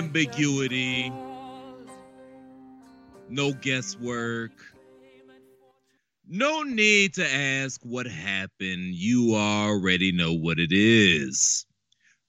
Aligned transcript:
ambiguity, 0.00 1.12
no 3.28 3.52
guesswork. 3.52 4.52
No 6.26 6.62
need 6.62 7.12
to 7.14 7.30
ask 7.30 7.82
what 7.82 8.06
happened. 8.06 8.94
You 8.94 9.34
already 9.34 10.10
know 10.10 10.32
what 10.32 10.58
it 10.58 10.72
is. 10.72 11.66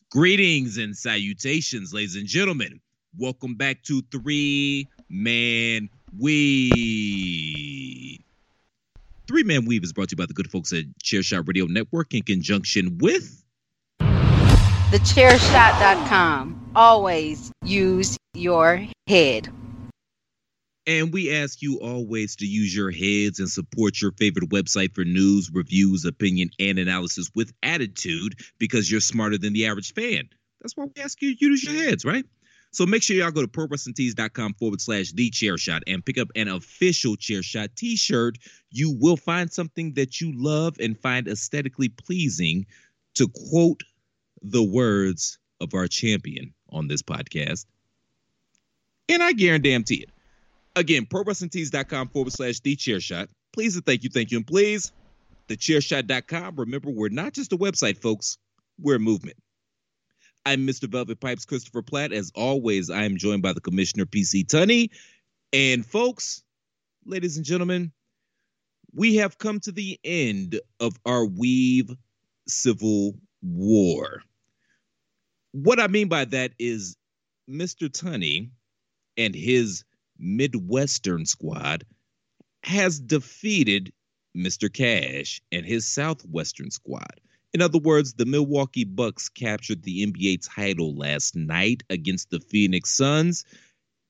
Greetings 0.09 0.77
and 0.77 0.97
salutations, 0.97 1.93
ladies 1.93 2.17
and 2.17 2.27
gentlemen. 2.27 2.81
Welcome 3.17 3.55
back 3.55 3.83
to 3.83 4.01
Three 4.11 4.89
Man 5.09 5.89
Weave. 6.19 8.19
Three 9.27 9.43
Man 9.43 9.65
Weave 9.65 9.85
is 9.85 9.93
brought 9.93 10.09
to 10.09 10.13
you 10.13 10.17
by 10.17 10.25
the 10.25 10.33
good 10.33 10.51
folks 10.51 10.73
at 10.73 10.83
Chairshot 11.01 11.47
Radio 11.47 11.67
Network 11.67 12.13
in 12.13 12.23
conjunction 12.23 12.97
with 12.97 13.41
Thechairshot.com. 14.91 16.60
Always 16.75 17.51
use 17.63 18.17
your 18.33 18.85
head. 19.07 19.49
And 20.87 21.11
we 21.11 21.35
ask 21.35 21.61
you 21.61 21.79
always 21.79 22.37
to 22.37 22.45
use 22.45 22.75
your 22.75 22.91
heads 22.91 23.39
and 23.39 23.49
support 23.49 24.01
your 24.01 24.13
favorite 24.13 24.49
website 24.49 24.95
for 24.95 25.03
news, 25.03 25.51
reviews, 25.53 26.05
opinion, 26.05 26.49
and 26.59 26.79
analysis 26.79 27.29
with 27.35 27.51
attitude 27.61 28.39
because 28.57 28.89
you're 28.89 29.01
smarter 29.01 29.37
than 29.37 29.53
the 29.53 29.67
average 29.67 29.93
fan. 29.93 30.29
That's 30.61 30.75
why 30.75 30.85
we 30.85 31.03
ask 31.03 31.21
you 31.21 31.35
to 31.35 31.45
use 31.45 31.63
your 31.63 31.83
heads, 31.83 32.05
right? 32.05 32.25
So 32.71 32.85
make 32.85 33.03
sure 33.03 33.17
y'all 33.17 33.31
go 33.31 33.41
to 33.41 33.47
prowrestlingtees.com 33.47 34.53
forward 34.53 34.79
slash 34.79 35.11
the 35.11 35.29
chair 35.29 35.57
shot 35.57 35.83
and 35.87 36.05
pick 36.05 36.17
up 36.17 36.29
an 36.35 36.47
official 36.47 37.17
chair 37.17 37.43
shot 37.43 37.71
t 37.75 37.97
shirt. 37.97 38.37
You 38.69 38.95
will 38.97 39.17
find 39.17 39.51
something 39.51 39.93
that 39.95 40.21
you 40.21 40.31
love 40.33 40.77
and 40.79 40.97
find 40.97 41.27
aesthetically 41.27 41.89
pleasing 41.89 42.65
to 43.15 43.27
quote 43.27 43.81
the 44.41 44.63
words 44.63 45.37
of 45.59 45.73
our 45.73 45.87
champion 45.87 46.53
on 46.71 46.87
this 46.87 47.01
podcast. 47.01 47.65
And 49.09 49.21
I 49.21 49.33
guarantee 49.33 50.03
it. 50.03 50.09
Again, 50.75 51.05
prowrestlingtees.com 51.05 52.09
forward 52.09 52.31
slash 52.31 52.59
the 52.61 52.75
chair 52.75 52.99
shot. 52.99 53.29
Please 53.51 53.75
and 53.75 53.85
thank 53.85 54.03
you, 54.03 54.09
thank 54.09 54.31
you, 54.31 54.37
and 54.37 54.47
please. 54.47 54.91
Thechairshot.com. 55.49 56.55
Remember, 56.55 56.89
we're 56.89 57.09
not 57.09 57.33
just 57.33 57.51
a 57.51 57.57
website, 57.57 57.97
folks. 57.97 58.37
We're 58.79 58.95
a 58.95 58.99
movement. 58.99 59.37
I'm 60.45 60.65
Mr. 60.65 60.89
Velvet 60.89 61.19
Pipes, 61.19 61.45
Christopher 61.45 61.81
Platt. 61.81 62.13
As 62.13 62.31
always, 62.35 62.89
I 62.89 63.03
am 63.03 63.17
joined 63.17 63.43
by 63.43 63.53
the 63.53 63.61
Commissioner 63.61 64.05
PC 64.05 64.45
Tunney. 64.45 64.89
And 65.53 65.85
folks, 65.85 66.41
ladies 67.05 67.37
and 67.37 67.45
gentlemen, 67.45 67.91
we 68.93 69.17
have 69.17 69.37
come 69.37 69.59
to 69.61 69.71
the 69.71 69.99
end 70.03 70.59
of 70.79 70.97
our 71.05 71.25
Weave 71.25 71.91
Civil 72.47 73.15
War. 73.41 74.23
What 75.51 75.79
I 75.79 75.87
mean 75.87 76.07
by 76.07 76.25
that 76.25 76.53
is 76.59 76.95
Mr. 77.49 77.89
Tunney 77.89 78.51
and 79.17 79.35
his 79.35 79.83
Midwestern 80.17 81.25
squad 81.25 81.85
has 82.63 82.99
defeated 82.99 83.91
Mr. 84.37 84.71
Cash 84.71 85.41
and 85.51 85.65
his 85.65 85.87
Southwestern 85.87 86.71
squad. 86.71 87.19
In 87.53 87.61
other 87.61 87.79
words, 87.79 88.13
the 88.13 88.25
Milwaukee 88.25 88.85
Bucks 88.85 89.27
captured 89.27 89.83
the 89.83 90.05
NBA 90.05 90.47
title 90.55 90.95
last 90.95 91.35
night 91.35 91.83
against 91.89 92.29
the 92.29 92.39
Phoenix 92.39 92.95
Suns. 92.95 93.43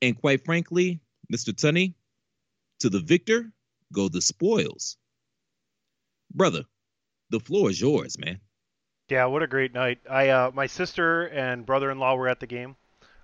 And 0.01 0.15
quite 0.15 0.45
frankly, 0.45 0.99
Mr. 1.33 1.53
Tunney, 1.53 1.95
to 2.79 2.89
the 2.89 2.99
victor 2.99 3.51
go 3.91 4.09
the 4.09 4.21
spoils. 4.21 4.97
Brother, 6.33 6.65
the 7.29 7.39
floor 7.39 7.71
is 7.71 7.81
yours, 7.81 8.17
man. 8.19 8.39
Yeah, 9.11 9.25
what 9.25 9.43
a 9.43 9.47
great 9.47 9.73
night. 9.73 9.99
I 10.09 10.29
uh, 10.29 10.51
my 10.53 10.67
sister 10.67 11.23
and 11.25 11.65
brother-in-law 11.65 12.15
were 12.15 12.29
at 12.29 12.39
the 12.39 12.47
game. 12.47 12.77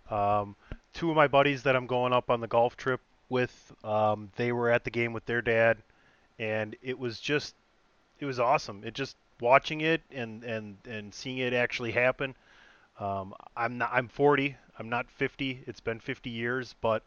Um, 0.09 0.57
two 0.93 1.09
of 1.09 1.15
my 1.15 1.27
buddies 1.29 1.63
that 1.63 1.77
I'm 1.77 1.87
going 1.87 2.11
up 2.11 2.29
on 2.29 2.41
the 2.41 2.47
golf 2.47 2.75
trip 2.75 2.99
with, 3.29 3.73
um, 3.85 4.29
they 4.35 4.51
were 4.51 4.69
at 4.69 4.83
the 4.83 4.91
game 4.91 5.13
with 5.13 5.25
their 5.25 5.41
dad, 5.41 5.77
and 6.39 6.75
it 6.81 6.99
was 6.99 7.21
just, 7.21 7.55
it 8.19 8.25
was 8.25 8.37
awesome. 8.37 8.83
It 8.83 8.95
just 8.95 9.15
watching 9.39 9.79
it 9.79 10.01
and 10.11 10.43
and 10.43 10.75
and 10.89 11.13
seeing 11.13 11.37
it 11.37 11.53
actually 11.53 11.93
happen. 11.93 12.35
Um, 12.99 13.33
I'm 13.55 13.77
not. 13.77 13.91
I'm 13.93 14.09
40. 14.09 14.57
I'm 14.77 14.89
not 14.89 15.09
50. 15.09 15.63
It's 15.67 15.79
been 15.79 16.01
50 16.01 16.29
years, 16.29 16.75
but 16.81 17.01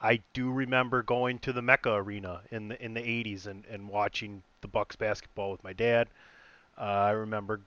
I 0.00 0.22
do 0.32 0.50
remember 0.50 1.02
going 1.02 1.40
to 1.40 1.52
the 1.52 1.60
Mecca 1.60 1.92
Arena 1.92 2.40
in 2.50 2.68
the 2.68 2.82
in 2.82 2.94
the 2.94 3.02
80s 3.02 3.46
and, 3.46 3.66
and 3.66 3.86
watching 3.86 4.42
the 4.62 4.68
Bucks 4.68 4.96
basketball 4.96 5.50
with 5.52 5.62
my 5.62 5.74
dad. 5.74 6.08
Uh, 6.78 6.84
I 6.84 7.10
remember 7.10 7.60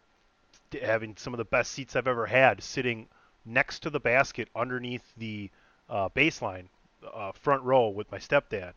having 0.81 1.15
some 1.17 1.33
of 1.33 1.37
the 1.37 1.45
best 1.45 1.71
seats 1.71 1.95
I've 1.95 2.07
ever 2.07 2.25
had, 2.25 2.61
sitting 2.61 3.07
next 3.45 3.79
to 3.83 3.89
the 3.89 3.99
basket 3.99 4.49
underneath 4.55 5.03
the 5.17 5.49
uh, 5.89 6.09
baseline, 6.09 6.65
uh, 7.13 7.31
front 7.31 7.63
row 7.63 7.89
with 7.89 8.11
my 8.11 8.17
stepdad. 8.17 8.73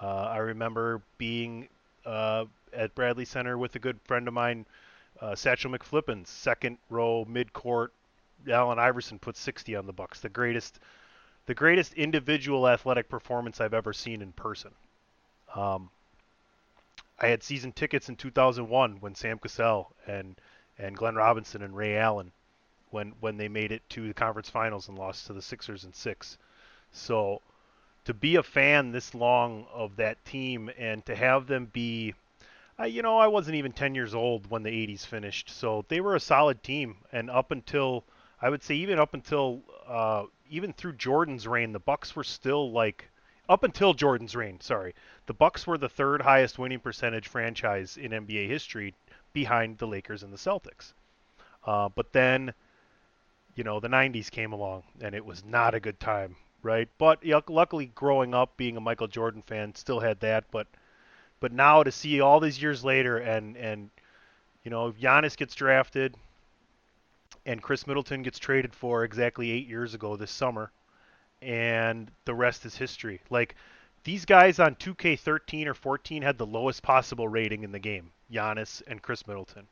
Uh, 0.00 0.24
I 0.24 0.38
remember 0.38 1.02
being 1.18 1.68
uh, 2.04 2.44
at 2.72 2.94
Bradley 2.94 3.24
Center 3.24 3.58
with 3.58 3.74
a 3.76 3.78
good 3.78 4.00
friend 4.04 4.26
of 4.26 4.34
mine, 4.34 4.66
uh, 5.20 5.34
Satchel 5.34 5.70
McFlippins, 5.70 6.26
second 6.26 6.78
row 6.90 7.24
mid 7.28 7.52
court. 7.52 7.92
Allen 8.50 8.78
Iverson 8.78 9.18
put 9.18 9.36
60 9.36 9.76
on 9.76 9.86
the 9.86 9.92
Bucks. 9.92 10.20
The 10.20 10.28
greatest, 10.28 10.78
the 11.46 11.54
greatest 11.54 11.94
individual 11.94 12.68
athletic 12.68 13.08
performance 13.08 13.60
I've 13.60 13.74
ever 13.74 13.92
seen 13.92 14.20
in 14.20 14.32
person. 14.32 14.72
Um, 15.54 15.90
I 17.18 17.28
had 17.28 17.42
season 17.42 17.72
tickets 17.72 18.08
in 18.08 18.16
2001 18.16 18.96
when 19.00 19.14
Sam 19.14 19.38
Cassell 19.38 19.92
and 20.06 20.38
and 20.78 20.96
Glenn 20.96 21.14
Robinson 21.14 21.62
and 21.62 21.76
Ray 21.76 21.96
Allen 21.96 22.32
when 22.90 23.12
when 23.20 23.36
they 23.36 23.48
made 23.48 23.72
it 23.72 23.82
to 23.90 24.06
the 24.06 24.14
conference 24.14 24.50
finals 24.50 24.88
and 24.88 24.98
lost 24.98 25.26
to 25.26 25.32
the 25.32 25.42
Sixers 25.42 25.84
in 25.84 25.92
six. 25.92 26.38
So 26.92 27.40
to 28.04 28.14
be 28.14 28.36
a 28.36 28.42
fan 28.42 28.92
this 28.92 29.14
long 29.14 29.66
of 29.72 29.96
that 29.96 30.24
team 30.24 30.70
and 30.78 31.04
to 31.06 31.14
have 31.14 31.46
them 31.46 31.66
be 31.66 32.14
you 32.86 33.02
know, 33.02 33.18
I 33.18 33.28
wasn't 33.28 33.56
even 33.56 33.72
10 33.72 33.94
years 33.94 34.14
old 34.14 34.50
when 34.50 34.64
the 34.64 34.70
80s 34.70 35.06
finished, 35.06 35.48
so 35.48 35.84
they 35.88 36.00
were 36.00 36.16
a 36.16 36.20
solid 36.20 36.62
team. 36.62 36.96
And 37.12 37.30
up 37.30 37.52
until, 37.52 38.04
I 38.42 38.50
would 38.50 38.62
say, 38.62 38.74
even 38.74 38.98
up 38.98 39.14
until, 39.14 39.62
uh, 39.86 40.24
even 40.50 40.72
through 40.72 40.94
Jordan's 40.94 41.46
reign, 41.46 41.72
the 41.72 41.78
Bucks 41.78 42.16
were 42.16 42.24
still 42.24 42.72
like, 42.72 43.08
up 43.48 43.62
until 43.62 43.94
Jordan's 43.94 44.34
reign, 44.34 44.60
sorry, 44.60 44.94
the 45.26 45.34
Bucks 45.34 45.66
were 45.66 45.78
the 45.78 45.88
third 45.88 46.22
highest 46.22 46.58
winning 46.58 46.80
percentage 46.80 47.28
franchise 47.28 47.96
in 47.96 48.10
NBA 48.10 48.48
history, 48.48 48.94
behind 49.34 49.76
the 49.76 49.86
Lakers 49.86 50.22
and 50.22 50.32
the 50.32 50.38
Celtics. 50.38 50.94
Uh, 51.66 51.90
but 51.94 52.12
then, 52.12 52.54
you 53.54 53.64
know, 53.64 53.80
the 53.80 53.88
90s 53.88 54.30
came 54.30 54.52
along, 54.52 54.84
and 55.02 55.14
it 55.14 55.24
was 55.24 55.44
not 55.44 55.74
a 55.74 55.80
good 55.80 56.00
time, 56.00 56.36
right? 56.62 56.88
But 56.96 57.22
you 57.22 57.32
know, 57.32 57.42
luckily, 57.48 57.86
growing 57.94 58.32
up, 58.32 58.56
being 58.56 58.78
a 58.78 58.80
Michael 58.80 59.08
Jordan 59.08 59.42
fan, 59.42 59.74
still 59.74 60.00
had 60.00 60.20
that, 60.20 60.44
but 60.50 60.66
but 61.40 61.52
now 61.52 61.82
to 61.82 61.92
see 61.92 62.20
all 62.20 62.40
these 62.40 62.62
years 62.62 62.84
later, 62.84 63.18
and 63.18 63.56
and 63.56 63.90
you 64.62 64.70
know, 64.70 64.92
Giannis 64.92 65.36
gets 65.36 65.54
drafted, 65.54 66.14
and 67.44 67.62
Khris 67.62 67.86
Middleton 67.86 68.22
gets 68.22 68.38
traded 68.38 68.74
for 68.74 69.04
exactly 69.04 69.50
eight 69.50 69.68
years 69.68 69.94
ago 69.94 70.16
this 70.16 70.30
summer, 70.30 70.70
and 71.42 72.10
the 72.24 72.34
rest 72.34 72.64
is 72.64 72.76
history. 72.76 73.20
Like 73.30 73.56
these 74.04 74.24
guys 74.24 74.58
on 74.58 74.74
2K13 74.76 75.66
or 75.66 75.74
14 75.74 76.22
had 76.22 76.38
the 76.38 76.46
lowest 76.46 76.82
possible 76.82 77.28
rating 77.28 77.62
in 77.62 77.72
the 77.72 77.78
game, 77.78 78.10
Giannis 78.34 78.82
and 78.86 79.00
Khris 79.00 79.26
Middleton. 79.26 79.66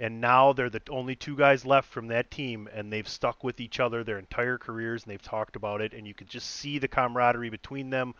And 0.00 0.20
now 0.20 0.52
they're 0.52 0.70
the 0.70 0.82
only 0.90 1.16
two 1.16 1.36
guys 1.36 1.66
left 1.66 1.88
from 1.88 2.08
that 2.08 2.30
team, 2.30 2.68
and 2.72 2.92
they've 2.92 3.08
stuck 3.08 3.42
with 3.42 3.60
each 3.60 3.80
other 3.80 4.04
their 4.04 4.18
entire 4.18 4.56
careers, 4.56 5.02
and 5.02 5.12
they've 5.12 5.22
talked 5.22 5.56
about 5.56 5.80
it, 5.80 5.92
and 5.92 6.06
you 6.06 6.14
could 6.14 6.28
just 6.28 6.48
see 6.48 6.78
the 6.78 6.86
camaraderie 6.86 7.50
between 7.50 7.90
them 7.90 8.14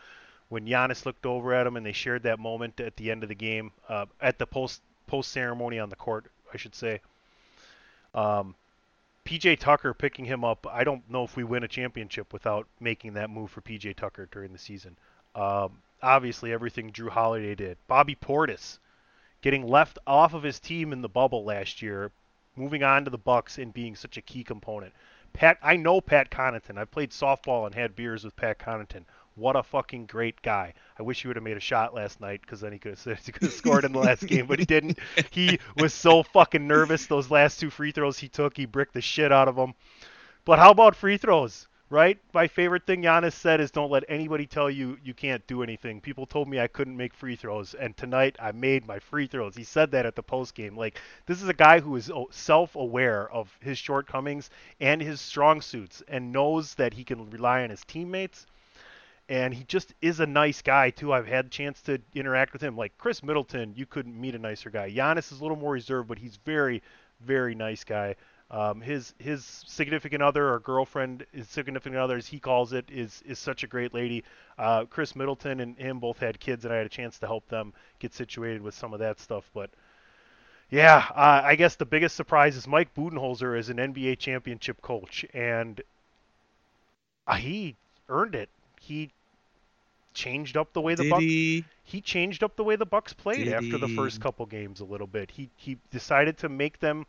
when 0.48 0.66
Giannis 0.66 1.04
looked 1.04 1.26
over 1.26 1.52
at 1.52 1.66
him 1.66 1.76
and 1.76 1.84
they 1.84 1.92
shared 1.92 2.22
that 2.22 2.38
moment 2.38 2.80
at 2.80 2.96
the 2.96 3.10
end 3.10 3.22
of 3.22 3.28
the 3.28 3.34
game, 3.34 3.70
uh, 3.88 4.06
at 4.20 4.38
the 4.38 4.46
post 4.46 4.80
post 5.06 5.32
ceremony 5.32 5.78
on 5.78 5.88
the 5.88 5.96
court, 5.96 6.26
I 6.52 6.56
should 6.56 6.74
say. 6.74 7.00
Um, 8.14 8.54
PJ 9.24 9.58
Tucker 9.58 9.94
picking 9.94 10.24
him 10.24 10.44
up. 10.44 10.66
I 10.70 10.84
don't 10.84 11.08
know 11.10 11.24
if 11.24 11.36
we 11.36 11.44
win 11.44 11.64
a 11.64 11.68
championship 11.68 12.32
without 12.32 12.66
making 12.80 13.14
that 13.14 13.30
move 13.30 13.50
for 13.50 13.60
PJ 13.60 13.96
Tucker 13.96 14.28
during 14.30 14.52
the 14.52 14.58
season. 14.58 14.96
Um, 15.34 15.78
obviously, 16.02 16.52
everything 16.52 16.92
Jrue 16.92 17.10
Holiday 17.10 17.54
did. 17.54 17.76
Bobby 17.86 18.14
Portis 18.14 18.78
getting 19.42 19.66
left 19.66 19.98
off 20.06 20.34
of 20.34 20.42
his 20.42 20.60
team 20.60 20.92
in 20.92 21.02
the 21.02 21.08
bubble 21.08 21.44
last 21.44 21.82
year, 21.82 22.10
moving 22.56 22.82
on 22.82 23.04
to 23.04 23.10
the 23.10 23.18
Bucks 23.18 23.58
and 23.58 23.72
being 23.72 23.94
such 23.94 24.16
a 24.16 24.22
key 24.22 24.42
component. 24.42 24.92
Pat, 25.32 25.58
I 25.62 25.76
know 25.76 26.00
Pat 26.00 26.30
Connaughton. 26.30 26.78
I've 26.78 26.90
played 26.90 27.10
softball 27.10 27.66
and 27.66 27.74
had 27.74 27.94
beers 27.94 28.24
with 28.24 28.34
Pat 28.34 28.58
Connaughton. 28.58 29.04
What 29.36 29.54
a 29.54 29.62
fucking 29.62 30.06
great 30.06 30.42
guy. 30.42 30.74
I 30.98 31.02
wish 31.02 31.22
he 31.22 31.28
would 31.28 31.36
have 31.36 31.44
made 31.44 31.56
a 31.56 31.60
shot 31.60 31.94
last 31.94 32.20
night 32.20 32.40
because 32.40 32.60
then 32.60 32.72
he 32.72 32.78
could 32.80 32.98
have, 32.98 33.18
he 33.24 33.30
could 33.30 33.44
have 33.44 33.52
scored 33.52 33.84
in 33.84 33.92
the 33.92 34.00
last 34.00 34.26
game, 34.26 34.46
but 34.46 34.58
he 34.58 34.64
didn't. 34.64 34.98
He 35.30 35.60
was 35.76 35.94
so 35.94 36.24
fucking 36.24 36.66
nervous 36.66 37.06
those 37.06 37.30
last 37.30 37.60
two 37.60 37.70
free 37.70 37.92
throws 37.92 38.18
he 38.18 38.28
took. 38.28 38.56
He 38.56 38.66
bricked 38.66 38.94
the 38.94 39.00
shit 39.00 39.30
out 39.30 39.46
of 39.46 39.54
them. 39.54 39.74
But 40.44 40.58
how 40.58 40.72
about 40.72 40.96
free 40.96 41.18
throws? 41.18 41.67
Right? 41.90 42.18
My 42.34 42.48
favorite 42.48 42.84
thing 42.84 43.02
Giannis 43.02 43.32
said 43.32 43.60
is 43.60 43.70
don't 43.70 43.90
let 43.90 44.04
anybody 44.08 44.44
tell 44.46 44.68
you 44.70 44.98
you 45.02 45.14
can't 45.14 45.46
do 45.46 45.62
anything. 45.62 46.02
People 46.02 46.26
told 46.26 46.46
me 46.46 46.60
I 46.60 46.66
couldn't 46.66 46.96
make 46.96 47.14
free 47.14 47.34
throws, 47.34 47.72
and 47.72 47.96
tonight 47.96 48.36
I 48.38 48.52
made 48.52 48.86
my 48.86 48.98
free 48.98 49.26
throws. 49.26 49.56
He 49.56 49.64
said 49.64 49.90
that 49.92 50.04
at 50.04 50.14
the 50.14 50.22
post 50.22 50.54
game. 50.54 50.76
Like 50.76 51.00
this 51.24 51.42
is 51.42 51.48
a 51.48 51.54
guy 51.54 51.80
who 51.80 51.96
is 51.96 52.10
oh, 52.10 52.28
self-aware 52.30 53.32
of 53.32 53.56
his 53.60 53.78
shortcomings 53.78 54.50
and 54.80 55.00
his 55.00 55.20
strong 55.22 55.62
suits, 55.62 56.02
and 56.08 56.30
knows 56.30 56.74
that 56.74 56.92
he 56.92 57.04
can 57.04 57.30
rely 57.30 57.62
on 57.62 57.70
his 57.70 57.84
teammates 57.84 58.46
and 59.28 59.52
he 59.52 59.64
just 59.64 59.94
is 60.00 60.20
a 60.20 60.26
nice 60.26 60.62
guy 60.62 60.90
too. 60.90 61.12
I've 61.12 61.26
had 61.26 61.46
a 61.46 61.50
chance 61.50 61.82
to 61.82 62.00
interact 62.14 62.52
with 62.52 62.62
him. 62.62 62.76
Like 62.76 62.96
Khris 62.98 63.22
Middleton, 63.22 63.74
you 63.76 63.86
couldn't 63.86 64.18
meet 64.18 64.34
a 64.34 64.38
nicer 64.38 64.70
guy. 64.70 64.90
Giannis 64.90 65.32
is 65.32 65.40
a 65.40 65.42
little 65.42 65.56
more 65.56 65.72
reserved, 65.72 66.08
but 66.08 66.18
he's 66.18 66.36
very, 66.44 66.82
very 67.20 67.54
nice 67.54 67.84
guy. 67.84 68.16
Um, 68.50 68.80
his 68.80 69.14
his 69.18 69.44
significant 69.66 70.22
other 70.22 70.54
or 70.54 70.58
girlfriend, 70.60 71.26
his 71.32 71.48
significant 71.48 71.96
other, 71.96 72.16
as 72.16 72.26
he 72.26 72.40
calls 72.40 72.72
it, 72.72 72.86
is 72.90 73.22
is 73.26 73.38
such 73.38 73.62
a 73.62 73.66
great 73.66 73.92
lady. 73.92 74.24
Uh, 74.58 74.86
Khris 74.86 75.14
Middleton 75.14 75.60
and 75.60 75.76
him 75.76 75.98
both 75.98 76.18
had 76.18 76.40
kids, 76.40 76.64
and 76.64 76.72
I 76.72 76.78
had 76.78 76.86
a 76.86 76.90
chance 76.90 77.18
to 77.18 77.26
help 77.26 77.46
them 77.48 77.74
get 77.98 78.14
situated 78.14 78.62
with 78.62 78.74
some 78.74 78.94
of 78.94 79.00
that 79.00 79.20
stuff. 79.20 79.50
But 79.52 79.70
yeah, 80.70 81.04
uh, 81.14 81.42
I 81.44 81.56
guess 81.56 81.76
the 81.76 81.84
biggest 81.84 82.16
surprise 82.16 82.56
is 82.56 82.66
Mike 82.66 82.94
Budenholzer 82.94 83.58
is 83.58 83.68
an 83.68 83.76
NBA 83.76 84.18
championship 84.18 84.80
coach, 84.80 85.26
and 85.34 85.82
uh, 87.26 87.34
he 87.34 87.76
earned 88.08 88.34
it. 88.34 88.48
He 88.80 89.10
changed 90.14 90.56
up 90.56 90.72
the 90.72 90.80
way 90.80 90.94
the 90.94 91.04
Did 91.04 91.10
Bucks 91.10 91.22
he? 91.22 91.64
he 91.84 92.00
changed 92.00 92.42
up 92.42 92.56
the 92.56 92.64
way 92.64 92.76
the 92.76 92.86
Bucks 92.86 93.12
played 93.12 93.44
Did 93.44 93.52
after 93.52 93.76
the 93.78 93.88
first 93.88 94.22
couple 94.22 94.46
games 94.46 94.80
a 94.80 94.84
little 94.86 95.06
bit. 95.06 95.30
He 95.30 95.50
he 95.56 95.76
decided 95.90 96.38
to 96.38 96.48
make 96.48 96.80
them 96.80 97.06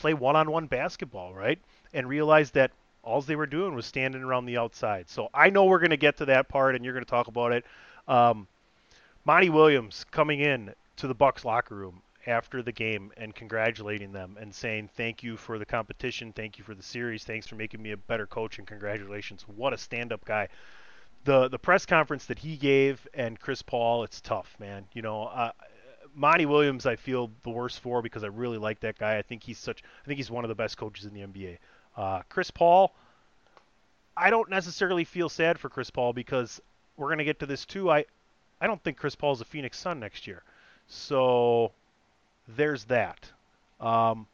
play 0.00 0.14
one-on-one 0.14 0.66
basketball, 0.66 1.34
right? 1.34 1.58
And 1.92 2.08
realized 2.08 2.54
that 2.54 2.70
all 3.02 3.20
they 3.22 3.36
were 3.36 3.46
doing 3.46 3.74
was 3.74 3.86
standing 3.86 4.22
around 4.22 4.46
the 4.46 4.58
outside. 4.58 5.08
So 5.08 5.28
I 5.32 5.50
know 5.50 5.64
we're 5.64 5.78
going 5.78 5.90
to 5.90 5.96
get 5.96 6.18
to 6.18 6.26
that 6.26 6.48
part, 6.48 6.74
and 6.74 6.84
you're 6.84 6.94
going 6.94 7.04
to 7.04 7.10
talk 7.10 7.28
about 7.28 7.52
it. 7.52 7.64
Um, 8.08 8.46
Monty 9.24 9.50
Williams 9.50 10.04
coming 10.10 10.40
in 10.40 10.74
to 10.96 11.06
the 11.06 11.14
Bucks 11.14 11.44
locker 11.44 11.74
room 11.74 12.02
after 12.26 12.62
the 12.62 12.72
game 12.72 13.10
and 13.16 13.34
congratulating 13.34 14.12
them 14.12 14.36
and 14.38 14.54
saying 14.54 14.90
thank 14.94 15.22
you 15.22 15.36
for 15.36 15.58
the 15.58 15.64
competition, 15.64 16.32
thank 16.32 16.58
you 16.58 16.64
for 16.64 16.74
the 16.74 16.82
series, 16.82 17.24
thanks 17.24 17.46
for 17.46 17.54
making 17.54 17.82
me 17.82 17.92
a 17.92 17.96
better 17.96 18.26
coach, 18.26 18.58
and 18.58 18.66
congratulations. 18.66 19.42
What 19.48 19.72
a 19.72 19.78
stand-up 19.78 20.24
guy 20.24 20.48
the 21.24 21.48
the 21.48 21.58
press 21.58 21.86
conference 21.86 22.26
that 22.26 22.38
he 22.38 22.56
gave 22.56 23.06
and 23.14 23.38
Chris 23.38 23.62
Paul, 23.62 24.04
it's 24.04 24.20
tough, 24.20 24.56
man. 24.58 24.86
You 24.92 25.02
know, 25.02 25.24
uh, 25.24 25.52
Monty 26.14 26.46
Williams, 26.46 26.86
I 26.86 26.96
feel 26.96 27.30
the 27.42 27.50
worst 27.50 27.80
for 27.80 28.02
because 28.02 28.24
I 28.24 28.28
really 28.28 28.58
like 28.58 28.80
that 28.80 28.98
guy. 28.98 29.18
I 29.18 29.22
think 29.22 29.42
he's 29.42 29.58
such, 29.58 29.82
I 30.04 30.06
think 30.06 30.18
he's 30.18 30.30
one 30.30 30.44
of 30.44 30.48
the 30.48 30.54
best 30.54 30.76
coaches 30.76 31.04
in 31.04 31.14
the 31.14 31.20
NBA. 31.20 31.58
Uh, 31.96 32.22
Chris 32.28 32.50
Paul, 32.50 32.92
I 34.16 34.30
don't 34.30 34.50
necessarily 34.50 35.04
feel 35.04 35.28
sad 35.28 35.58
for 35.58 35.68
Chris 35.68 35.90
Paul 35.90 36.12
because 36.12 36.60
we're 36.96 37.08
gonna 37.08 37.24
get 37.24 37.38
to 37.40 37.46
this 37.46 37.64
too. 37.64 37.90
I, 37.90 38.04
I 38.60 38.66
don't 38.66 38.82
think 38.82 38.96
Chris 38.96 39.14
Paul's 39.14 39.40
a 39.40 39.44
Phoenix 39.44 39.78
Sun 39.78 40.00
next 40.00 40.26
year, 40.26 40.42
so 40.88 41.72
there's 42.48 42.84
that. 42.84 43.30
Um, 43.80 44.26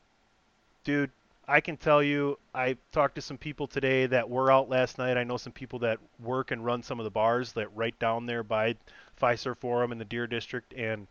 dude, 0.85 1.11
I 1.49 1.61
can 1.61 1.77
tell 1.77 2.03
you, 2.03 2.39
I 2.55 2.77
talked 2.91 3.15
to 3.15 3.21
some 3.21 3.39
people 3.39 3.69
today 3.69 4.07
that 4.07 4.29
were 4.29 4.51
out 4.51 4.69
last 4.69 4.99
night. 4.99 5.17
I 5.17 5.23
know 5.23 5.37
some 5.37 5.53
people 5.53 5.79
that 5.81 5.99
work 6.19 6.51
and 6.51 6.65
run 6.65 6.83
some 6.83 6.99
of 6.99 7.05
the 7.05 7.11
bars 7.11 7.53
that 7.53 7.75
right 7.77 7.97
down 8.01 8.27
there 8.27 8.43
by 8.43 8.75
Fiserv 9.21 9.59
Forum 9.59 9.93
in 9.93 9.99
the 9.99 10.05
Deer 10.05 10.27
District, 10.27 10.73
and 10.75 11.07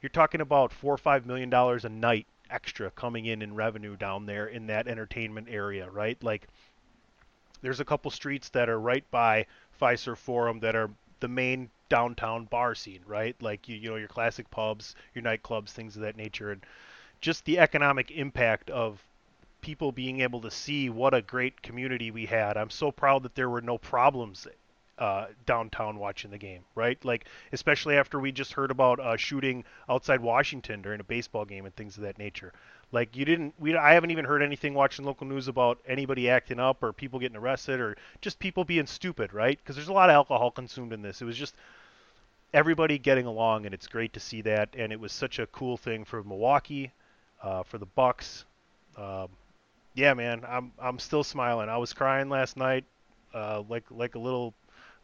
you're 0.00 0.10
talking 0.10 0.40
about 0.40 0.72
four 0.72 0.94
or 0.94 0.98
five 0.98 1.26
million 1.26 1.50
dollars 1.50 1.84
a 1.84 1.88
night 1.88 2.26
extra 2.50 2.90
coming 2.90 3.26
in 3.26 3.42
in 3.42 3.54
revenue 3.54 3.96
down 3.96 4.26
there 4.26 4.46
in 4.46 4.66
that 4.68 4.88
entertainment 4.88 5.48
area, 5.50 5.90
right? 5.90 6.22
Like, 6.22 6.48
there's 7.60 7.80
a 7.80 7.84
couple 7.84 8.10
streets 8.10 8.48
that 8.50 8.68
are 8.68 8.80
right 8.80 9.04
by 9.10 9.46
Fiserv 9.80 10.18
Forum 10.18 10.60
that 10.60 10.76
are 10.76 10.90
the 11.20 11.28
main 11.28 11.70
downtown 11.88 12.44
bar 12.44 12.74
scene, 12.74 13.02
right? 13.06 13.34
Like 13.40 13.68
you, 13.68 13.76
you 13.76 13.90
know 13.90 13.96
your 13.96 14.08
classic 14.08 14.50
pubs, 14.50 14.94
your 15.14 15.24
nightclubs, 15.24 15.70
things 15.70 15.96
of 15.96 16.02
that 16.02 16.16
nature, 16.16 16.52
and 16.52 16.64
just 17.20 17.44
the 17.44 17.58
economic 17.58 18.10
impact 18.10 18.70
of 18.70 19.02
people 19.60 19.90
being 19.90 20.20
able 20.20 20.40
to 20.42 20.50
see 20.50 20.88
what 20.88 21.14
a 21.14 21.22
great 21.22 21.60
community 21.62 22.10
we 22.10 22.26
had. 22.26 22.56
I'm 22.56 22.70
so 22.70 22.92
proud 22.92 23.24
that 23.24 23.34
there 23.34 23.50
were 23.50 23.60
no 23.60 23.78
problems 23.78 24.46
uh, 24.98 25.26
downtown 25.46 25.98
watching 25.98 26.30
the 26.30 26.38
game, 26.38 26.62
right? 26.74 27.02
Like 27.04 27.26
especially 27.52 27.96
after 27.96 28.18
we 28.18 28.32
just 28.32 28.52
heard 28.52 28.70
about 28.70 29.00
uh, 29.00 29.16
shooting 29.16 29.64
outside 29.88 30.20
Washington 30.20 30.82
during 30.82 31.00
a 31.00 31.04
baseball 31.04 31.44
game 31.44 31.64
and 31.66 31.74
things 31.74 31.96
of 31.96 32.02
that 32.02 32.18
nature. 32.18 32.52
Like 32.90 33.16
you 33.16 33.24
didn't, 33.24 33.54
we 33.58 33.76
I 33.76 33.92
haven't 33.92 34.10
even 34.10 34.24
heard 34.24 34.42
anything 34.42 34.74
watching 34.74 35.04
local 35.04 35.26
news 35.26 35.46
about 35.46 35.78
anybody 35.86 36.30
acting 36.30 36.58
up 36.58 36.82
or 36.82 36.92
people 36.92 37.20
getting 37.20 37.36
arrested 37.36 37.80
or 37.80 37.96
just 38.22 38.38
people 38.38 38.64
being 38.64 38.86
stupid, 38.86 39.32
right? 39.32 39.58
Because 39.58 39.76
there's 39.76 39.88
a 39.88 39.92
lot 39.92 40.08
of 40.08 40.14
alcohol 40.14 40.50
consumed 40.50 40.92
in 40.92 41.02
this. 41.02 41.20
It 41.20 41.26
was 41.26 41.36
just 41.36 41.54
everybody 42.54 42.98
getting 42.98 43.26
along, 43.26 43.66
and 43.66 43.74
it's 43.74 43.86
great 43.86 44.14
to 44.14 44.20
see 44.20 44.40
that. 44.42 44.70
And 44.76 44.92
it 44.92 44.98
was 44.98 45.12
such 45.12 45.38
a 45.38 45.46
cool 45.48 45.76
thing 45.76 46.04
for 46.04 46.24
Milwaukee, 46.24 46.92
uh, 47.42 47.62
for 47.62 47.76
the 47.76 47.86
Bucks. 47.86 48.46
Um, 48.96 49.28
yeah, 49.94 50.14
man, 50.14 50.44
I'm 50.48 50.72
I'm 50.78 50.98
still 50.98 51.24
smiling. 51.24 51.68
I 51.68 51.76
was 51.76 51.92
crying 51.92 52.30
last 52.30 52.56
night, 52.56 52.84
uh, 53.34 53.62
like 53.68 53.84
like 53.90 54.14
a 54.14 54.18
little 54.18 54.54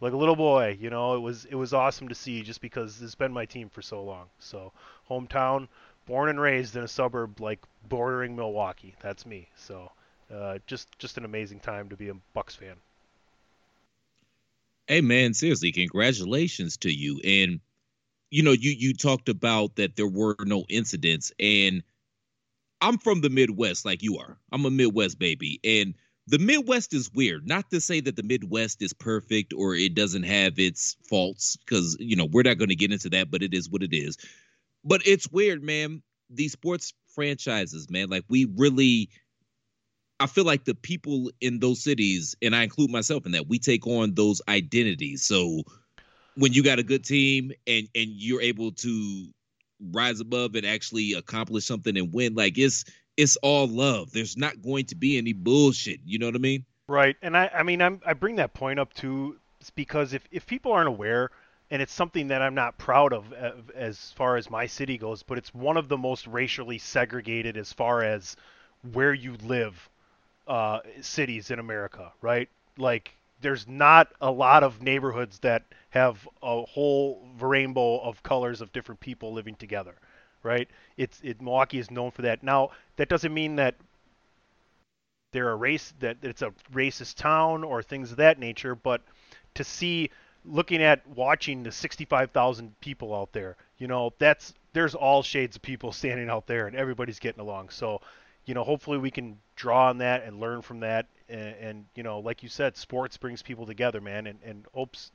like 0.01 0.13
a 0.13 0.17
little 0.17 0.37
boy. 0.37 0.77
You 0.81 0.91
know, 0.91 1.15
it 1.15 1.21
was 1.21 1.45
it 1.47 1.55
was 1.55 1.73
awesome 1.73 2.09
to 2.09 2.15
see 2.15 2.43
just 2.43 2.61
because 2.61 3.01
it's 3.03 3.15
been 3.15 3.33
my 3.33 3.47
team 3.47 3.69
for 3.69 3.83
so 3.83 4.03
long. 4.03 4.27
So 4.39 4.73
hometown, 5.09 5.69
born 6.07 6.29
and 6.29 6.41
raised 6.41 6.77
in 6.77 6.83
a 6.83 6.89
suburb 6.89 7.41
like 7.41 7.61
bordering 7.89 8.37
Milwaukee. 8.37 8.95
That's 9.01 9.27
me. 9.27 9.49
So 9.57 9.91
uh, 10.33 10.59
just 10.67 10.99
just 10.99 11.19
an 11.19 11.25
amazing 11.25 11.61
time 11.61 11.89
to 11.89 11.97
be 11.97 12.09
a 12.09 12.15
Bucks 12.33 12.55
fan. 12.55 12.77
Hey 14.87 15.01
man, 15.01 15.33
seriously, 15.35 15.73
congratulations 15.73 16.77
to 16.79 16.93
you. 16.93 17.21
And 17.25 17.61
you 18.31 18.43
know, 18.43 18.53
you 18.53 18.73
you 18.73 18.95
talked 18.95 19.29
about 19.29 19.77
that 19.77 19.97
there 19.97 20.09
were 20.09 20.37
no 20.41 20.65
incidents, 20.69 21.33
and 21.39 21.83
I'm 22.81 22.99
from 22.99 23.21
the 23.21 23.31
Midwest, 23.31 23.85
like 23.85 24.03
you 24.03 24.19
are. 24.19 24.37
I'm 24.53 24.67
a 24.67 24.71
Midwest 24.71 25.19
baby, 25.19 25.61
and 25.65 25.95
the 26.27 26.39
Midwest 26.39 26.95
is 26.95 27.11
weird. 27.13 27.47
Not 27.47 27.71
to 27.71 27.81
say 27.81 28.01
that 28.01 28.17
the 28.17 28.23
Midwest 28.23 28.83
is 28.83 28.93
perfect 28.93 29.53
or 29.53 29.75
it 29.75 29.95
doesn't 29.95 30.23
have 30.23 30.59
its 30.59 30.97
faults, 31.09 31.57
because 31.57 31.97
you 32.01 32.17
know 32.17 32.27
we're 32.27 32.43
not 32.43 32.59
going 32.59 32.71
to 32.71 32.77
get 32.77 32.93
into 32.93 33.11
that, 33.11 33.31
but 33.31 33.43
it 33.43 33.55
is 33.55 33.69
what 33.69 33.83
it 33.83 33.95
is. 33.95 34.17
But 34.85 35.07
it's 35.07 35.31
weird, 35.31 35.63
man. 35.63 36.03
These 36.31 36.53
sports 36.53 36.93
franchises, 37.15 37.91
man, 37.91 38.09
like 38.09 38.25
we 38.29 38.47
really 38.57 39.11
I 40.21 40.27
feel 40.27 40.45
like 40.45 40.65
the 40.65 40.75
people 40.75 41.31
in 41.41 41.59
those 41.59 41.83
cities, 41.83 42.35
and 42.41 42.55
I 42.55 42.63
include 42.63 42.91
myself 42.91 43.27
in 43.27 43.33
that, 43.33 43.49
we 43.49 43.59
take 43.59 43.87
on 43.87 44.15
those 44.15 44.41
identities. 44.49 45.25
So 45.25 45.63
when 46.37 46.53
you 46.53 46.63
got 46.63 46.79
a 46.79 46.85
good 46.85 47.05
team 47.05 47.53
and 47.67 47.89
and 47.95 48.11
you're 48.11 48.41
able 48.41 48.73
to 48.73 49.27
rise 49.93 50.21
above 50.21 50.55
and 50.55 50.65
actually 50.65 51.13
accomplish 51.13 51.67
something 51.67 51.97
and 51.97 52.13
win, 52.13 52.35
like 52.35 52.57
it's 52.57 52.85
it's 53.17 53.37
all 53.37 53.67
love. 53.67 54.13
There's 54.13 54.37
not 54.37 54.63
going 54.63 54.87
to 54.87 54.95
be 54.95 55.19
any 55.19 55.33
bullshit. 55.33 56.01
You 56.05 56.19
know 56.19 56.27
what 56.27 56.35
I 56.35 56.39
mean? 56.39 56.65
Right, 56.87 57.17
and 57.23 57.37
I, 57.37 57.51
I 57.55 57.63
mean, 57.63 57.81
I'm, 57.81 58.01
I 58.05 58.13
bring 58.13 58.37
that 58.37 58.53
point 58.53 58.79
up 58.79 58.93
too, 58.93 59.37
because 59.75 60.13
if, 60.13 60.23
if 60.31 60.47
people 60.47 60.73
aren't 60.73 60.89
aware, 60.89 61.31
and 61.71 61.81
it's 61.81 61.95
something 61.95 62.29
that 62.29 62.43
I'm 62.43 62.55
not 62.55 62.77
proud 62.77 63.15
of 63.15 63.33
as 63.75 64.13
far 64.13 64.37
as 64.37 64.51
my 64.51 64.67
city 64.67 64.99
goes, 64.99 65.23
but 65.23 65.39
it's 65.39 65.55
one 65.55 65.79
of 65.79 65.89
the 65.89 65.97
most 65.97 66.27
racially 66.27 66.77
segregated 66.77 67.57
as 67.57 67.73
far 67.73 68.03
as 68.03 68.37
where 68.93 69.15
you 69.15 69.37
live 69.43 69.89
uh, 70.47 70.81
cities 71.01 71.51
in 71.51 71.59
America, 71.59 72.13
right? 72.21 72.51
Like, 72.77 73.17
there's 73.41 73.67
not 73.67 74.09
a 74.21 74.31
lot 74.31 74.63
of 74.63 74.83
neighborhoods 74.83 75.39
that 75.39 75.65
have 75.89 76.29
a 76.43 76.63
whole 76.63 77.27
rainbow 77.41 77.99
of 78.01 78.23
colors 78.23 78.61
of 78.61 78.73
different 78.73 79.01
people 79.01 79.33
living 79.33 79.55
together, 79.55 79.95
right? 80.45 80.69
It's 80.97 81.21
it 81.25 81.41
Milwaukee 81.43 81.79
is 81.79 81.91
known 81.91 82.13
for 82.13 82.23
that. 82.23 82.43
Now, 82.43 82.71
that 82.97 83.09
doesn't 83.09 83.35
mean 83.35 83.57
that 83.57 83.75
they're 85.33 85.51
a 85.51 85.57
race 85.57 85.93
that 85.99 86.19
it's 86.23 86.43
a 86.43 86.53
racist 86.73 87.17
town 87.17 87.65
or 87.65 87.83
things 87.83 88.13
of 88.13 88.19
that 88.19 88.39
nature, 88.39 88.77
but 88.77 89.03
to 89.55 89.65
see 89.65 90.11
looking 90.45 90.83
at 90.83 91.05
watching 91.09 91.63
the 91.63 91.73
65,000 91.73 92.79
people 92.81 93.15
out 93.15 93.33
there, 93.33 93.57
you 93.79 93.89
know, 93.89 94.13
that's 94.19 94.55
there's 94.75 94.95
all 94.95 95.23
shades 95.23 95.57
of 95.57 95.63
people 95.63 95.91
standing 96.01 96.31
out 96.31 96.47
there 96.47 96.69
and 96.69 96.77
everybody's 96.77 97.19
getting 97.19 97.41
along. 97.41 97.71
So, 97.71 98.01
you 98.45 98.55
know, 98.55 98.63
hopefully 98.63 98.99
we 98.99 99.11
can 99.11 99.39
draw 99.57 99.89
on 99.89 99.99
that 99.99 100.25
and 100.25 100.39
learn 100.39 100.63
from 100.63 100.81
that. 100.81 101.07
And, 101.29 101.55
and 101.61 101.85
you 101.97 102.03
know, 102.03 102.21
like 102.21 102.43
you 102.43 102.49
said, 102.49 102.77
sports 102.77 103.17
brings 103.17 103.43
people 103.43 103.67
together, 103.67 104.01
man, 104.01 104.27
and, 104.27 104.39
and 104.45 104.67
hopes 104.73 105.11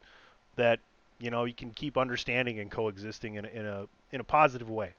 that 0.55 0.79
you 1.19 1.29
know 1.29 1.45
you 1.45 1.53
can 1.53 1.71
keep 1.71 1.97
understanding 1.97 2.59
and 2.59 2.71
coexisting 2.71 3.35
in 3.35 3.45
a, 3.45 3.49
in 3.49 3.65
a 3.65 3.87
in 4.11 4.19
a 4.19 4.23
positive 4.23 4.69
way. 4.69 4.93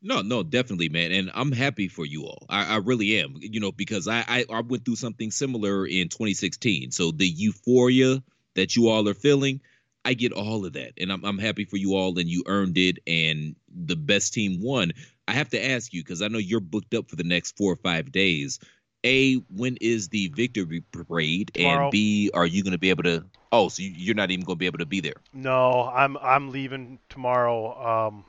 No, 0.00 0.22
no, 0.22 0.42
definitely, 0.44 0.88
man, 0.88 1.10
and 1.10 1.30
I'm 1.34 1.50
happy 1.50 1.88
for 1.88 2.06
you 2.06 2.22
all. 2.24 2.46
I, 2.48 2.74
I 2.74 2.76
really 2.76 3.20
am. 3.20 3.34
You 3.40 3.58
know, 3.60 3.72
because 3.72 4.06
I, 4.06 4.24
I 4.28 4.44
I 4.48 4.60
went 4.60 4.84
through 4.84 4.96
something 4.96 5.30
similar 5.30 5.86
in 5.86 6.08
2016. 6.08 6.92
So 6.92 7.10
the 7.10 7.26
euphoria 7.26 8.22
that 8.54 8.76
you 8.76 8.88
all 8.88 9.08
are 9.08 9.14
feeling, 9.14 9.60
I 10.04 10.14
get 10.14 10.32
all 10.32 10.64
of 10.64 10.74
that, 10.74 10.92
and 10.98 11.10
I'm 11.10 11.24
I'm 11.24 11.38
happy 11.38 11.64
for 11.64 11.76
you 11.76 11.96
all, 11.96 12.16
and 12.18 12.28
you 12.28 12.44
earned 12.46 12.78
it, 12.78 12.98
and 13.06 13.56
the 13.74 13.96
best 13.96 14.34
team 14.34 14.60
won. 14.62 14.92
I 15.26 15.32
have 15.32 15.48
to 15.50 15.64
ask 15.64 15.92
you 15.92 16.02
because 16.02 16.22
I 16.22 16.28
know 16.28 16.38
you're 16.38 16.60
booked 16.60 16.94
up 16.94 17.10
for 17.10 17.16
the 17.16 17.24
next 17.24 17.56
four 17.56 17.72
or 17.72 17.76
five 17.76 18.12
days. 18.12 18.60
A, 19.04 19.34
when 19.34 19.76
is 19.80 20.08
the 20.08 20.28
victory 20.28 20.82
parade? 20.92 21.52
Tomorrow. 21.54 21.84
And 21.84 21.90
B, 21.92 22.30
are 22.34 22.46
you 22.46 22.62
going 22.62 22.72
to 22.72 22.78
be 22.78 22.90
able 22.90 23.04
to? 23.04 23.24
Oh, 23.52 23.68
so 23.68 23.82
you- 23.82 23.92
you're 23.94 24.14
not 24.14 24.30
even 24.30 24.44
going 24.44 24.56
to 24.56 24.58
be 24.58 24.66
able 24.66 24.78
to 24.78 24.86
be 24.86 25.00
there. 25.00 25.14
No, 25.32 25.84
I'm 25.84 26.16
I'm 26.18 26.50
leaving 26.50 26.98
tomorrow 27.08 28.06
um, 28.08 28.24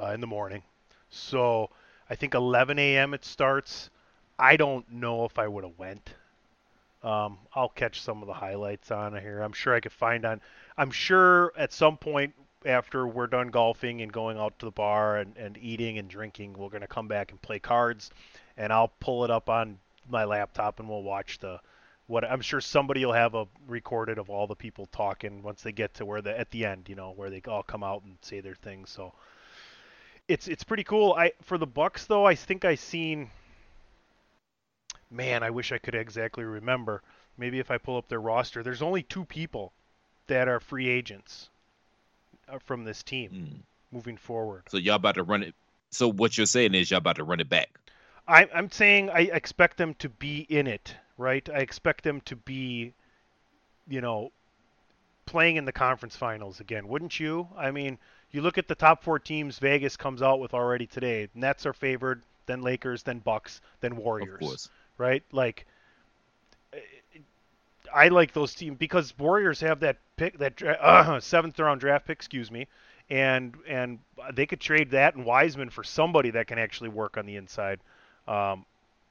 uh, 0.00 0.12
in 0.12 0.20
the 0.20 0.26
morning. 0.26 0.62
So 1.10 1.70
I 2.08 2.14
think 2.14 2.34
11 2.34 2.78
a.m. 2.78 3.14
it 3.14 3.24
starts. 3.24 3.90
I 4.38 4.56
don't 4.56 4.90
know 4.92 5.24
if 5.24 5.38
I 5.38 5.48
would 5.48 5.64
have 5.64 5.78
went. 5.78 6.14
Um, 7.02 7.38
I'll 7.54 7.68
catch 7.68 8.00
some 8.00 8.22
of 8.22 8.26
the 8.26 8.34
highlights 8.34 8.90
on 8.90 9.16
here. 9.16 9.40
I'm 9.40 9.52
sure 9.52 9.74
I 9.74 9.80
could 9.80 9.92
find 9.92 10.24
on. 10.24 10.40
I'm 10.76 10.90
sure 10.90 11.52
at 11.56 11.72
some 11.72 11.96
point 11.96 12.34
after 12.64 13.06
we're 13.06 13.28
done 13.28 13.48
golfing 13.48 14.02
and 14.02 14.12
going 14.12 14.38
out 14.38 14.58
to 14.58 14.66
the 14.66 14.72
bar 14.72 15.18
and, 15.18 15.36
and 15.36 15.56
eating 15.58 15.98
and 15.98 16.08
drinking, 16.08 16.54
we're 16.54 16.68
gonna 16.68 16.86
come 16.86 17.06
back 17.06 17.30
and 17.30 17.40
play 17.40 17.58
cards, 17.58 18.10
and 18.56 18.72
I'll 18.72 18.92
pull 19.00 19.24
it 19.24 19.30
up 19.30 19.48
on 19.48 19.78
my 20.08 20.24
laptop 20.24 20.80
and 20.80 20.88
we'll 20.88 21.02
watch 21.02 21.38
the. 21.38 21.60
What 22.08 22.24
I'm 22.24 22.40
sure 22.40 22.60
somebody 22.60 23.04
will 23.04 23.12
have 23.12 23.34
a 23.34 23.46
recorded 23.66 24.18
of 24.18 24.30
all 24.30 24.46
the 24.46 24.54
people 24.54 24.86
talking 24.86 25.42
once 25.42 25.62
they 25.62 25.72
get 25.72 25.94
to 25.94 26.06
where 26.06 26.22
the 26.22 26.38
at 26.38 26.50
the 26.50 26.64
end, 26.64 26.88
you 26.88 26.94
know, 26.94 27.12
where 27.16 27.30
they 27.30 27.42
all 27.48 27.64
come 27.64 27.82
out 27.82 28.04
and 28.04 28.16
say 28.20 28.38
their 28.40 28.54
things. 28.54 28.90
So 28.90 29.12
it's 30.28 30.48
it's 30.48 30.64
pretty 30.64 30.84
cool. 30.84 31.14
I 31.14 31.32
for 31.42 31.58
the 31.58 31.66
Bucks 31.66 32.06
though, 32.06 32.26
I 32.26 32.34
think 32.34 32.64
I 32.64 32.74
seen. 32.74 33.30
Man, 35.10 35.42
I 35.42 35.50
wish 35.50 35.70
I 35.72 35.78
could 35.78 35.94
exactly 35.94 36.44
remember. 36.44 37.02
Maybe 37.38 37.58
if 37.60 37.70
I 37.70 37.78
pull 37.78 37.96
up 37.96 38.08
their 38.08 38.20
roster, 38.20 38.62
there's 38.62 38.82
only 38.82 39.02
two 39.02 39.24
people 39.24 39.72
that 40.26 40.48
are 40.48 40.58
free 40.58 40.88
agents 40.88 41.48
uh, 42.48 42.58
from 42.58 42.84
this 42.84 43.02
team 43.02 43.30
Mm. 43.30 43.62
moving 43.92 44.16
forward. 44.16 44.64
So 44.68 44.78
y'all 44.78 44.96
about 44.96 45.14
to 45.16 45.22
run 45.22 45.42
it. 45.42 45.54
So 45.90 46.08
what 46.10 46.36
you're 46.36 46.46
saying 46.46 46.74
is 46.74 46.90
y'all 46.90 46.98
about 46.98 47.16
to 47.16 47.24
run 47.24 47.40
it 47.40 47.48
back. 47.48 47.78
I, 48.26 48.48
I'm 48.52 48.70
saying 48.70 49.10
I 49.10 49.20
expect 49.20 49.76
them 49.76 49.94
to 49.94 50.08
be 50.08 50.40
in 50.40 50.66
it, 50.66 50.96
right? 51.16 51.48
I 51.48 51.58
expect 51.58 52.02
them 52.02 52.20
to 52.22 52.34
be, 52.34 52.92
you 53.86 54.00
know, 54.00 54.32
playing 55.26 55.56
in 55.56 55.64
the 55.64 55.72
conference 55.72 56.16
finals 56.16 56.60
again, 56.60 56.88
wouldn't 56.88 57.18
you? 57.20 57.48
I 57.56 57.70
mean, 57.70 57.98
you 58.30 58.40
look 58.40 58.58
at 58.58 58.68
the 58.68 58.74
top 58.74 59.02
four 59.02 59.18
teams 59.18 59.58
Vegas 59.58 59.96
comes 59.96 60.22
out 60.22 60.40
with 60.40 60.54
already 60.54 60.86
today. 60.86 61.28
Nets 61.34 61.66
are 61.66 61.72
favored, 61.72 62.22
then 62.46 62.62
Lakers, 62.62 63.02
then 63.02 63.18
Bucks, 63.18 63.60
then 63.80 63.96
Warriors, 63.96 64.34
Of 64.34 64.40
course. 64.40 64.68
right? 64.98 65.22
Like, 65.32 65.66
I 67.94 68.08
like 68.08 68.32
those 68.32 68.54
teams 68.54 68.76
because 68.78 69.16
Warriors 69.18 69.60
have 69.60 69.80
that 69.80 69.98
pick, 70.16 70.38
that 70.38 70.60
uh, 70.62 71.20
seventh 71.20 71.58
round 71.58 71.80
draft 71.80 72.06
pick, 72.06 72.18
excuse 72.18 72.50
me, 72.50 72.66
and 73.10 73.54
and 73.66 73.98
they 74.34 74.46
could 74.46 74.60
trade 74.60 74.90
that 74.90 75.14
and 75.14 75.24
Wiseman 75.24 75.70
for 75.70 75.84
somebody 75.84 76.30
that 76.30 76.46
can 76.46 76.58
actually 76.58 76.88
work 76.90 77.16
on 77.16 77.26
the 77.26 77.36
inside. 77.36 77.80
Um, 78.26 78.64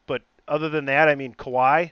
but 0.08 0.22
other 0.48 0.70
than 0.70 0.86
that, 0.86 1.08
I 1.08 1.16
mean, 1.16 1.34
Kawhi, 1.34 1.92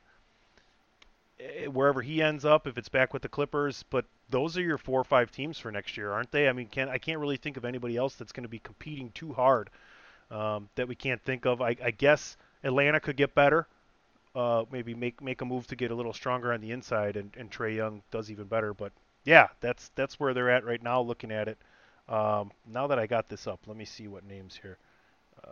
wherever 1.71 2.01
he 2.01 2.21
ends 2.21 2.45
up, 2.45 2.67
if 2.67 2.77
it's 2.77 2.89
back 2.89 3.13
with 3.13 3.21
the 3.21 3.29
Clippers, 3.29 3.83
but 3.89 4.05
those 4.29 4.57
are 4.57 4.61
your 4.61 4.77
four 4.77 4.99
or 4.99 5.03
five 5.03 5.31
teams 5.31 5.57
for 5.59 5.71
next 5.71 5.97
year, 5.97 6.11
aren't 6.11 6.31
they? 6.31 6.47
I 6.47 6.53
mean, 6.53 6.67
can 6.67 6.89
I 6.89 6.97
can't 6.97 7.19
really 7.19 7.37
think 7.37 7.57
of 7.57 7.65
anybody 7.65 7.97
else 7.97 8.15
that's 8.15 8.31
going 8.31 8.43
to 8.43 8.49
be 8.49 8.59
competing 8.59 9.11
too 9.11 9.33
hard 9.33 9.69
um, 10.31 10.69
that 10.75 10.87
we 10.87 10.95
can't 10.95 11.21
think 11.21 11.45
of. 11.45 11.61
I, 11.61 11.75
I 11.83 11.91
guess 11.91 12.37
Atlanta 12.63 12.99
could 12.99 13.17
get 13.17 13.35
better. 13.35 13.67
Uh, 14.35 14.65
maybe 14.71 14.95
make 14.95 15.21
make 15.21 15.41
a 15.41 15.45
move 15.45 15.67
to 15.67 15.75
get 15.75 15.91
a 15.91 15.95
little 15.95 16.13
stronger 16.13 16.53
on 16.53 16.61
the 16.61 16.71
inside, 16.71 17.17
and, 17.17 17.31
and 17.37 17.51
Trae 17.51 17.75
Young 17.75 18.01
does 18.09 18.31
even 18.31 18.45
better. 18.45 18.73
But 18.73 18.91
yeah, 19.25 19.49
that's 19.59 19.91
that's 19.95 20.19
where 20.19 20.33
they're 20.33 20.49
at 20.49 20.65
right 20.65 20.81
now. 20.81 21.01
Looking 21.01 21.31
at 21.31 21.47
it, 21.47 21.57
um, 22.09 22.51
now 22.67 22.87
that 22.87 22.97
I 22.97 23.05
got 23.05 23.29
this 23.29 23.45
up, 23.45 23.59
let 23.67 23.77
me 23.77 23.85
see 23.85 24.07
what 24.07 24.25
names 24.25 24.57
here. 24.59 24.77
Uh, 25.43 25.49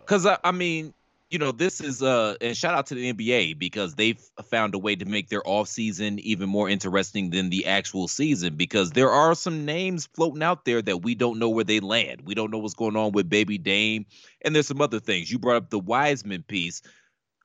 Because 0.00 0.24
I, 0.24 0.38
I 0.44 0.52
mean, 0.52 0.94
you 1.32 1.38
know, 1.38 1.50
this 1.50 1.80
is 1.80 2.02
uh, 2.02 2.36
and 2.42 2.54
shout 2.54 2.74
out 2.74 2.86
to 2.88 2.94
the 2.94 3.10
NBA 3.10 3.58
because 3.58 3.94
they've 3.94 4.20
found 4.50 4.74
a 4.74 4.78
way 4.78 4.94
to 4.96 5.06
make 5.06 5.30
their 5.30 5.40
off 5.48 5.66
season 5.66 6.18
even 6.18 6.46
more 6.46 6.68
interesting 6.68 7.30
than 7.30 7.48
the 7.48 7.64
actual 7.66 8.06
season. 8.06 8.54
Because 8.54 8.90
there 8.90 9.10
are 9.10 9.34
some 9.34 9.64
names 9.64 10.06
floating 10.14 10.42
out 10.42 10.66
there 10.66 10.82
that 10.82 10.98
we 11.02 11.14
don't 11.14 11.38
know 11.38 11.48
where 11.48 11.64
they 11.64 11.80
land. 11.80 12.20
We 12.26 12.34
don't 12.34 12.50
know 12.50 12.58
what's 12.58 12.74
going 12.74 12.96
on 12.96 13.12
with 13.12 13.30
Baby 13.30 13.56
Dame, 13.56 14.04
and 14.42 14.54
there's 14.54 14.66
some 14.66 14.82
other 14.82 15.00
things. 15.00 15.32
You 15.32 15.38
brought 15.38 15.56
up 15.56 15.70
the 15.70 15.78
Wiseman 15.78 16.42
piece. 16.42 16.82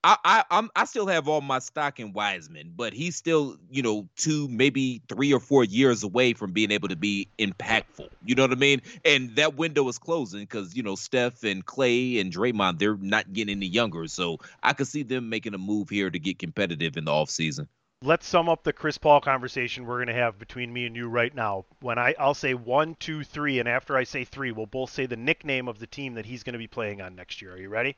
I, 0.04 0.18
I 0.24 0.44
I'm 0.52 0.70
I 0.76 0.86
still 0.86 1.08
have 1.08 1.28
all 1.28 1.42
my 1.42 1.60
stock 1.60 2.00
in 2.00 2.14
Wiseman, 2.14 2.74
but 2.76 2.94
he's 2.94 3.16
still, 3.16 3.58
you 3.72 3.82
know, 3.82 4.08
two, 4.16 4.48
maybe 4.48 5.02
three 5.10 5.34
or 5.34 5.40
four 5.40 5.64
years 5.64 6.04
away 6.04 6.34
from 6.34 6.52
being 6.52 6.72
able 6.72 6.90
to 6.90 6.96
be 6.96 7.28
impactful. 7.40 8.10
You 8.24 8.36
know 8.36 8.44
what 8.44 8.52
I 8.52 8.56
mean? 8.56 8.82
And 9.04 9.36
that 9.36 9.56
window 9.56 9.88
is 9.88 9.98
closing 9.98 10.42
because, 10.42 10.76
you 10.76 10.84
know, 10.84 10.96
Steph 10.96 11.44
and 11.44 11.66
Clay 11.66 12.20
and 12.20 12.32
Draymond, 12.32 12.80
they're 12.80 12.98
not 12.98 13.32
getting 13.34 13.58
any 13.58 13.68
younger. 13.68 14.08
So 14.08 14.38
I 14.62 14.74
could 14.74 14.88
see 14.88 15.04
them 15.04 15.30
making 15.30 15.54
a 15.54 15.58
move 15.58 15.90
here 15.90 16.10
to 16.10 16.20
get 16.20 16.40
competitive 16.40 16.98
in 16.98 17.06
the 17.06 17.12
offseason. 17.12 17.68
Let's 18.04 18.28
sum 18.28 18.48
up 18.48 18.64
the 18.64 18.74
Chris 18.74 19.00
Paul 19.00 19.22
conversation 19.22 19.88
we're 19.88 19.98
going 19.98 20.16
to 20.16 20.22
have 20.22 20.38
between 20.38 20.72
me 20.72 20.86
and 20.86 20.96
you 20.96 21.10
right 21.10 21.34
now. 21.34 21.66
When 21.82 21.98
I, 21.98 22.14
I'll 22.20 22.36
say 22.36 22.54
one, 22.54 22.96
two, 23.00 23.24
three, 23.24 23.58
and 23.58 23.68
after 23.68 23.98
I 23.98 24.04
say 24.04 24.24
three, 24.24 24.52
we'll 24.52 24.68
both 24.68 24.92
say 24.92 25.08
the 25.08 25.16
nickname 25.16 25.68
of 25.68 25.80
the 25.80 25.88
team 25.88 26.14
that 26.14 26.26
he's 26.28 26.44
going 26.44 26.54
to 26.54 26.60
be 26.60 26.68
playing 26.68 27.02
on 27.02 27.16
next 27.16 27.42
year. 27.42 27.54
Are 27.54 27.58
you 27.58 27.70
ready? 27.70 27.96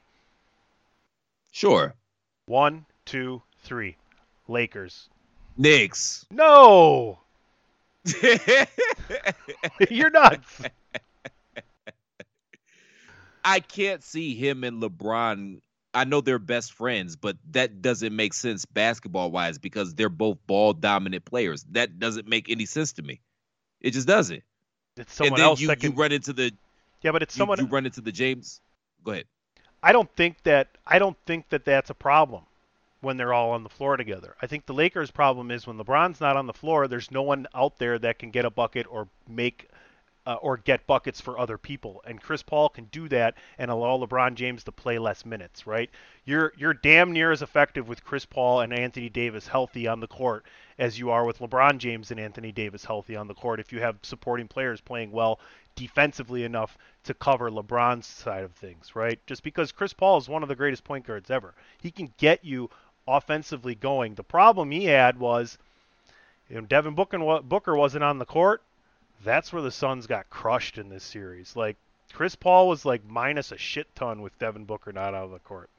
Sure. 1.51 1.95
One, 2.45 2.85
two, 3.05 3.41
three. 3.63 3.97
Lakers. 4.47 5.09
Knicks. 5.57 6.25
No! 6.31 7.19
You're 9.89 10.09
nuts. 10.09 10.61
I 13.43 13.59
can't 13.59 14.03
see 14.03 14.35
him 14.35 14.63
and 14.63 14.81
LeBron. 14.81 15.61
I 15.93 16.03
know 16.03 16.21
they're 16.21 16.39
best 16.39 16.73
friends, 16.73 17.15
but 17.15 17.37
that 17.51 17.81
doesn't 17.81 18.15
make 18.15 18.33
sense 18.33 18.65
basketball 18.65 19.31
wise 19.31 19.57
because 19.57 19.95
they're 19.95 20.09
both 20.09 20.37
ball 20.45 20.73
dominant 20.73 21.25
players. 21.25 21.65
That 21.71 21.99
doesn't 21.99 22.27
make 22.27 22.49
any 22.49 22.65
sense 22.65 22.93
to 22.93 23.01
me. 23.01 23.21
It 23.81 23.91
just 23.91 24.07
doesn't. 24.07 24.43
It's 24.97 25.13
someone 25.13 25.33
and 25.33 25.37
then 25.39 25.45
else 25.45 25.61
you, 25.61 25.67
that 25.67 25.83
you 25.83 25.91
run 25.91 26.11
into 26.11 26.33
the 26.33 26.53
yeah, 27.01 27.11
but 27.11 27.23
it's 27.23 27.35
you, 27.35 27.39
someone. 27.39 27.59
you 27.59 27.65
run 27.65 27.85
into 27.85 28.01
the 28.01 28.11
James. 28.11 28.61
Go 29.03 29.11
ahead. 29.11 29.25
I 29.81 29.91
don't 29.91 30.13
think 30.15 30.43
that 30.43 30.69
I 30.85 30.99
don't 30.99 31.17
think 31.25 31.49
that 31.49 31.65
that's 31.65 31.89
a 31.89 31.95
problem 31.95 32.43
when 33.01 33.17
they're 33.17 33.33
all 33.33 33.51
on 33.51 33.63
the 33.63 33.69
floor 33.69 33.95
together. 33.95 34.35
I 34.41 34.47
think 34.47 34.65
the 34.65 34.73
Lakers' 34.73 35.11
problem 35.11 35.51
is 35.51 35.65
when 35.65 35.77
LeBron's 35.77 36.19
not 36.19 36.35
on 36.35 36.47
the 36.47 36.53
floor, 36.53 36.87
there's 36.87 37.11
no 37.11 37.21
one 37.21 37.47
out 37.55 37.77
there 37.77 37.97
that 37.99 38.19
can 38.19 38.31
get 38.31 38.45
a 38.45 38.49
bucket 38.49 38.87
or 38.89 39.07
make 39.27 39.69
uh, 40.25 40.35
or 40.41 40.57
get 40.57 40.85
buckets 40.85 41.21
for 41.21 41.39
other 41.39 41.57
people. 41.57 42.01
And 42.05 42.21
Chris 42.21 42.43
Paul 42.43 42.69
can 42.69 42.85
do 42.85 43.07
that 43.09 43.35
and 43.57 43.71
allow 43.71 43.97
LeBron 43.97 44.35
James 44.35 44.63
to 44.65 44.71
play 44.71 44.99
less 44.99 45.25
minutes, 45.25 45.65
right? 45.65 45.89
You're 46.25 46.53
you're 46.57 46.73
damn 46.73 47.13
near 47.13 47.31
as 47.31 47.41
effective 47.41 47.87
with 47.87 48.03
Chris 48.03 48.25
Paul 48.25 48.61
and 48.61 48.73
Anthony 48.73 49.09
Davis 49.09 49.47
healthy 49.47 49.87
on 49.87 50.01
the 50.01 50.07
court 50.07 50.45
as 50.79 50.97
you 50.97 51.11
are 51.11 51.25
with 51.25 51.39
LeBron 51.39 51.77
James 51.77 52.09
and 52.09 52.19
Anthony 52.19 52.51
Davis 52.53 52.85
healthy 52.85 53.15
on 53.15 53.27
the 53.27 53.33
court 53.33 53.59
if 53.59 53.73
you 53.73 53.81
have 53.81 53.97
supporting 54.01 54.47
players 54.47 54.79
playing 54.79 55.11
well 55.11 55.39
defensively 55.75 56.45
enough 56.45 56.77
to 57.03 57.13
cover 57.13 57.51
LeBron's 57.51 58.07
side 58.07 58.43
of 58.43 58.53
things, 58.53 58.95
right? 58.95 59.19
Just 59.27 59.43
because 59.43 59.73
Chris 59.73 59.93
Paul 59.93 60.17
is 60.17 60.29
one 60.29 60.41
of 60.41 60.49
the 60.49 60.55
greatest 60.55 60.85
point 60.85 61.05
guards 61.05 61.29
ever. 61.29 61.53
He 61.81 61.91
can 61.91 62.11
get 62.17 62.43
you 62.45 62.69
offensively 63.07 63.75
going. 63.75 64.15
The 64.15 64.23
problem 64.23 64.71
he 64.71 64.85
had 64.85 65.19
was 65.19 65.57
you 66.49 66.55
know, 66.55 66.65
Devin 66.65 66.95
Booker, 66.95 67.75
wasn't 67.75 68.03
on 68.03 68.17
the 68.17 68.25
court. 68.25 68.61
That's 69.23 69.53
where 69.53 69.61
the 69.61 69.71
Suns 69.71 70.07
got 70.07 70.29
crushed 70.29 70.77
in 70.77 70.89
this 70.89 71.03
series. 71.03 71.55
Like 71.55 71.75
Chris 72.13 72.35
Paul 72.35 72.69
was 72.69 72.85
like 72.85 73.05
minus 73.05 73.51
a 73.51 73.57
shit 73.57 73.93
ton 73.95 74.21
with 74.21 74.39
Devin 74.39 74.65
Booker 74.65 74.93
not 74.93 75.13
out 75.13 75.25
of 75.25 75.31
the 75.31 75.39
court. 75.39 75.69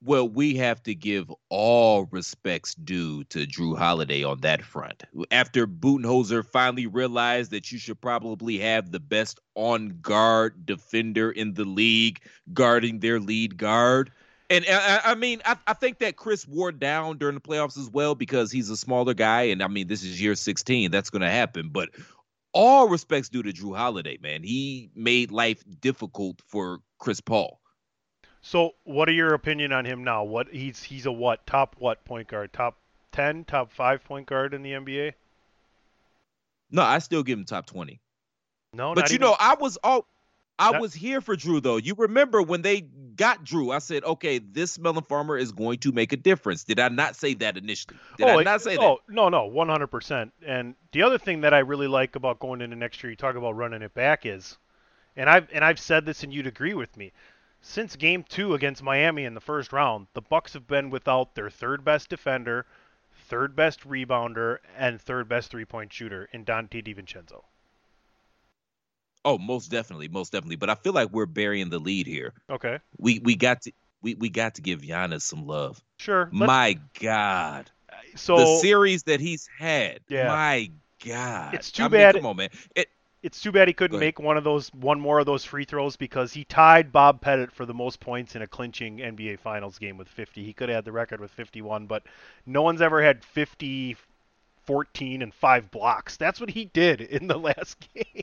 Well, 0.00 0.28
we 0.28 0.54
have 0.56 0.80
to 0.84 0.94
give 0.94 1.32
all 1.48 2.04
respects 2.12 2.76
due 2.76 3.24
to 3.24 3.46
Jrue 3.46 3.76
Holiday 3.76 4.22
on 4.22 4.40
that 4.40 4.62
front. 4.62 5.02
After 5.32 5.66
Budenholzer 5.66 6.46
finally 6.46 6.86
realized 6.86 7.50
that 7.50 7.72
you 7.72 7.78
should 7.78 8.00
probably 8.00 8.58
have 8.58 8.92
the 8.92 9.00
best 9.00 9.40
on 9.56 9.98
guard 10.00 10.64
defender 10.64 11.32
in 11.32 11.54
the 11.54 11.64
league 11.64 12.20
guarding 12.52 13.00
their 13.00 13.18
lead 13.18 13.56
guard. 13.56 14.12
And 14.50 14.64
I, 14.68 15.00
I 15.04 15.14
mean, 15.16 15.42
I, 15.44 15.56
I, 15.66 15.74
think 15.74 15.98
that 15.98 16.16
Chris 16.16 16.46
wore 16.46 16.72
down 16.72 17.18
during 17.18 17.34
the 17.34 17.40
playoffs 17.40 17.76
as 17.76 17.90
well 17.90 18.14
because 18.14 18.50
he's 18.50 18.70
a 18.70 18.76
smaller 18.76 19.14
guy. 19.14 19.42
And 19.42 19.62
I 19.62 19.68
mean, 19.68 19.88
this 19.88 20.04
is 20.04 20.22
year 20.22 20.36
16. 20.36 20.90
That's 20.90 21.10
going 21.10 21.22
to 21.22 21.30
happen. 21.30 21.68
But 21.70 21.90
all 22.52 22.88
respects 22.88 23.28
due 23.28 23.42
to 23.42 23.52
Jrue 23.52 23.76
Holiday, 23.76 24.18
man. 24.22 24.42
He 24.42 24.90
made 24.94 25.30
life 25.30 25.62
difficult 25.80 26.40
for 26.46 26.80
Chris 26.98 27.20
Paul. 27.20 27.57
So, 28.40 28.74
what 28.84 29.08
are 29.08 29.12
your 29.12 29.34
opinion 29.34 29.72
on 29.72 29.84
him 29.84 30.04
now? 30.04 30.24
What 30.24 30.48
he's 30.48 30.82
he's 30.82 31.06
a 31.06 31.12
what 31.12 31.46
top 31.46 31.76
what 31.78 32.04
point 32.04 32.28
guard? 32.28 32.52
Top 32.52 32.76
ten, 33.12 33.44
top 33.44 33.72
five 33.72 34.04
point 34.04 34.26
guard 34.26 34.54
in 34.54 34.62
the 34.62 34.72
NBA? 34.72 35.14
No, 36.70 36.82
I 36.82 36.98
still 36.98 37.22
give 37.22 37.38
him 37.38 37.44
top 37.44 37.66
twenty. 37.66 38.00
No, 38.74 38.94
but 38.94 39.10
you 39.10 39.14
even... 39.14 39.26
know, 39.26 39.36
I 39.38 39.54
was 39.54 39.76
all 39.82 40.06
I 40.58 40.72
Not... 40.72 40.80
was 40.80 40.94
here 40.94 41.20
for 41.20 41.36
Jrue 41.36 41.62
though. 41.62 41.76
You 41.76 41.94
remember 41.96 42.42
when 42.42 42.62
they 42.62 42.82
got 42.82 43.44
Jrue? 43.44 43.74
I 43.74 43.78
said, 43.78 44.04
okay, 44.04 44.38
this 44.38 44.78
Melon 44.78 45.02
Farmer 45.04 45.36
is 45.36 45.52
going 45.52 45.78
to 45.78 45.92
make 45.92 46.12
a 46.12 46.16
difference. 46.16 46.64
Did 46.64 46.78
I 46.78 46.88
not 46.88 47.16
say 47.16 47.34
that 47.34 47.56
initially? 47.56 47.96
Did 48.16 48.28
oh, 48.28 48.38
I 48.38 48.42
not 48.42 48.62
say 48.62 48.76
oh, 48.76 48.80
that? 48.80 48.86
Oh 48.86 48.98
no, 49.08 49.28
no, 49.28 49.46
one 49.46 49.68
hundred 49.68 49.88
percent. 49.88 50.32
And 50.46 50.74
the 50.92 51.02
other 51.02 51.18
thing 51.18 51.40
that 51.40 51.54
I 51.54 51.58
really 51.58 51.88
like 51.88 52.16
about 52.16 52.38
going 52.38 52.60
into 52.60 52.76
next 52.76 53.02
year, 53.02 53.10
you 53.10 53.16
talk 53.16 53.36
about 53.36 53.56
running 53.56 53.82
it 53.82 53.94
back, 53.94 54.26
is, 54.26 54.58
and 55.16 55.28
I've 55.28 55.48
and 55.52 55.64
I've 55.64 55.80
said 55.80 56.06
this, 56.06 56.22
and 56.22 56.32
you'd 56.32 56.46
agree 56.46 56.74
with 56.74 56.96
me 56.96 57.12
since 57.60 57.96
game 57.96 58.24
two 58.28 58.54
against 58.54 58.82
Miami 58.82 59.24
in 59.24 59.34
the 59.34 59.40
first 59.40 59.72
round, 59.72 60.06
the 60.14 60.22
Bucks 60.22 60.52
have 60.52 60.66
been 60.66 60.90
without 60.90 61.34
their 61.34 61.50
third 61.50 61.84
best 61.84 62.08
defender, 62.08 62.66
third 63.28 63.54
best 63.56 63.86
rebounder, 63.88 64.58
and 64.76 65.00
third 65.00 65.28
best 65.28 65.50
three 65.50 65.64
point 65.64 65.92
shooter 65.92 66.28
in 66.32 66.44
Donte 66.44 66.84
DiVincenzo. 66.84 67.44
Oh, 69.24 69.38
most 69.38 69.70
definitely, 69.70 70.08
most 70.08 70.32
definitely. 70.32 70.56
But 70.56 70.70
I 70.70 70.74
feel 70.74 70.92
like 70.92 71.10
we're 71.10 71.26
burying 71.26 71.70
the 71.70 71.78
lead 71.78 72.06
here. 72.06 72.32
Okay. 72.48 72.78
We 72.98 73.18
we 73.18 73.36
got 73.36 73.62
to 73.62 73.72
we, 74.00 74.14
we 74.14 74.28
got 74.28 74.54
to 74.54 74.62
give 74.62 74.80
Giannis 74.80 75.22
some 75.22 75.46
love. 75.46 75.82
Sure. 75.98 76.28
My 76.32 76.78
God. 77.00 77.70
So 78.14 78.36
the 78.36 78.58
series 78.60 79.02
that 79.04 79.20
he's 79.20 79.48
had. 79.58 80.00
Yeah. 80.08 80.28
My 80.28 80.70
God. 81.04 81.54
It's 81.54 81.72
too 81.72 81.84
I 81.84 81.88
bad. 81.88 82.14
Mean, 82.14 82.22
come 82.22 82.30
on, 82.30 82.36
man. 82.36 82.50
It, 82.76 82.88
it's 83.22 83.40
too 83.40 83.50
bad 83.50 83.68
he 83.68 83.74
couldn't 83.74 83.98
make 83.98 84.20
one 84.20 84.36
of 84.36 84.44
those 84.44 84.68
one 84.74 85.00
more 85.00 85.18
of 85.18 85.26
those 85.26 85.44
free 85.44 85.64
throws 85.64 85.96
because 85.96 86.32
he 86.32 86.44
tied 86.44 86.92
Bob 86.92 87.20
Pettit 87.20 87.50
for 87.52 87.66
the 87.66 87.74
most 87.74 88.00
points 88.00 88.36
in 88.36 88.42
a 88.42 88.46
clinching 88.46 88.98
NBA 88.98 89.40
Finals 89.40 89.78
game 89.78 89.96
with 89.96 90.08
50. 90.08 90.44
He 90.44 90.52
could 90.52 90.68
have 90.68 90.76
had 90.76 90.84
the 90.84 90.92
record 90.92 91.20
with 91.20 91.32
51, 91.32 91.86
but 91.86 92.04
no 92.46 92.62
one's 92.62 92.80
ever 92.80 93.02
had 93.02 93.24
50, 93.24 93.96
14, 94.64 95.22
and 95.22 95.34
five 95.34 95.70
blocks. 95.70 96.16
That's 96.16 96.40
what 96.40 96.50
he 96.50 96.66
did 96.66 97.00
in 97.00 97.26
the 97.26 97.38
last 97.38 97.76
game. 97.92 98.22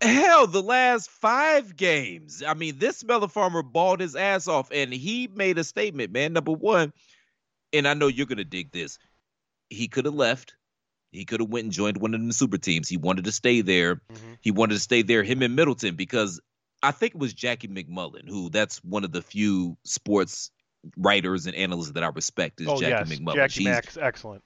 Hell, 0.00 0.46
the 0.46 0.62
last 0.62 1.08
five 1.08 1.76
games. 1.76 2.42
I 2.46 2.54
mean, 2.54 2.78
this 2.78 3.02
Melon 3.04 3.28
Farmer 3.28 3.62
balled 3.62 4.00
his 4.00 4.16
ass 4.16 4.48
off, 4.48 4.70
and 4.72 4.92
he 4.92 5.28
made 5.28 5.56
a 5.58 5.64
statement, 5.64 6.12
man. 6.12 6.32
Number 6.32 6.52
one, 6.52 6.92
and 7.72 7.86
I 7.86 7.94
know 7.94 8.08
you're 8.08 8.26
gonna 8.26 8.44
dig 8.44 8.72
this. 8.72 8.98
He 9.70 9.88
could 9.88 10.04
have 10.04 10.14
left 10.14 10.54
he 11.12 11.24
could 11.24 11.40
have 11.40 11.48
went 11.48 11.64
and 11.64 11.72
joined 11.72 11.98
one 11.98 12.14
of 12.14 12.24
the 12.24 12.32
super 12.32 12.58
teams. 12.58 12.88
He 12.88 12.96
wanted 12.96 13.24
to 13.24 13.32
stay 13.32 13.60
there. 13.60 13.96
Mm-hmm. 13.96 14.32
He 14.40 14.50
wanted 14.50 14.74
to 14.74 14.80
stay 14.80 15.02
there. 15.02 15.22
Him 15.22 15.42
and 15.42 15.56
Middleton 15.56 15.96
because 15.96 16.40
I 16.82 16.90
think 16.90 17.14
it 17.14 17.20
was 17.20 17.32
Jackie 17.32 17.68
MacMullan 17.68 18.28
who 18.28 18.50
that's 18.50 18.78
one 18.84 19.04
of 19.04 19.12
the 19.12 19.22
few 19.22 19.76
sports 19.84 20.50
writers 20.96 21.46
and 21.46 21.56
analysts 21.56 21.92
that 21.92 22.04
I 22.04 22.08
respect 22.08 22.60
is 22.60 22.68
oh, 22.68 22.80
Jackie 22.80 23.10
yes. 23.10 23.18
MacMullan. 23.18 23.34
Jackie 23.34 23.52
She's, 23.52 23.64
Max, 23.64 23.96
excellent. 23.96 24.42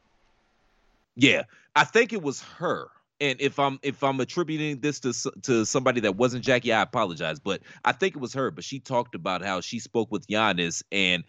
Yeah, 1.17 1.43
I 1.75 1.85
think 1.85 2.13
it 2.13 2.23
was 2.23 2.43
her. 2.43 2.89
And 3.21 3.39
if 3.41 3.59
I'm 3.59 3.79
if 3.83 4.03
I'm 4.03 4.19
attributing 4.21 4.81
this 4.81 5.01
to 5.01 5.13
to 5.43 5.67
somebody 5.67 6.01
that 6.01 6.17
wasn't 6.17 6.43
Jackie, 6.43 6.73
I 6.73 6.81
apologize. 6.81 7.39
But 7.39 7.61
I 7.85 7.93
think 7.93 8.17
it 8.17 8.21
was 8.21 8.33
her. 8.33 8.51
But 8.51 8.65
she 8.65 8.81
talked 8.81 9.15
about 9.15 9.43
how 9.43 9.61
she 9.61 9.79
spoke 9.79 10.11
with 10.11 10.27
Giannis 10.27 10.83
and 10.91 11.25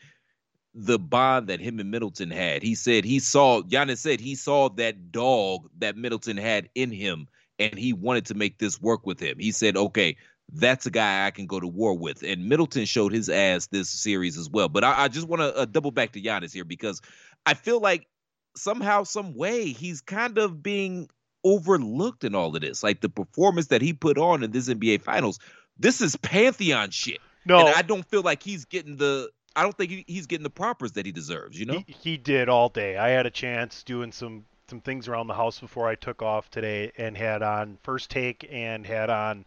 the 0.73 0.97
bond 0.97 1.47
that 1.47 1.59
him 1.59 1.79
and 1.79 1.91
Middleton 1.91 2.31
had. 2.31 2.63
He 2.63 2.75
said 2.75 3.03
he 3.03 3.19
saw 3.19 3.61
Giannis 3.61 3.97
said 3.97 4.19
he 4.19 4.35
saw 4.35 4.69
that 4.69 5.11
dog 5.11 5.69
that 5.79 5.97
Middleton 5.97 6.37
had 6.37 6.69
in 6.75 6.91
him, 6.91 7.27
and 7.59 7.77
he 7.77 7.93
wanted 7.93 8.27
to 8.27 8.33
make 8.33 8.57
this 8.57 8.81
work 8.81 9.05
with 9.05 9.19
him. 9.19 9.37
He 9.39 9.51
said, 9.51 9.75
"Okay, 9.75 10.17
that's 10.53 10.85
a 10.85 10.91
guy 10.91 11.25
I 11.25 11.31
can 11.31 11.45
go 11.45 11.59
to 11.59 11.67
war 11.67 11.97
with." 11.97 12.23
And 12.23 12.47
Middleton 12.47 12.85
showed 12.85 13.11
his 13.11 13.29
ass 13.29 13.67
this 13.67 13.89
series 13.89 14.37
as 14.37 14.49
well. 14.49 14.69
But 14.69 14.83
I, 14.83 15.03
I 15.03 15.07
just 15.09 15.27
want 15.27 15.41
to 15.41 15.55
uh, 15.55 15.65
double 15.65 15.91
back 15.91 16.13
to 16.13 16.21
Giannis 16.21 16.53
here 16.53 16.65
because 16.65 17.01
I 17.45 17.53
feel 17.53 17.79
like 17.79 18.07
somehow, 18.55 19.03
some 19.03 19.33
way, 19.33 19.67
he's 19.67 20.01
kind 20.01 20.37
of 20.37 20.63
being 20.63 21.09
overlooked 21.43 22.23
in 22.23 22.35
all 22.35 22.55
of 22.55 22.61
this. 22.61 22.83
Like 22.83 23.01
the 23.01 23.09
performance 23.09 23.67
that 23.67 23.81
he 23.81 23.93
put 23.93 24.17
on 24.17 24.43
in 24.43 24.51
this 24.51 24.69
NBA 24.69 25.01
Finals, 25.01 25.39
this 25.77 25.99
is 25.99 26.15
pantheon 26.15 26.91
shit. 26.91 27.19
No, 27.45 27.59
and 27.59 27.69
I 27.69 27.81
don't 27.81 28.05
feel 28.05 28.21
like 28.21 28.43
he's 28.43 28.65
getting 28.65 28.97
the 28.97 29.29
I 29.55 29.63
don't 29.63 29.75
think 29.75 30.05
he's 30.07 30.27
getting 30.27 30.43
the 30.43 30.49
propers 30.49 30.93
that 30.93 31.05
he 31.05 31.11
deserves. 31.11 31.59
You 31.59 31.65
know, 31.65 31.83
he, 31.85 31.95
he, 31.99 32.17
did 32.17 32.49
all 32.49 32.69
day. 32.69 32.97
I 32.97 33.09
had 33.09 33.25
a 33.25 33.31
chance 33.31 33.83
doing 33.83 34.11
some 34.11 34.45
some 34.67 34.79
things 34.79 35.09
around 35.09 35.27
the 35.27 35.33
house 35.33 35.59
before 35.59 35.87
I 35.87 35.95
took 35.95 36.21
off 36.21 36.49
today, 36.49 36.91
and 36.97 37.17
had 37.17 37.41
on 37.41 37.77
first 37.83 38.09
take 38.09 38.47
and 38.49 38.85
had 38.85 39.09
on 39.09 39.45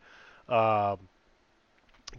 uh, 0.49 0.97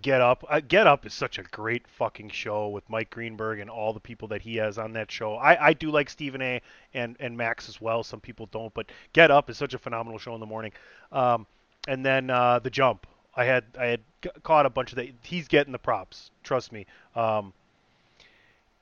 Get 0.02 0.22
Up. 0.22 0.44
Uh, 0.50 0.62
Get 0.68 0.88
Up 0.88 1.06
is 1.06 1.14
such 1.14 1.38
a 1.38 1.44
great 1.44 1.88
fucking 1.88 2.30
show 2.30 2.70
with 2.70 2.90
Mike 2.90 3.12
Greenberg 3.12 3.60
and 3.60 3.70
all 3.70 3.94
the 3.94 4.00
people 4.00 4.28
that 4.30 4.42
he 4.42 4.56
has 4.56 4.78
on 4.80 4.94
that 4.94 5.12
show. 5.12 5.36
I, 5.36 5.68
I 5.68 5.74
do 5.74 5.92
like 5.92 6.10
Stephen 6.10 6.42
A. 6.42 6.62
and 6.94 7.16
and 7.20 7.38
Max 7.38 7.70
as 7.70 7.80
well. 7.80 8.04
Some 8.04 8.20
people 8.20 8.48
don't, 8.48 8.74
but 8.74 8.88
Get 9.14 9.30
Up 9.30 9.50
is 9.50 9.58
such 9.58 9.74
a 9.74 9.80
phenomenal 9.80 10.18
show 10.18 10.34
in 10.34 10.40
the 10.40 10.48
morning. 10.48 10.72
Um, 11.12 11.46
and 11.88 12.04
then 12.04 12.32
uh, 12.32 12.58
the 12.58 12.72
Jump 12.72 13.06
I 13.36 13.46
had 13.46 13.66
I 13.80 13.86
had 13.86 14.02
caught 14.44 14.66
a 14.66 14.70
bunch 14.70 14.92
of 14.92 14.98
that. 14.98 15.08
He's 15.24 15.48
getting 15.48 15.72
the 15.72 15.80
props. 15.80 16.32
Trust 16.44 16.72
me. 16.72 16.86
Um, 17.16 17.54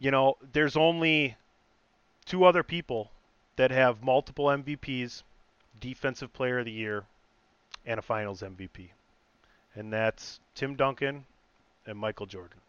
you 0.04 0.12
know, 0.12 0.36
there's 0.52 0.76
only 0.76 1.38
two 2.26 2.44
other 2.44 2.62
people 2.62 3.10
that 3.56 3.72
have 3.72 4.04
multiple 4.04 4.48
MVPs, 4.48 5.24
Defensive 5.80 6.34
Player 6.34 6.60
of 6.60 6.66
the 6.66 6.72
Year, 6.72 7.06
and 7.86 7.98
a 7.98 8.02
Finals 8.02 8.42
MVP, 8.42 8.90
and 9.76 9.94
that's 9.94 10.42
Tim 10.56 10.76
Duncan 10.76 11.24
and 11.88 11.98
Michael 11.98 12.26
Jordan. 12.26 12.60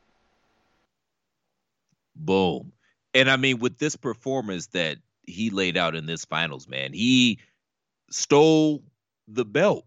Boom. 2.14 2.72
And 3.14 3.28
I 3.28 3.36
mean, 3.36 3.58
with 3.58 3.78
this 3.78 3.96
performance 3.96 4.68
that 4.68 4.98
he 5.26 5.50
laid 5.50 5.76
out 5.76 5.96
in 5.96 6.06
this 6.06 6.24
finals, 6.24 6.68
man, 6.68 6.92
he 6.92 7.40
stole 8.10 8.80
the 9.26 9.44
belt. 9.44 9.84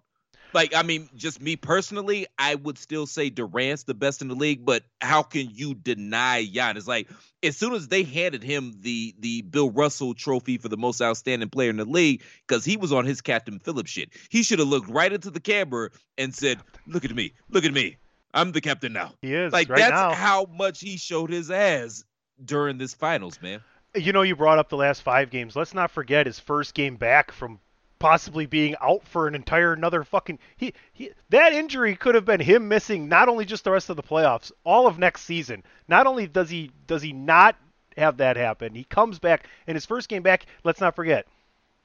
Like, 0.53 0.73
I 0.75 0.81
mean, 0.83 1.09
just 1.15 1.41
me 1.41 1.55
personally, 1.55 2.25
I 2.39 2.55
would 2.55 2.77
still 2.77 3.05
say 3.05 3.29
Durant's 3.29 3.83
the 3.83 3.93
best 3.93 4.21
in 4.21 4.27
the 4.27 4.35
league, 4.35 4.65
but 4.65 4.83
how 5.01 5.21
can 5.23 5.49
you 5.51 5.73
deny 5.75 6.45
Giannis? 6.45 6.77
It's 6.77 6.87
like, 6.87 7.09
as 7.43 7.57
soon 7.57 7.73
as 7.73 7.87
they 7.89 8.03
handed 8.03 8.43
him 8.43 8.73
the 8.79 9.13
the 9.19 9.41
Bill 9.43 9.69
Russell 9.69 10.13
trophy 10.13 10.57
for 10.57 10.69
the 10.69 10.77
most 10.77 11.01
outstanding 11.01 11.49
player 11.49 11.69
in 11.69 11.77
the 11.77 11.85
league, 11.85 12.23
because 12.47 12.63
he 12.65 12.77
was 12.77 12.91
on 12.93 13.05
his 13.05 13.21
Captain 13.21 13.59
Phillips 13.59 13.91
shit, 13.91 14.09
he 14.29 14.41
should 14.43 14.59
have 14.59 14.67
looked 14.67 14.89
right 14.89 15.11
into 15.11 15.29
the 15.29 15.39
camera 15.39 15.89
and 16.17 16.33
said, 16.33 16.59
Look 16.87 17.03
at 17.05 17.13
me, 17.13 17.33
look 17.49 17.65
at 17.65 17.73
me. 17.73 17.97
I'm 18.33 18.51
the 18.51 18.61
captain 18.61 18.93
now. 18.93 19.13
He 19.21 19.33
is 19.33 19.51
Like 19.53 19.69
right 19.69 19.79
that's 19.79 19.91
now. 19.91 20.13
how 20.13 20.45
much 20.45 20.79
he 20.79 20.97
showed 20.97 21.31
his 21.31 21.49
ass 21.49 22.03
during 22.43 22.77
this 22.77 22.93
finals, 22.93 23.41
man. 23.41 23.61
you 23.95 24.13
know, 24.13 24.21
you 24.21 24.35
brought 24.35 24.59
up 24.59 24.69
the 24.69 24.77
last 24.77 25.01
five 25.01 25.29
games. 25.31 25.55
Let's 25.55 25.73
not 25.73 25.89
forget 25.91 26.25
his 26.27 26.39
first 26.39 26.73
game 26.73 26.97
back 26.97 27.31
from 27.31 27.59
possibly 27.99 28.45
being 28.45 28.75
out 28.81 29.03
for 29.07 29.27
an 29.27 29.35
entire 29.35 29.73
another 29.73 30.03
fucking 30.03 30.39
he, 30.55 30.73
he 30.93 31.11
that 31.29 31.53
injury 31.53 31.95
could 31.95 32.15
have 32.15 32.25
been 32.25 32.39
him 32.39 32.67
missing 32.67 33.07
not 33.07 33.29
only 33.29 33.45
just 33.45 33.63
the 33.63 33.71
rest 33.71 33.89
of 33.89 33.95
the 33.95 34.03
playoffs, 34.03 34.51
all 34.63 34.87
of 34.87 34.99
next 34.99 35.23
season. 35.23 35.63
Not 35.87 36.07
only 36.07 36.27
does 36.27 36.49
he 36.49 36.71
does 36.87 37.01
he 37.01 37.13
not 37.13 37.55
have 37.97 38.17
that 38.17 38.37
happen, 38.37 38.75
he 38.75 38.83
comes 38.83 39.19
back 39.19 39.47
in 39.65 39.75
his 39.75 39.85
first 39.85 40.09
game 40.09 40.23
back, 40.23 40.45
let's 40.63 40.81
not 40.81 40.95
forget. 40.95 41.25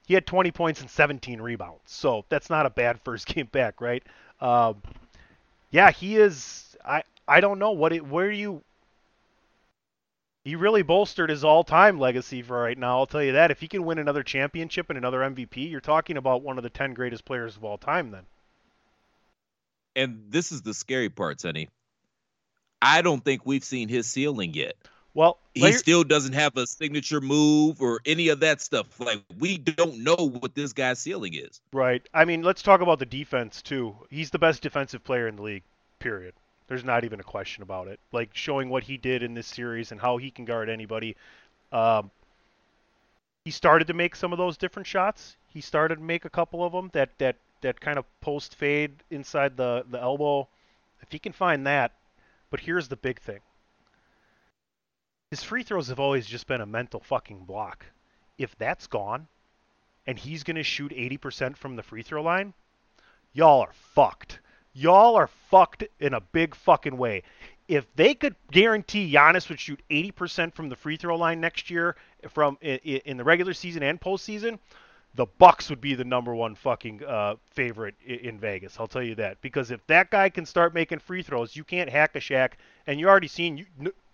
He 0.06 0.14
had 0.14 0.26
20 0.26 0.50
points 0.50 0.80
and 0.80 0.90
17 0.90 1.40
rebounds. 1.40 1.80
So, 1.86 2.24
that's 2.28 2.50
not 2.50 2.66
a 2.66 2.70
bad 2.70 3.00
first 3.04 3.26
game 3.26 3.48
back, 3.50 3.80
right? 3.80 4.02
Um, 4.40 4.82
yeah, 5.70 5.90
he 5.90 6.16
is 6.16 6.76
I 6.84 7.02
I 7.26 7.40
don't 7.40 7.58
know 7.58 7.70
what 7.70 7.92
it 7.92 8.06
where 8.06 8.30
you 8.30 8.62
he 10.44 10.56
really 10.56 10.82
bolstered 10.82 11.30
his 11.30 11.44
all-time 11.44 11.98
legacy 11.98 12.42
for 12.42 12.60
right 12.60 12.76
now. 12.76 12.98
I'll 12.98 13.06
tell 13.06 13.22
you 13.22 13.32
that. 13.32 13.50
If 13.50 13.60
he 13.60 13.68
can 13.68 13.84
win 13.84 13.98
another 13.98 14.22
championship 14.22 14.88
and 14.90 14.98
another 14.98 15.20
MVP, 15.20 15.70
you're 15.70 15.80
talking 15.80 16.16
about 16.16 16.42
one 16.42 16.56
of 16.58 16.64
the 16.64 16.70
10 16.70 16.94
greatest 16.94 17.24
players 17.24 17.56
of 17.56 17.64
all 17.64 17.78
time 17.78 18.10
then. 18.10 18.24
And 19.94 20.24
this 20.30 20.52
is 20.52 20.62
the 20.62 20.74
scary 20.74 21.10
part, 21.10 21.40
Sonny. 21.40 21.68
I 22.80 23.02
don't 23.02 23.24
think 23.24 23.42
we've 23.44 23.62
seen 23.62 23.88
his 23.88 24.06
ceiling 24.08 24.54
yet. 24.54 24.74
Well, 25.14 25.38
He 25.54 25.60
later- 25.62 25.78
still 25.78 26.04
doesn't 26.04 26.32
have 26.32 26.56
a 26.56 26.66
signature 26.66 27.20
move 27.20 27.82
or 27.82 28.00
any 28.06 28.28
of 28.28 28.40
that 28.40 28.60
stuff. 28.62 28.98
Like 28.98 29.22
we 29.38 29.58
don't 29.58 29.98
know 29.98 30.16
what 30.16 30.54
this 30.54 30.72
guy's 30.72 30.98
ceiling 30.98 31.34
is. 31.34 31.60
right. 31.72 32.02
I 32.14 32.24
mean, 32.24 32.42
let's 32.42 32.62
talk 32.62 32.80
about 32.80 32.98
the 32.98 33.06
defense 33.06 33.60
too. 33.62 33.94
He's 34.10 34.30
the 34.30 34.38
best 34.38 34.62
defensive 34.62 35.04
player 35.04 35.28
in 35.28 35.36
the 35.36 35.42
league. 35.42 35.62
Period. 35.98 36.34
There's 36.72 36.84
not 36.84 37.04
even 37.04 37.20
a 37.20 37.22
question 37.22 37.62
about 37.62 37.88
it. 37.88 38.00
Like 38.12 38.30
showing 38.32 38.70
what 38.70 38.82
he 38.82 38.96
did 38.96 39.22
in 39.22 39.34
this 39.34 39.46
series 39.46 39.92
and 39.92 40.00
how 40.00 40.16
he 40.16 40.30
can 40.30 40.46
guard 40.46 40.70
anybody. 40.70 41.16
Um, 41.70 42.10
he 43.44 43.50
started 43.50 43.88
to 43.88 43.92
make 43.92 44.16
some 44.16 44.32
of 44.32 44.38
those 44.38 44.56
different 44.56 44.86
shots. 44.86 45.36
He 45.48 45.60
started 45.60 45.96
to 45.96 46.00
make 46.00 46.24
a 46.24 46.30
couple 46.30 46.64
of 46.64 46.72
them 46.72 46.88
that 46.94 47.10
that 47.18 47.36
that 47.60 47.78
kind 47.78 47.98
of 47.98 48.06
post 48.22 48.54
fade 48.54 48.92
inside 49.10 49.54
the 49.54 49.84
the 49.90 50.00
elbow. 50.00 50.48
If 51.02 51.12
he 51.12 51.18
can 51.18 51.32
find 51.32 51.66
that, 51.66 51.92
but 52.48 52.60
here's 52.60 52.88
the 52.88 52.96
big 52.96 53.20
thing. 53.20 53.40
His 55.30 55.42
free 55.42 55.64
throws 55.64 55.88
have 55.88 56.00
always 56.00 56.26
just 56.26 56.46
been 56.46 56.62
a 56.62 56.66
mental 56.66 57.00
fucking 57.00 57.44
block. 57.44 57.84
If 58.38 58.56
that's 58.56 58.86
gone, 58.86 59.28
and 60.06 60.18
he's 60.18 60.42
going 60.42 60.56
to 60.56 60.62
shoot 60.62 60.90
80% 60.92 61.54
from 61.54 61.76
the 61.76 61.82
free 61.82 62.02
throw 62.02 62.22
line, 62.22 62.54
y'all 63.34 63.60
are 63.60 63.74
fucked. 63.74 64.40
Y'all 64.74 65.16
are 65.16 65.28
fucked 65.50 65.84
in 66.00 66.14
a 66.14 66.20
big 66.20 66.54
fucking 66.54 66.96
way. 66.96 67.22
If 67.68 67.86
they 67.94 68.14
could 68.14 68.34
guarantee 68.50 69.12
Giannis 69.12 69.48
would 69.48 69.60
shoot 69.60 69.80
80% 69.90 70.54
from 70.54 70.68
the 70.68 70.76
free 70.76 70.96
throw 70.96 71.16
line 71.16 71.40
next 71.40 71.70
year 71.70 71.96
from 72.30 72.58
in, 72.60 73.16
the 73.16 73.24
regular 73.24 73.54
season 73.54 73.82
and 73.82 74.00
postseason, 74.00 74.58
the 75.14 75.26
Bucks 75.38 75.68
would 75.68 75.80
be 75.80 75.94
the 75.94 76.04
number 76.04 76.34
one 76.34 76.54
fucking 76.54 77.04
uh, 77.04 77.36
favorite 77.50 77.94
in 78.04 78.38
Vegas. 78.38 78.76
I'll 78.80 78.88
tell 78.88 79.02
you 79.02 79.14
that 79.16 79.40
because 79.42 79.70
if 79.70 79.86
that 79.86 80.10
guy 80.10 80.30
can 80.30 80.46
start 80.46 80.74
making 80.74 81.00
free 81.00 81.22
throws, 81.22 81.54
you 81.54 81.64
can't 81.64 81.90
hack 81.90 82.16
a 82.16 82.20
Shaq, 82.20 82.52
and 82.86 82.98
you 82.98 83.08
already 83.08 83.28
seen 83.28 83.58
you, 83.58 83.66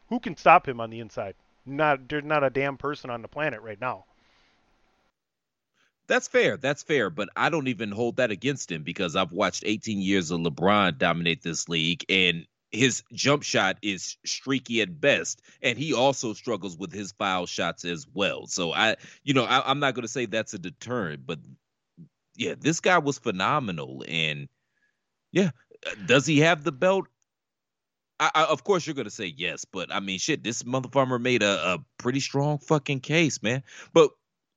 who 0.09 0.19
can 0.19 0.37
stop 0.37 0.67
him 0.67 0.81
on 0.81 0.91
the 0.91 1.01
inside. 1.01 1.35
Not 1.65 2.09
there's 2.09 2.25
not 2.25 2.43
a 2.43 2.51
damn 2.51 2.77
person 2.77 3.11
on 3.11 3.23
the 3.23 3.29
planet 3.29 3.61
right 3.63 3.81
now. 3.81 4.05
That's 6.09 6.27
fair. 6.27 6.57
That's 6.57 6.83
fair. 6.83 7.11
But 7.11 7.29
I 7.37 7.51
don't 7.51 7.69
even 7.69 7.91
hold 7.91 8.17
that 8.17 8.31
against 8.31 8.73
him 8.73 8.83
because 8.83 9.15
I've 9.15 9.33
watched 9.33 9.63
18 9.67 10.01
years 10.01 10.31
of 10.31 10.41
LeBron 10.41 10.99
dominate 10.99 11.43
this 11.43 11.69
league 11.69 12.05
and 12.09 12.47
his 12.71 13.03
jump 13.13 13.43
shot 13.43 13.79
is 13.83 14.17
streaky 14.25 14.81
at 14.81 15.01
best. 15.01 15.43
And 15.63 15.79
he 15.79 15.93
also 15.93 16.33
struggles 16.33 16.77
with 16.77 16.93
his 16.93 17.13
foul 17.13 17.47
shots 17.47 17.85
as 17.85 18.07
well. 18.13 18.47
So 18.47 18.73
I, 18.73 18.97
you 19.23 19.35
know, 19.35 19.45
I, 19.45 19.71
I'm 19.71 19.81
not 19.81 19.95
going 19.95 20.03
to 20.03 20.09
say 20.09 20.27
that's 20.27 20.55
a 20.55 20.59
deterrent, 20.59 21.27
but 21.27 21.39
yeah, 22.37 22.55
this 22.59 22.81
guy 22.81 22.99
was 22.99 23.19
phenomenal. 23.19 24.05
And 24.09 24.49
yeah, 25.33 25.51
does 26.07 26.27
he 26.27 26.41
have 26.41 26.65
the 26.65 26.73
belt? 26.73 27.07
I, 28.21 28.31
I, 28.35 28.45
of 28.45 28.65
course, 28.65 28.87
you're 28.87 28.95
going 28.95 29.05
to 29.05 29.11
say 29.11 29.33
yes, 29.37 29.65
but 29.65 29.95
I 29.95 30.01
mean, 30.01 30.19
shit, 30.19 30.43
this 30.43 30.63
motherfucker 30.63 31.21
made 31.21 31.43
a, 31.43 31.75
a 31.75 31.85
pretty 31.99 32.21
strong 32.21 32.59
fucking 32.59 33.01
case, 33.01 33.43
man. 33.43 33.63
But 33.93 34.11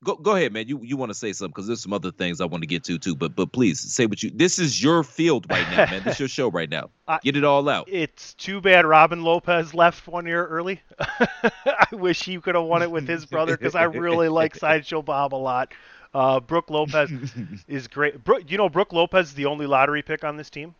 go 0.04 0.16
go 0.16 0.36
ahead, 0.36 0.52
man. 0.52 0.68
You 0.68 0.80
you 0.82 0.96
want 0.96 1.10
to 1.10 1.14
say 1.14 1.32
something 1.32 1.52
because 1.52 1.66
there's 1.66 1.82
some 1.82 1.92
other 1.92 2.10
things 2.10 2.40
I 2.40 2.44
want 2.44 2.62
to 2.62 2.66
get 2.66 2.84
to 2.84 2.98
too. 2.98 3.14
But 3.14 3.34
but 3.36 3.52
please 3.52 3.80
say 3.80 4.06
what 4.06 4.22
you. 4.22 4.30
This 4.34 4.58
is 4.58 4.82
your 4.82 5.02
field 5.04 5.46
right 5.50 5.68
now, 5.70 5.86
man. 5.90 6.02
This 6.04 6.14
is 6.14 6.20
your 6.20 6.28
show 6.28 6.50
right 6.50 6.68
now. 6.70 6.90
I- 7.08 7.18
Get 7.22 7.36
it 7.36 7.44
all 7.44 7.68
out. 7.68 7.88
It's 7.90 8.34
too 8.34 8.60
bad 8.60 8.84
Robin 8.86 9.22
Lopez 9.22 9.74
left 9.74 10.06
one 10.06 10.26
year 10.26 10.46
early. 10.46 10.80
I 11.00 11.86
wish 11.92 12.22
he 12.24 12.38
could 12.40 12.54
have 12.54 12.64
won 12.64 12.82
it 12.82 12.90
with 12.90 13.06
his 13.08 13.26
brother 13.26 13.56
because 13.56 13.74
I 13.74 13.84
really 13.84 14.28
like 14.28 14.54
Sideshow 14.56 15.02
Bob 15.02 15.34
a 15.34 15.36
lot. 15.36 15.72
Uh, 16.14 16.40
Brooke 16.40 16.68
Lopez 16.70 17.10
is 17.68 17.88
great. 17.88 18.22
Brooke, 18.22 18.50
you 18.50 18.58
know, 18.58 18.68
Brooke 18.68 18.92
Lopez 18.92 19.28
is 19.28 19.34
the 19.34 19.46
only 19.46 19.66
lottery 19.66 20.02
pick 20.02 20.24
on 20.24 20.36
this 20.36 20.50
team. 20.50 20.74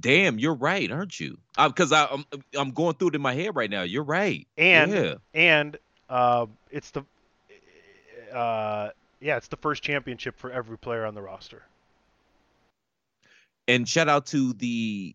Damn, 0.00 0.38
you're 0.38 0.54
right, 0.54 0.90
aren't 0.90 1.20
you? 1.20 1.36
Because 1.62 1.92
I 1.92 2.06
I'm 2.06 2.24
I'm 2.56 2.70
going 2.70 2.94
through 2.94 3.08
it 3.08 3.14
in 3.14 3.20
my 3.20 3.34
head 3.34 3.54
right 3.54 3.70
now. 3.70 3.82
You're 3.82 4.04
right. 4.04 4.46
And 4.56 4.92
yeah. 4.92 5.14
and 5.34 5.76
uh, 6.08 6.46
it's 6.70 6.90
the 6.92 7.04
uh, 8.32 8.90
yeah, 9.20 9.36
it's 9.36 9.48
the 9.48 9.56
first 9.56 9.82
championship 9.82 10.38
for 10.38 10.50
every 10.50 10.78
player 10.78 11.04
on 11.04 11.14
the 11.14 11.22
roster. 11.22 11.62
And 13.68 13.88
shout 13.88 14.08
out 14.08 14.26
to 14.26 14.52
the 14.54 15.14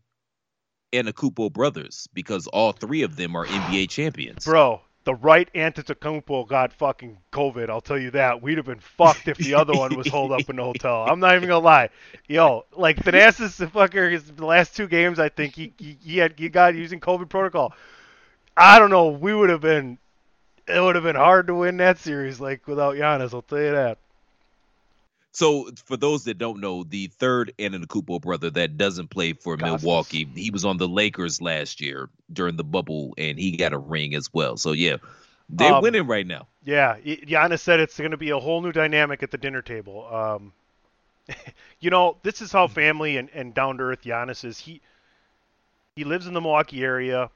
Antetokounmpo 0.93 1.53
brothers 1.53 2.07
because 2.13 2.47
all 2.47 2.71
three 2.71 3.03
of 3.03 3.15
them 3.15 3.35
are 3.35 3.45
NBA 3.45 3.89
champions. 3.89 4.45
Bro, 4.45 4.81
the 5.03 5.15
right 5.15 5.49
Antetokounmpo 5.53 6.47
got 6.47 6.73
fucking 6.73 7.17
COVID. 7.31 7.69
I'll 7.69 7.81
tell 7.81 7.97
you 7.97 8.11
that. 8.11 8.41
We'd 8.41 8.57
have 8.57 8.65
been 8.65 8.79
fucked 8.79 9.27
if 9.27 9.37
the 9.37 9.55
other 9.55 9.73
one 9.73 9.95
was 9.95 10.07
holed 10.07 10.31
up 10.31 10.49
in 10.49 10.57
the 10.57 10.63
hotel. 10.63 11.05
I'm 11.07 11.19
not 11.19 11.35
even 11.35 11.49
gonna 11.49 11.63
lie. 11.63 11.89
Yo, 12.27 12.65
like 12.75 12.97
Thanasis 12.97 13.57
the 13.57 13.67
fucker, 13.67 14.11
his 14.11 14.25
the 14.25 14.45
last 14.45 14.75
two 14.75 14.87
games, 14.87 15.19
I 15.19 15.29
think 15.29 15.55
he 15.55 15.73
he, 15.77 15.97
he 16.01 16.17
had 16.17 16.37
he 16.37 16.49
got 16.49 16.75
using 16.75 16.99
COVID 16.99 17.29
protocol. 17.29 17.73
I 18.55 18.79
don't 18.79 18.91
know. 18.91 19.07
We 19.07 19.33
would 19.33 19.49
have 19.49 19.61
been. 19.61 19.97
It 20.67 20.79
would 20.79 20.95
have 20.95 21.03
been 21.03 21.15
hard 21.15 21.47
to 21.47 21.55
win 21.55 21.77
that 21.77 21.97
series, 21.97 22.39
like 22.39 22.67
without 22.67 22.95
Giannis. 22.95 23.33
I'll 23.33 23.41
tell 23.41 23.59
you 23.59 23.71
that. 23.71 23.97
So 25.33 25.69
for 25.85 25.95
those 25.95 26.25
that 26.25 26.37
don't 26.37 26.59
know, 26.59 26.83
the 26.83 27.07
third 27.07 27.53
Antetokounmpo 27.57 28.21
brother 28.21 28.49
that 28.51 28.77
doesn't 28.77 29.09
play 29.09 29.33
for 29.33 29.55
Kostas. 29.57 29.81
Milwaukee, 29.81 30.27
he 30.35 30.51
was 30.51 30.65
on 30.65 30.77
the 30.77 30.87
Lakers 30.87 31.41
last 31.41 31.79
year 31.79 32.09
during 32.31 32.57
the 32.57 32.63
bubble, 32.63 33.13
and 33.17 33.39
he 33.39 33.55
got 33.55 33.73
a 33.73 33.77
ring 33.77 34.13
as 34.13 34.33
well. 34.33 34.57
So 34.57 34.73
yeah, 34.73 34.97
they're 35.49 35.73
Um, 35.73 35.81
winning 35.81 36.07
right 36.07 36.27
now. 36.27 36.47
Yeah, 36.63 36.97
Giannis 36.99 37.61
said 37.61 37.79
it's 37.79 37.97
going 37.97 38.11
to 38.11 38.17
be 38.17 38.31
a 38.31 38.39
whole 38.39 38.61
new 38.61 38.71
dynamic 38.73 39.23
at 39.23 39.31
the 39.31 39.37
dinner 39.37 39.61
table. 39.61 40.05
Um, 40.13 40.53
you 41.79 41.89
know, 41.89 42.17
this 42.23 42.41
is 42.41 42.51
how 42.51 42.67
family 42.67 43.17
and, 43.17 43.29
and 43.33 43.53
down 43.53 43.77
to 43.77 43.83
earth 43.83 44.03
Giannis 44.03 44.43
is. 44.43 44.59
He 44.59 44.81
he 45.95 46.03
lives 46.03 46.27
in 46.27 46.33
the 46.33 46.41
Milwaukee 46.41 46.83
area. 46.83 47.29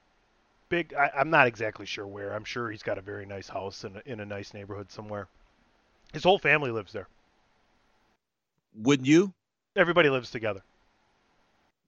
Big. 0.70 0.94
I, 0.94 1.12
I'm 1.18 1.30
not 1.30 1.48
exactly 1.48 1.86
sure 1.86 2.08
where. 2.08 2.34
I'm 2.34 2.44
sure 2.44 2.70
he's 2.72 2.84
got 2.84 2.98
a 2.98 3.02
very 3.02 3.26
nice 3.26 3.48
house 3.48 3.84
in 3.86 3.96
a, 3.96 4.02
in 4.06 4.20
a 4.20 4.26
nice 4.26 4.54
neighborhood 4.54 4.92
somewhere. 4.92 5.28
His 6.14 6.24
whole 6.24 6.40
family 6.40 6.72
lives 6.72 6.92
there. 6.94 7.08
Wouldn't 8.76 9.08
you? 9.08 9.34
Everybody 9.76 10.10
lives 10.10 10.32
together. 10.32 10.62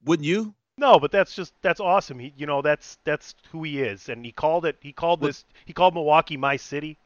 Wouldn't 0.04 0.26
you? 0.26 0.54
No, 0.76 0.98
but 0.98 1.10
that's 1.10 1.34
just 1.34 1.52
that's 1.62 1.80
awesome. 1.80 2.18
He, 2.18 2.32
you 2.36 2.46
know, 2.46 2.62
that's 2.62 2.98
that's 3.04 3.34
who 3.50 3.62
he 3.64 3.82
is, 3.82 4.08
and 4.08 4.24
he 4.24 4.32
called 4.32 4.64
it. 4.64 4.76
He 4.80 4.92
called 4.92 5.20
this. 5.20 5.44
He 5.64 5.72
called 5.72 5.94
Milwaukee 5.94 6.36
my 6.36 6.56
city. 6.56 6.98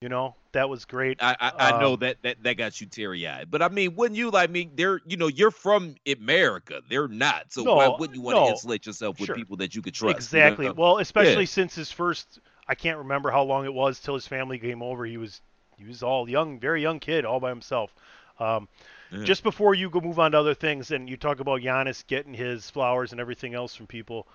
You 0.00 0.08
know, 0.08 0.34
that 0.52 0.68
was 0.68 0.84
great. 0.86 1.18
I 1.20 1.36
I, 1.40 1.52
I 1.68 1.72
know 1.72 1.94
Um, 1.94 2.00
that, 2.00 2.22
that 2.22 2.42
that 2.42 2.54
got 2.56 2.80
you 2.80 2.86
teary 2.86 3.26
eyed, 3.26 3.50
but 3.50 3.62
I 3.62 3.68
mean, 3.68 3.94
wouldn't 3.96 4.16
you 4.18 4.30
like 4.30 4.50
me? 4.50 4.70
They're 4.74 5.00
you 5.06 5.16
know 5.16 5.28
you're 5.28 5.50
from 5.50 5.94
America, 6.06 6.82
they're 6.88 7.08
not. 7.08 7.52
So 7.52 7.64
why 7.64 7.88
wouldn't 7.88 8.14
you 8.16 8.22
want 8.22 8.36
no. 8.36 8.44
to 8.44 8.46
insulate 8.46 8.86
yourself 8.86 9.20
with 9.20 9.28
Sure. 9.28 9.34
people 9.34 9.56
that 9.58 9.74
you 9.74 9.82
could 9.82 9.94
trust? 9.94 10.32
you 10.32 10.40
Exactly. 10.40 10.66
know? 10.66 10.72
Well, 10.72 10.98
especially 10.98 11.46
since 11.46 11.74
his 11.74 11.90
first, 11.92 12.40
I 12.68 12.74
can't 12.74 12.98
remember 12.98 13.30
how 13.30 13.42
long 13.42 13.64
it 13.64 13.74
was 13.74 14.00
till 14.00 14.14
his 14.14 14.26
family 14.26 14.58
came 14.58 14.82
over. 14.82 15.04
He 15.04 15.16
was 15.18 15.40
he 15.76 15.84
was 15.84 16.02
all 16.02 16.28
young, 16.28 16.58
very 16.58 16.82
young 16.82 17.00
kid, 17.00 17.24
all 17.24 17.40
by 17.40 17.50
himself. 17.50 17.94
Um, 18.40 18.68
Yeah. 19.12 19.24
Just 19.24 19.42
before 19.42 19.74
you 19.74 19.90
go 19.90 20.00
move 20.00 20.18
on 20.20 20.32
to 20.32 20.38
other 20.38 20.54
things, 20.54 20.92
and 20.92 21.08
you 21.08 21.16
talk 21.16 21.40
about 21.40 21.60
Giannis 21.60 22.06
getting 22.06 22.32
his 22.32 22.70
flowers 22.70 23.10
and 23.12 23.20
everything 23.20 23.54
else 23.54 23.74
from 23.74 23.86
people, 23.88 24.26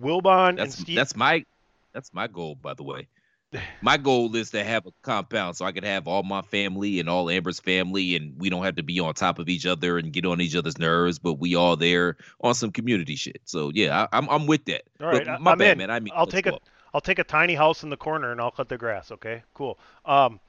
Wilbon 0.00 0.60
and 0.60 0.72
Steve. 0.72 0.96
that's 0.96 1.16
my 1.16 1.44
that's 1.92 2.12
my 2.14 2.26
goal, 2.28 2.54
by 2.54 2.74
the 2.74 2.84
way. 2.84 3.08
My 3.80 3.96
goal 3.96 4.36
is 4.36 4.50
to 4.50 4.62
have 4.62 4.84
a 4.84 4.90
compound 5.00 5.56
so 5.56 5.64
I 5.64 5.72
can 5.72 5.82
have 5.82 6.06
all 6.06 6.22
my 6.22 6.42
family 6.42 7.00
and 7.00 7.08
all 7.08 7.30
Amber's 7.30 7.58
family, 7.58 8.14
and 8.14 8.38
we 8.38 8.50
don't 8.50 8.62
have 8.62 8.76
to 8.76 8.82
be 8.82 9.00
on 9.00 9.14
top 9.14 9.38
of 9.38 9.48
each 9.48 9.64
other 9.64 9.96
and 9.96 10.12
get 10.12 10.26
on 10.26 10.42
each 10.42 10.54
other's 10.54 10.76
nerves, 10.78 11.18
but 11.18 11.34
we 11.38 11.54
all 11.54 11.74
there 11.74 12.18
on 12.42 12.54
some 12.54 12.70
community 12.70 13.16
shit. 13.16 13.40
So 13.46 13.70
yeah, 13.74 14.06
I, 14.12 14.18
I'm 14.18 14.28
I'm 14.28 14.46
with 14.46 14.66
that. 14.66 14.82
All 15.00 15.06
right, 15.06 15.24
But 15.24 15.40
my 15.40 15.52
I'm 15.52 15.58
bad, 15.58 15.72
in. 15.72 15.78
man. 15.78 15.90
I 15.90 15.98
mean, 16.00 16.12
I'll 16.14 16.26
take 16.26 16.46
a 16.46 16.58
I'll 16.92 17.00
take 17.00 17.18
a 17.18 17.24
tiny 17.24 17.54
house 17.54 17.82
in 17.82 17.88
the 17.88 17.96
corner 17.96 18.32
and 18.32 18.40
I'll 18.40 18.50
cut 18.50 18.68
the 18.68 18.76
grass. 18.76 19.10
Okay, 19.12 19.42
cool. 19.54 19.78
Um, 20.04 20.40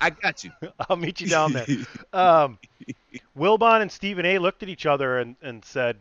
I 0.00 0.10
got 0.10 0.44
you. 0.44 0.50
I'll 0.88 0.96
meet 0.96 1.20
you 1.20 1.28
down 1.28 1.52
there. 1.52 1.66
um, 2.12 2.58
Wilbon 3.36 3.82
and 3.82 3.90
Stephen 3.90 4.24
A. 4.26 4.38
looked 4.38 4.62
at 4.62 4.68
each 4.68 4.86
other 4.86 5.18
and, 5.18 5.36
and 5.42 5.64
said, 5.64 5.96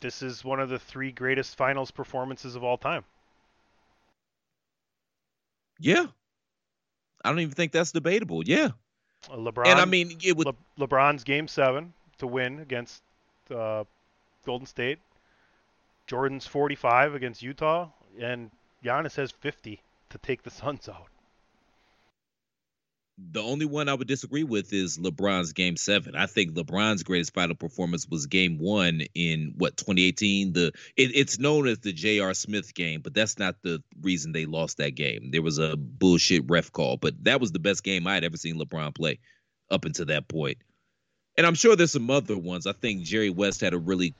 "This 0.00 0.22
is 0.22 0.44
one 0.44 0.60
of 0.60 0.68
the 0.68 0.78
three 0.78 1.12
greatest 1.12 1.56
finals 1.56 1.90
performances 1.90 2.54
of 2.56 2.64
all 2.64 2.76
time." 2.78 3.04
yeah, 5.80 6.06
I 7.24 7.30
don't 7.30 7.40
even 7.40 7.54
think 7.54 7.72
that's 7.72 7.90
debatable. 7.92 8.42
Yeah, 8.46 8.70
Uh, 9.30 9.36
LeBron 9.36 9.66
and 9.66 9.80
I 9.80 9.84
mean, 9.84 10.18
it 10.22 10.36
would. 10.36 10.46
Le- 10.46 10.86
LeBron's 10.86 11.24
Game 11.24 11.48
Seven 11.48 11.92
to 12.18 12.26
win 12.26 12.60
against 12.60 13.02
uh, 13.54 13.84
Golden 14.44 14.66
State. 14.66 14.98
Jordan's 16.06 16.46
45 16.46 17.14
against 17.14 17.42
Utah, 17.42 17.88
and 18.20 18.50
Giannis 18.84 19.16
has 19.16 19.30
50 19.30 19.80
to 20.10 20.18
take 20.18 20.42
the 20.42 20.50
Suns 20.50 20.88
out. 20.88 21.06
The 23.18 23.42
only 23.42 23.66
one 23.66 23.88
I 23.88 23.94
would 23.94 24.08
disagree 24.08 24.42
with 24.42 24.72
is 24.72 24.98
LeBron's 24.98 25.52
game 25.52 25.76
seven. 25.76 26.16
I 26.16 26.26
think 26.26 26.54
LeBron's 26.54 27.02
greatest 27.02 27.34
final 27.34 27.54
performance 27.54 28.08
was 28.08 28.26
game 28.26 28.58
one 28.58 29.02
in 29.14 29.52
what 29.58 29.76
2018. 29.76 30.54
The 30.54 30.72
it, 30.96 31.14
it's 31.14 31.38
known 31.38 31.68
as 31.68 31.78
the 31.80 31.92
J.R. 31.92 32.32
Smith 32.32 32.74
game, 32.74 33.02
but 33.02 33.12
that's 33.12 33.38
not 33.38 33.56
the 33.62 33.82
reason 34.00 34.32
they 34.32 34.46
lost 34.46 34.78
that 34.78 34.94
game. 34.94 35.30
There 35.30 35.42
was 35.42 35.58
a 35.58 35.76
bullshit 35.76 36.44
ref 36.48 36.72
call, 36.72 36.96
but 36.96 37.22
that 37.24 37.40
was 37.40 37.52
the 37.52 37.58
best 37.58 37.84
game 37.84 38.06
I 38.06 38.14
had 38.14 38.24
ever 38.24 38.38
seen 38.38 38.58
LeBron 38.58 38.94
play 38.94 39.18
up 39.70 39.84
until 39.84 40.06
that 40.06 40.26
point. 40.28 40.58
And 41.36 41.46
I'm 41.46 41.54
sure 41.54 41.76
there's 41.76 41.92
some 41.92 42.10
other 42.10 42.36
ones. 42.36 42.66
I 42.66 42.72
think 42.72 43.02
Jerry 43.02 43.30
West 43.30 43.60
had 43.60 43.74
a 43.74 43.78
really 43.78 44.14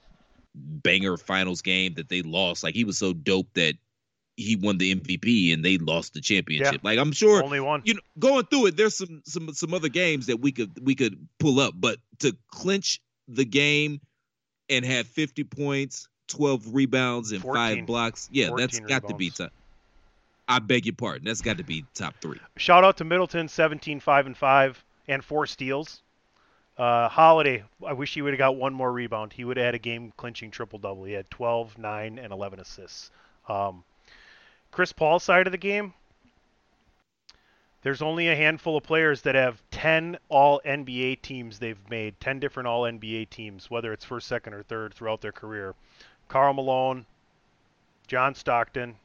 banger 0.55 1.17
finals 1.17 1.63
game 1.63 1.95
that 1.95 2.09
they 2.09 2.23
lost. 2.23 2.63
Like 2.63 2.75
he 2.75 2.85
was 2.85 2.99
so 2.99 3.13
dope 3.13 3.49
that 3.55 3.75
he 4.43 4.57
won 4.57 4.79
the 4.79 4.95
MVP 4.95 5.53
and 5.53 5.65
they 5.65 5.79
lost 5.79 6.15
the 6.15 6.21
championship. 6.21 6.81
Like 6.83 6.99
I'm 6.99 7.13
sure 7.13 7.43
Only 7.43 7.61
one. 7.61 7.83
you 7.85 7.95
know, 7.95 8.01
going 8.19 8.45
through 8.47 8.67
it, 8.67 8.77
there's 8.77 8.97
some 8.97 9.23
some 9.25 9.53
some 9.55 9.75
other 9.75 9.89
games 9.89 10.27
that 10.27 10.41
we 10.41 10.53
could 10.53 10.71
we 10.85 10.95
could 10.95 11.29
pull 11.39 11.61
up, 11.61 11.75
but 11.77 11.99
to 12.21 12.37
clinch 12.51 13.01
the 13.29 13.45
game 13.45 14.01
and 14.69 14.85
have 14.85 15.07
50 15.07 15.45
points, 15.45 16.09
12 16.29 16.75
rebounds, 16.75 17.33
and 17.33 17.43
14 17.43 17.55
five 17.55 17.87
blocks, 17.87 18.29
yeah, 18.33 18.51
that's 18.57 18.79
got 18.81 19.09
to 19.09 19.15
be 19.15 19.27
rebounds. 19.27 19.39
top. 19.39 19.53
I 20.49 20.59
beg 20.59 20.87
your 20.87 20.95
pardon, 20.95 21.27
that's 21.27 21.41
got 21.41 21.59
to 21.59 21.65
be 21.65 21.85
top 21.95 22.15
three. 22.21 22.39
Shout 22.57 22.85
out 22.85 22.99
to 22.99 23.05
Middleton, 23.05 23.49
17, 23.49 24.01
5 24.01 24.27
and 24.27 24.37
5, 24.37 24.85
and 25.09 25.25
four 25.25 25.47
steals. 25.47 26.03
Uh, 26.77 27.09
Holiday, 27.09 27.65
I 27.87 27.93
wish 27.93 28.15
he 28.15 28.23
would 28.23 28.33
have 28.33 28.39
got 28.39 28.57
one 28.57 28.73
more 28.73 28.91
rebound. 28.91 29.33
He 29.33 29.45
would 29.45 29.57
have 29.57 29.67
had 29.67 29.75
a 29.75 29.79
game 29.79 30.13
clinching 30.17 30.51
triple 30.51 30.79
double. 30.79 31.05
He 31.05 31.13
had 31.13 31.31
12, 31.31 31.79
9, 31.79 32.19
and 32.19 32.33
11 32.33 32.61
assists. 32.61 33.11
Um, 33.49 33.85
Chris 34.73 34.93
Paul's 34.93 35.23
side 35.23 35.47
of 35.47 35.53
the 35.53 35.59
game, 35.59 35.95
there's 37.83 38.03
only 38.03 38.29
a 38.29 38.37
handful 38.37 38.77
of 38.77 38.85
players 38.85 39.23
that 39.23 39.35
have 39.35 39.63
10 39.71 40.19
all 40.29 40.61
NBA 40.65 41.21
teams 41.23 41.59
they've 41.59 41.91
made, 41.91 42.19
10 42.21 42.41
different 42.41 42.67
all 42.69 42.83
NBA 42.83 43.29
teams, 43.29 43.71
whether 43.71 43.93
it's 43.93 44.05
first, 44.05 44.27
second, 44.27 44.55
or 44.55 44.63
third 44.63 44.95
throughout 44.95 45.21
their 45.21 45.33
career. 45.33 45.75
Karl 46.29 46.55
Malone, 46.55 47.05
John 48.07 48.35
Stockton, 48.35 48.97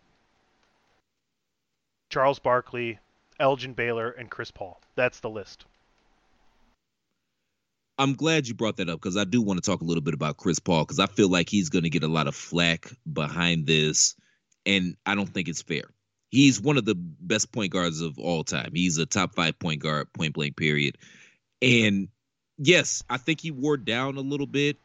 Charles 2.09 2.39
Barkley, 2.39 2.99
Elgin 3.39 3.73
Baylor, 3.73 4.11
and 4.11 4.29
Chris 4.29 4.51
Paul. 4.51 4.79
That's 4.95 5.19
the 5.19 5.29
list. 5.29 5.65
I'm 7.99 8.13
glad 8.13 8.47
you 8.47 8.53
brought 8.53 8.77
that 8.77 8.89
up 8.89 9.01
because 9.01 9.17
I 9.17 9.23
do 9.23 9.41
want 9.41 9.61
to 9.61 9.69
talk 9.69 9.81
a 9.81 9.83
little 9.83 10.03
bit 10.03 10.13
about 10.13 10.37
Chris 10.37 10.59
Paul 10.59 10.85
because 10.85 10.99
I 10.99 11.07
feel 11.07 11.29
like 11.29 11.49
he's 11.49 11.69
going 11.69 11.83
to 11.83 11.89
get 11.89 12.03
a 12.03 12.07
lot 12.07 12.27
of 12.27 12.35
flack 12.35 12.91
behind 13.11 13.65
this, 13.65 14.15
and 14.67 14.95
I 15.05 15.15
don't 15.15 15.27
think 15.29 15.47
it's 15.47 15.63
fair. 15.63 15.85
He's 16.29 16.61
one 16.61 16.77
of 16.77 16.85
the 16.85 16.95
best 16.95 17.51
point 17.51 17.71
guards 17.71 18.01
of 18.01 18.19
all 18.19 18.43
time. 18.43 18.71
He's 18.75 18.97
a 18.97 19.05
top 19.05 19.33
five 19.33 19.57
point 19.57 19.81
guard, 19.81 20.11
point 20.13 20.33
blank, 20.33 20.57
period. 20.57 20.97
And 21.61 22.09
yes, 22.57 23.01
I 23.09 23.17
think 23.17 23.39
he 23.39 23.49
wore 23.49 23.77
down 23.77 24.17
a 24.17 24.21
little 24.21 24.45
bit 24.45 24.77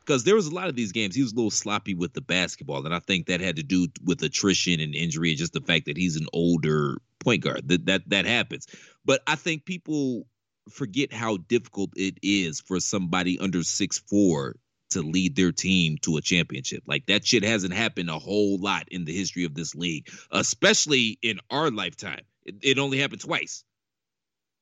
because 0.00 0.22
there 0.22 0.36
was 0.36 0.46
a 0.46 0.54
lot 0.54 0.68
of 0.68 0.76
these 0.76 0.92
games 0.92 1.16
he 1.16 1.22
was 1.22 1.32
a 1.32 1.36
little 1.36 1.50
sloppy 1.50 1.94
with 1.94 2.12
the 2.12 2.20
basketball, 2.20 2.86
and 2.86 2.94
I 2.94 3.00
think 3.00 3.26
that 3.26 3.40
had 3.40 3.56
to 3.56 3.64
do 3.64 3.88
with 4.04 4.22
attrition 4.22 4.80
and 4.80 4.94
injury, 4.94 5.30
and 5.30 5.38
just 5.38 5.52
the 5.52 5.60
fact 5.60 5.86
that 5.86 5.96
he's 5.96 6.16
an 6.16 6.28
older 6.32 6.98
point 7.18 7.42
guard. 7.42 7.68
That 7.68 7.86
that 7.86 8.08
that 8.08 8.26
happens. 8.26 8.68
But 9.04 9.22
I 9.26 9.34
think 9.34 9.64
people 9.64 10.28
forget 10.70 11.12
how 11.12 11.36
difficult 11.36 11.90
it 11.96 12.18
is 12.22 12.60
for 12.60 12.78
somebody 12.78 13.40
under 13.40 13.64
six 13.64 13.98
four 13.98 14.54
to 14.90 15.02
lead 15.02 15.36
their 15.36 15.52
team 15.52 15.96
to 16.02 16.16
a 16.16 16.22
championship. 16.22 16.82
Like 16.86 17.06
that 17.06 17.26
shit 17.26 17.42
hasn't 17.42 17.74
happened 17.74 18.10
a 18.10 18.18
whole 18.18 18.58
lot 18.58 18.88
in 18.90 19.04
the 19.04 19.16
history 19.16 19.44
of 19.44 19.54
this 19.54 19.74
league, 19.74 20.08
especially 20.30 21.18
in 21.22 21.40
our 21.50 21.70
lifetime. 21.70 22.22
It, 22.44 22.56
it 22.62 22.78
only 22.78 22.98
happened 22.98 23.20
twice. 23.20 23.64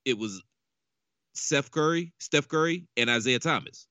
It 0.05 0.19
was 0.19 0.43
Steph 1.35 1.71
Curry, 1.71 2.13
Steph 2.19 2.49
Curry, 2.49 2.87
and 2.97 3.11
Isaiah 3.11 3.39
Thomas, 3.39 3.87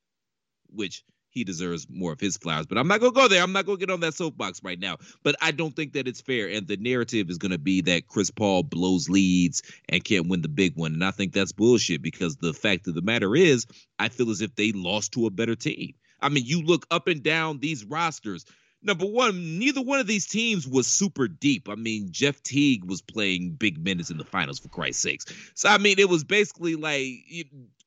which 0.69 1.03
he 1.33 1.43
deserves 1.43 1.87
more 1.89 2.13
of 2.13 2.19
his 2.19 2.37
flowers. 2.37 2.67
But 2.67 2.77
I'm 2.77 2.87
not 2.87 2.99
gonna 2.99 3.11
go 3.11 3.27
there. 3.27 3.41
I'm 3.41 3.51
not 3.51 3.65
gonna 3.65 3.79
get 3.79 3.89
on 3.89 4.01
that 4.01 4.13
soapbox 4.13 4.61
right 4.63 4.79
now. 4.79 4.97
But 5.23 5.35
I 5.41 5.51
don't 5.51 5.75
think 5.75 5.93
that 5.93 6.07
it's 6.07 6.21
fair. 6.21 6.47
And 6.47 6.67
the 6.67 6.77
narrative 6.77 7.29
is 7.29 7.39
gonna 7.39 7.57
be 7.57 7.81
that 7.81 8.07
Chris 8.07 8.29
Paul 8.29 8.63
blows 8.63 9.09
leads 9.09 9.63
and 9.89 10.03
can't 10.03 10.27
win 10.27 10.41
the 10.41 10.47
big 10.47 10.75
one. 10.77 10.93
And 10.93 11.03
I 11.03 11.11
think 11.11 11.33
that's 11.33 11.51
bullshit 11.51 12.01
because 12.01 12.37
the 12.37 12.53
fact 12.53 12.87
of 12.87 12.93
the 12.93 13.01
matter 13.01 13.35
is, 13.35 13.65
I 13.97 14.09
feel 14.09 14.29
as 14.29 14.41
if 14.41 14.55
they 14.55 14.71
lost 14.71 15.13
to 15.13 15.25
a 15.25 15.31
better 15.31 15.55
team. 15.55 15.93
I 16.23 16.29
mean, 16.29 16.45
you 16.45 16.61
look 16.61 16.85
up 16.89 17.07
and 17.07 17.21
down 17.21 17.59
these 17.59 17.85
rosters. 17.85 18.45
Number 18.81 19.05
one, 19.05 19.59
neither 19.59 19.81
one 19.81 19.99
of 19.99 20.07
these 20.07 20.25
teams 20.25 20.67
was 20.67 20.87
super 20.87 21.27
deep. 21.27 21.69
I 21.69 21.75
mean, 21.75 22.09
Jeff 22.11 22.43
Teague 22.43 22.83
was 22.83 23.01
playing 23.01 23.51
big 23.51 23.81
minutes 23.81 24.09
in 24.09 24.17
the 24.17 24.25
finals 24.25 24.59
for 24.59 24.67
Christ's 24.67 25.01
sakes. 25.01 25.25
So 25.53 25.69
I 25.69 25.77
mean, 25.77 25.99
it 25.99 26.09
was 26.09 26.23
basically 26.23 26.75
like 26.75 27.07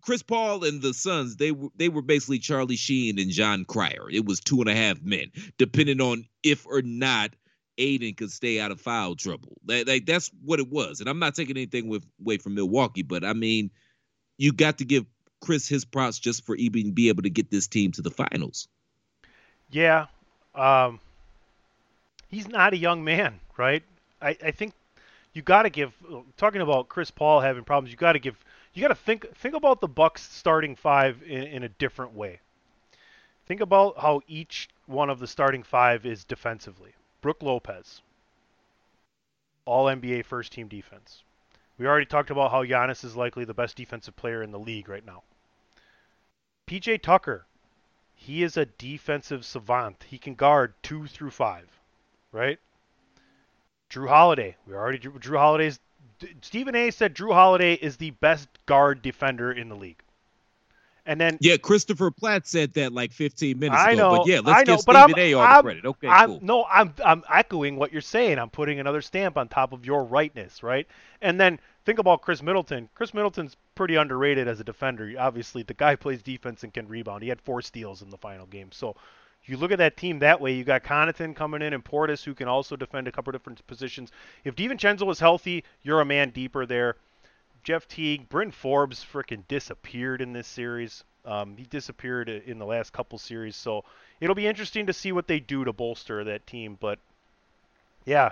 Chris 0.01 0.22
Paul 0.22 0.64
and 0.64 0.81
the 0.81 0.94
Suns. 0.94 1.37
They 1.37 1.53
were 1.53 1.68
they 1.77 1.88
were 1.88 2.01
basically 2.01 2.38
Charlie 2.38 2.77
Sheen 2.77 3.18
and 3.18 3.31
Jon 3.31 3.64
Cryer. 3.64 4.09
It 4.11 4.25
was 4.25 4.40
two 4.40 4.61
and 4.61 4.70
a 4.70 4.75
half 4.75 5.03
men, 5.03 5.33
depending 5.59 6.01
on 6.01 6.25
if 6.42 6.66
or 6.66 6.81
not 6.81 7.35
Ayton 7.79 8.14
could 8.14 8.31
stay 8.31 8.61
out 8.61 8.70
of 8.70 8.81
foul 8.81 9.16
trouble. 9.16 9.59
Like 9.66 10.07
that's 10.07 10.31
what 10.44 10.61
it 10.61 10.70
was. 10.70 11.01
And 11.01 11.09
I'm 11.09 11.18
not 11.18 11.35
taking 11.35 11.57
anything 11.57 11.88
with, 11.88 12.07
away 12.20 12.38
from 12.38 12.55
Milwaukee, 12.55 13.03
but 13.03 13.25
I 13.25 13.33
mean, 13.33 13.70
you 14.38 14.53
got 14.53 14.79
to 14.79 14.85
give 14.85 15.05
Chris 15.40 15.68
his 15.68 15.85
props 15.85 16.18
just 16.18 16.44
for 16.44 16.57
even 16.57 16.92
be 16.92 17.09
able 17.09 17.22
to 17.22 17.31
get 17.31 17.51
this 17.51 17.66
team 17.66 17.92
to 17.92 18.03
the 18.03 18.11
finals. 18.11 18.68
Yeah. 19.70 20.07
Um, 20.55 21.01
he's 22.29 22.49
not 22.49 22.72
a 22.72 22.77
young 22.77 23.05
man, 23.05 23.40
right? 23.57 23.83
I, 24.20 24.37
I 24.42 24.51
think 24.51 24.72
you 25.33 25.42
got 25.42 25.62
to 25.62 25.70
give 25.70 25.92
talking 26.37 26.62
about 26.62 26.88
Chris 26.88 27.11
Paul 27.11 27.40
having 27.40 27.64
problems. 27.64 27.90
You 27.90 27.96
got 27.96 28.12
to 28.12 28.18
give 28.18 28.42
you 28.72 28.83
got 28.83 28.88
to 28.88 28.94
think 28.94 29.37
think 29.37 29.55
about 29.55 29.81
the 29.81 29.88
Bucks 29.88 30.22
starting 30.22 30.77
five 30.77 31.22
in, 31.22 31.42
in 31.42 31.62
a 31.62 31.68
different 31.68 32.14
way. 32.14 32.40
Think 33.46 33.61
about 33.61 33.99
how 33.99 34.22
each 34.27 34.68
one 34.87 35.11
of 35.11 35.18
the 35.18 35.27
starting 35.27 35.62
five 35.62 36.05
is 36.05 36.25
defensively. 36.25 36.94
Brooke 37.20 37.42
Lopez, 37.42 38.01
All 39.64 39.87
NBA 39.87 40.25
first 40.25 40.53
team 40.53 40.68
defense. 40.68 41.22
We 41.78 41.86
already 41.86 42.06
talked 42.06 42.30
about 42.30 42.50
how 42.50 42.64
Giannis 42.64 43.04
is 43.04 43.16
likely 43.16 43.44
the 43.44 43.54
best 43.54 43.76
defensive 43.76 44.16
player 44.16 44.42
in 44.42 44.50
the 44.50 44.58
league 44.58 44.88
right 44.88 45.04
now. 45.04 45.22
PJ 46.66 47.02
Tucker, 47.02 47.46
he 48.14 48.42
is 48.42 48.56
a 48.56 48.66
defensive 48.66 49.44
savant. 49.44 50.06
He 50.08 50.18
can 50.18 50.34
guard 50.34 50.74
two 50.82 51.06
through 51.06 51.30
five, 51.30 51.68
right? 52.32 52.58
Jrue 53.90 54.08
Holiday. 54.08 54.56
We 54.66 54.74
already 54.74 54.98
Jrue, 54.98 55.20
Jrue 55.20 55.38
Holiday's. 55.38 55.78
Stephen 56.40 56.74
A. 56.74 56.90
said 56.90 57.14
Jrue 57.14 57.34
Holiday 57.34 57.74
is 57.74 57.98
the 57.98 58.10
best 58.10 58.48
guard 58.64 59.02
defender 59.02 59.52
in 59.52 59.68
the 59.68 59.76
league. 59.76 60.02
And 61.06 61.20
then 61.20 61.38
Yeah, 61.40 61.56
Christopher 61.56 62.10
Platt 62.10 62.46
said 62.46 62.74
that 62.74 62.92
like 62.92 63.12
15 63.12 63.58
minutes 63.58 63.80
I 63.80 63.92
ago. 63.92 64.10
know, 64.12 64.18
but 64.18 64.26
yeah, 64.26 64.40
let's 64.40 64.58
I 64.58 64.60
know, 64.64 64.64
give 64.74 64.80
Stephen 64.80 64.96
I'm- 64.96 65.14
A 65.16 65.34
all 65.34 65.40
I'm- 65.42 65.56
the 65.56 65.62
credit. 65.62 65.84
Okay, 65.86 66.08
I'm, 66.08 66.28
cool. 66.28 66.38
No, 66.42 66.64
I'm 66.64 66.92
I'm 67.04 67.22
echoing 67.32 67.76
what 67.76 67.92
you're 67.92 68.00
saying. 68.02 68.38
I'm 68.38 68.50
putting 68.50 68.80
another 68.80 69.00
stamp 69.00 69.36
on 69.38 69.48
top 69.48 69.72
of 69.72 69.86
your 69.86 70.04
rightness, 70.04 70.62
right? 70.62 70.86
And 71.22 71.40
then 71.40 71.60
think 71.84 71.98
about 72.00 72.22
Khris 72.22 72.42
Middleton. 72.42 72.88
Khris 72.94 73.14
Middleton's 73.14 73.56
pretty 73.76 73.94
underrated 73.94 74.48
as 74.48 74.58
a 74.60 74.64
defender. 74.64 75.12
Obviously, 75.18 75.62
the 75.62 75.74
guy 75.74 75.94
plays 75.96 76.22
defense 76.22 76.64
and 76.64 76.74
can 76.74 76.88
rebound. 76.88 77.22
He 77.22 77.28
had 77.28 77.40
four 77.40 77.62
steals 77.62 78.02
in 78.02 78.10
the 78.10 78.18
final 78.18 78.46
game. 78.46 78.72
So 78.72 78.96
you 79.44 79.56
look 79.56 79.70
at 79.70 79.78
that 79.78 79.96
team 79.96 80.18
that 80.18 80.40
way. 80.40 80.54
You 80.54 80.64
got 80.64 80.82
Connaughton 80.82 81.36
coming 81.36 81.62
in 81.62 81.72
and 81.72 81.84
Portis 81.84 82.24
who 82.24 82.34
can 82.34 82.48
also 82.48 82.74
defend 82.74 83.06
a 83.06 83.12
couple 83.12 83.30
different 83.30 83.64
positions. 83.68 84.10
If 84.42 84.56
DiVincenzo 84.56 85.06
was 85.06 85.20
healthy, 85.20 85.62
you're 85.84 86.00
a 86.00 86.04
man 86.04 86.30
deeper 86.30 86.66
there. 86.66 86.96
Jeff 87.66 87.88
Teague, 87.88 88.29
Bryn 88.29 88.52
Forbes 88.52 89.05
freaking 89.05 89.42
disappeared 89.48 90.22
in 90.22 90.33
this 90.33 90.46
series. 90.46 91.02
Um, 91.24 91.57
he 91.57 91.64
disappeared 91.64 92.29
in 92.29 92.61
the 92.61 92.64
last 92.64 92.92
couple 92.92 93.18
series, 93.18 93.57
so 93.57 93.85
it'll 94.20 94.37
be 94.37 94.46
interesting 94.46 94.87
to 94.87 94.92
see 94.92 95.11
what 95.11 95.26
they 95.26 95.40
do 95.40 95.64
to 95.64 95.72
bolster 95.72 96.22
that 96.22 96.46
team. 96.46 96.79
But 96.79 97.00
yeah, 98.05 98.31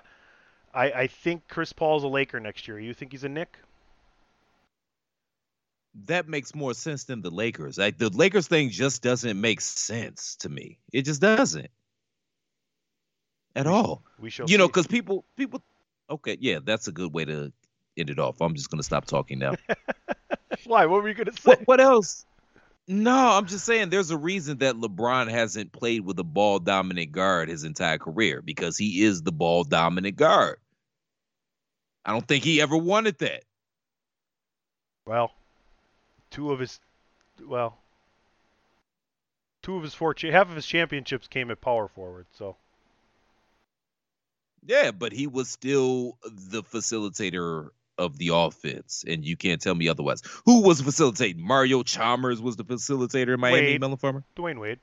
I, 0.72 0.92
I 0.92 1.06
think 1.08 1.48
Chris 1.48 1.72
Paul's 1.72 2.04
a 2.04 2.06
Laker 2.06 2.38
next 2.38 2.68
year. 2.68 2.78
You 2.78 2.94
think 2.94 3.10
he's 3.10 3.24
a 3.24 3.28
Knick? 3.28 3.58
that 6.06 6.28
makes 6.28 6.54
more 6.54 6.74
sense 6.74 7.04
than 7.04 7.20
the 7.20 7.30
Lakers. 7.30 7.76
Like 7.78 7.98
the 7.98 8.10
Lakers 8.10 8.46
thing 8.46 8.70
just 8.70 9.02
doesn't 9.02 9.40
make 9.40 9.60
sense 9.60 10.36
to 10.36 10.48
me. 10.48 10.78
It 10.92 11.02
just 11.02 11.20
doesn't 11.20 11.70
at 13.56 13.66
all. 13.66 14.02
We 14.20 14.30
shall. 14.30 14.48
You 14.48 14.58
know, 14.58 14.66
because 14.68 14.86
people, 14.86 15.24
people. 15.36 15.60
Okay, 16.08 16.36
yeah, 16.40 16.58
that's 16.62 16.88
a 16.88 16.92
good 16.92 17.12
way 17.12 17.24
to 17.24 17.52
end 17.96 18.10
it 18.10 18.18
off. 18.18 18.40
I'm 18.40 18.54
just 18.54 18.70
gonna 18.70 18.82
stop 18.82 19.06
talking 19.06 19.38
now. 19.38 19.54
why? 20.64 20.86
What 20.86 21.02
were 21.02 21.08
you 21.08 21.14
gonna 21.14 21.32
say? 21.32 21.40
what, 21.50 21.60
what 21.66 21.80
else? 21.80 22.24
No, 22.86 23.16
I'm 23.16 23.46
just 23.46 23.64
saying 23.64 23.88
there's 23.88 24.10
a 24.10 24.16
reason 24.16 24.58
that 24.58 24.74
LeBron 24.74 25.30
hasn't 25.30 25.72
played 25.72 26.04
with 26.04 26.18
a 26.18 26.24
ball 26.24 26.58
dominant 26.58 27.12
guard 27.12 27.48
his 27.48 27.64
entire 27.64 27.96
career 27.96 28.42
because 28.42 28.76
he 28.76 29.02
is 29.02 29.22
the 29.22 29.32
ball 29.32 29.64
dominant 29.64 30.16
guard. 30.16 30.58
I 32.04 32.12
don't 32.12 32.28
think 32.28 32.44
he 32.44 32.60
ever 32.60 32.76
wanted 32.76 33.18
that. 33.20 33.44
Well, 35.06 35.32
two 36.30 36.52
of 36.52 36.58
his, 36.58 36.78
well, 37.46 37.78
two 39.62 39.76
of 39.76 39.82
his 39.82 39.94
four, 39.94 40.14
half 40.20 40.50
of 40.50 40.54
his 40.54 40.66
championships 40.66 41.26
came 41.26 41.50
at 41.50 41.62
power 41.62 41.88
forward. 41.88 42.26
So 42.32 42.56
Yeah, 44.66 44.90
but 44.90 45.12
he 45.12 45.26
was 45.26 45.48
still 45.48 46.18
the 46.22 46.62
facilitator 46.62 47.70
of 47.98 48.18
the 48.18 48.30
offense, 48.32 49.04
and 49.06 49.24
you 49.24 49.36
can't 49.36 49.60
tell 49.60 49.74
me 49.74 49.88
otherwise. 49.88 50.22
Who 50.46 50.62
was 50.62 50.80
facilitating? 50.80 51.46
Mario 51.46 51.82
Chalmers 51.82 52.40
was 52.40 52.56
the 52.56 52.64
facilitator 52.64 53.34
in 53.34 53.40
Miami, 53.40 53.60
Wade. 53.60 53.80
Melon 53.80 53.96
Farmer. 53.96 54.24
Dwyane 54.36 54.60
Wade, 54.60 54.80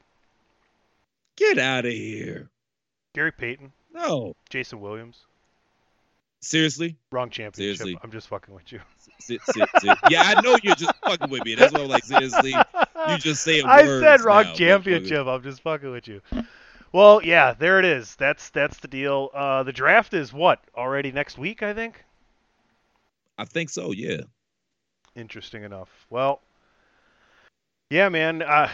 Get 1.38 1.58
out 1.58 1.86
of 1.86 1.92
here! 1.92 2.50
Gary 3.14 3.32
Payton, 3.32 3.72
No, 3.94 4.36
Jason 4.50 4.80
Williams. 4.80 5.26
seriously. 6.42 6.96
Wrong 7.12 7.30
championship. 7.30 7.78
Seriously. 7.78 8.00
I'm 8.04 8.12
just 8.12 8.28
fucking 8.28 8.54
with 8.54 8.72
you. 8.72 8.80
Sit, 9.20 9.42
sit, 9.44 9.70
sit. 9.80 9.98
Yeah, 10.10 10.24
I 10.26 10.42
know 10.42 10.58
you're 10.64 10.76
just 10.76 10.94
fucking 11.06 11.30
with 11.30 11.46
me. 11.46 11.56
That's 11.56 11.74
why 11.74 11.82
I'm 11.82 11.88
like, 11.90 12.04
seriously. 12.06 12.54
You 13.10 13.18
just 13.18 13.44
saying 13.44 13.66
I 13.68 13.84
words 13.84 14.04
said 14.04 14.22
wrong 14.22 14.46
now, 14.46 14.54
championship. 14.54 15.28
I'm 15.28 15.44
just 15.44 15.62
fucking 15.62 15.92
with 15.92 16.08
you. 16.08 16.22
Well, 16.94 17.22
yeah, 17.24 17.54
there 17.54 17.80
it 17.80 17.86
is. 17.86 18.16
That's 18.16 18.50
that's 18.50 18.80
the 18.80 18.88
deal. 18.88 19.30
Uh, 19.34 19.64
the 19.64 19.72
draft 19.72 20.14
is 20.14 20.34
what 20.34 20.60
already 20.76 21.12
next 21.12 21.38
week, 21.38 21.62
I 21.64 21.74
think. 21.74 22.04
I 23.42 23.46
think 23.46 23.72
so. 23.72 23.92
Yeah. 23.92 24.22
Interesting 25.16 25.64
enough. 25.64 25.90
Well, 26.12 26.42
yeah, 27.90 28.08
man. 28.10 28.44
Uh, 28.44 28.70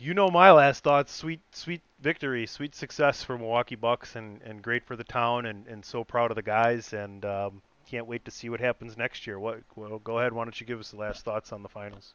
you 0.00 0.14
know 0.14 0.30
my 0.30 0.52
last 0.52 0.82
thoughts. 0.82 1.12
Sweet, 1.12 1.40
sweet 1.52 1.82
victory, 2.00 2.46
sweet 2.46 2.74
success 2.74 3.22
for 3.22 3.36
Milwaukee 3.36 3.74
Bucks, 3.74 4.16
and, 4.16 4.40
and 4.40 4.62
great 4.62 4.86
for 4.86 4.96
the 4.96 5.04
town, 5.04 5.44
and, 5.44 5.66
and 5.66 5.84
so 5.84 6.02
proud 6.02 6.30
of 6.30 6.36
the 6.36 6.42
guys, 6.42 6.94
and 6.94 7.26
um, 7.26 7.60
can't 7.90 8.06
wait 8.06 8.24
to 8.24 8.30
see 8.30 8.48
what 8.48 8.58
happens 8.58 8.96
next 8.96 9.26
year. 9.26 9.38
What? 9.38 9.60
Well, 9.76 9.98
go 9.98 10.18
ahead. 10.18 10.32
Why 10.32 10.44
don't 10.44 10.58
you 10.58 10.66
give 10.66 10.80
us 10.80 10.92
the 10.92 10.96
last 10.96 11.22
thoughts 11.22 11.52
on 11.52 11.62
the 11.62 11.68
finals? 11.68 12.14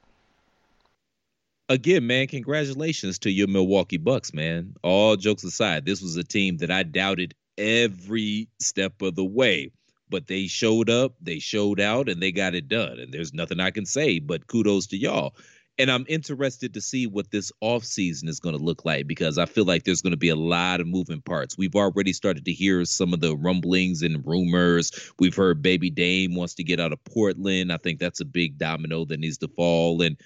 Again, 1.69 2.07
man, 2.07 2.25
congratulations 2.25 3.19
to 3.19 3.29
your 3.29 3.47
Milwaukee 3.47 3.97
Bucks, 3.97 4.33
man. 4.33 4.73
All 4.81 5.17
jokes 5.17 5.43
aside, 5.43 5.85
this 5.85 6.01
was 6.01 6.17
a 6.17 6.23
team 6.23 6.57
that 6.57 6.71
I 6.71 6.81
doubted 6.81 7.35
every 7.59 8.49
step 8.59 9.03
of 9.03 9.13
the 9.13 9.23
way. 9.23 9.71
But 10.11 10.27
they 10.27 10.45
showed 10.45 10.89
up, 10.89 11.15
they 11.21 11.39
showed 11.39 11.79
out, 11.79 12.09
and 12.09 12.21
they 12.21 12.31
got 12.31 12.53
it 12.53 12.67
done. 12.67 12.99
And 12.99 13.11
there's 13.11 13.33
nothing 13.33 13.59
I 13.59 13.71
can 13.71 13.85
say 13.87 14.19
but 14.19 14.45
kudos 14.45 14.87
to 14.87 14.97
y'all. 14.97 15.35
And 15.79 15.89
I'm 15.89 16.05
interested 16.07 16.73
to 16.73 16.81
see 16.81 17.07
what 17.07 17.31
this 17.31 17.51
offseason 17.63 18.27
is 18.27 18.39
going 18.39 18.55
to 18.55 18.63
look 18.63 18.85
like 18.85 19.07
because 19.07 19.37
I 19.37 19.45
feel 19.45 19.63
like 19.63 19.83
there's 19.83 20.01
going 20.01 20.11
to 20.11 20.17
be 20.17 20.29
a 20.29 20.35
lot 20.35 20.81
of 20.81 20.87
moving 20.87 21.21
parts. 21.21 21.57
We've 21.57 21.75
already 21.75 22.13
started 22.13 22.45
to 22.45 22.51
hear 22.51 22.83
some 22.85 23.13
of 23.13 23.21
the 23.21 23.35
rumblings 23.35 24.03
and 24.03 24.23
rumors. 24.23 24.91
We've 25.17 25.35
heard 25.35 25.63
Baby 25.63 25.89
Dame 25.89 26.35
wants 26.35 26.55
to 26.55 26.63
get 26.63 26.79
out 26.79 26.91
of 26.91 27.03
Portland. 27.05 27.71
I 27.71 27.77
think 27.77 27.99
that's 27.99 28.19
a 28.19 28.25
big 28.25 28.57
domino 28.57 29.05
that 29.05 29.19
needs 29.19 29.37
to 29.39 29.47
fall. 29.47 30.01
And 30.01 30.17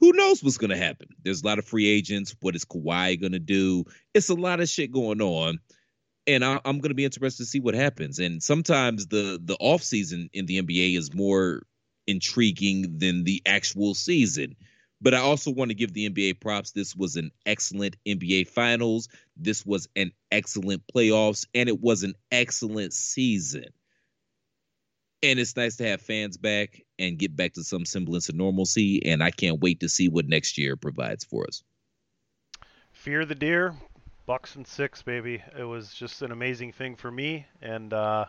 who 0.00 0.12
knows 0.12 0.42
what's 0.42 0.58
going 0.58 0.70
to 0.70 0.76
happen? 0.76 1.08
There's 1.22 1.42
a 1.42 1.46
lot 1.46 1.58
of 1.58 1.64
free 1.64 1.86
agents. 1.86 2.34
What 2.40 2.56
is 2.56 2.64
Kawhi 2.64 3.20
going 3.20 3.32
to 3.32 3.38
do? 3.38 3.84
It's 4.14 4.28
a 4.28 4.34
lot 4.34 4.60
of 4.60 4.68
shit 4.68 4.92
going 4.92 5.22
on. 5.22 5.60
And 6.28 6.44
I, 6.44 6.60
I'm 6.64 6.78
going 6.78 6.90
to 6.90 6.94
be 6.94 7.04
interested 7.04 7.42
to 7.42 7.48
see 7.48 7.58
what 7.58 7.74
happens. 7.74 8.20
And 8.20 8.40
sometimes 8.40 9.06
the 9.06 9.40
the 9.42 9.56
off 9.58 9.82
season 9.82 10.30
in 10.32 10.46
the 10.46 10.62
NBA 10.62 10.96
is 10.96 11.12
more 11.12 11.62
intriguing 12.06 12.98
than 12.98 13.24
the 13.24 13.42
actual 13.46 13.94
season. 13.94 14.54
But 15.00 15.14
I 15.14 15.18
also 15.18 15.52
want 15.52 15.70
to 15.70 15.76
give 15.76 15.92
the 15.92 16.08
NBA 16.08 16.40
props. 16.40 16.72
This 16.72 16.94
was 16.94 17.16
an 17.16 17.30
excellent 17.46 17.96
NBA 18.06 18.48
Finals. 18.48 19.08
This 19.36 19.64
was 19.64 19.88
an 19.94 20.12
excellent 20.32 20.82
playoffs, 20.92 21.46
and 21.54 21.68
it 21.68 21.80
was 21.80 22.02
an 22.02 22.14
excellent 22.32 22.92
season. 22.92 23.66
And 25.22 25.38
it's 25.38 25.56
nice 25.56 25.76
to 25.76 25.86
have 25.86 26.00
fans 26.00 26.36
back 26.36 26.82
and 26.98 27.18
get 27.18 27.36
back 27.36 27.54
to 27.54 27.64
some 27.64 27.84
semblance 27.84 28.28
of 28.28 28.34
normalcy. 28.34 29.04
And 29.04 29.22
I 29.22 29.30
can't 29.30 29.60
wait 29.60 29.80
to 29.80 29.88
see 29.88 30.08
what 30.08 30.28
next 30.28 30.58
year 30.58 30.76
provides 30.76 31.24
for 31.24 31.46
us. 31.46 31.62
Fear 32.92 33.24
the 33.24 33.34
deer, 33.34 33.74
Bucks 34.28 34.56
and 34.56 34.66
six, 34.66 35.00
baby. 35.00 35.42
It 35.58 35.64
was 35.64 35.94
just 35.94 36.20
an 36.20 36.32
amazing 36.32 36.72
thing 36.72 36.96
for 36.96 37.10
me, 37.10 37.46
and 37.62 37.90
uh, 37.94 38.26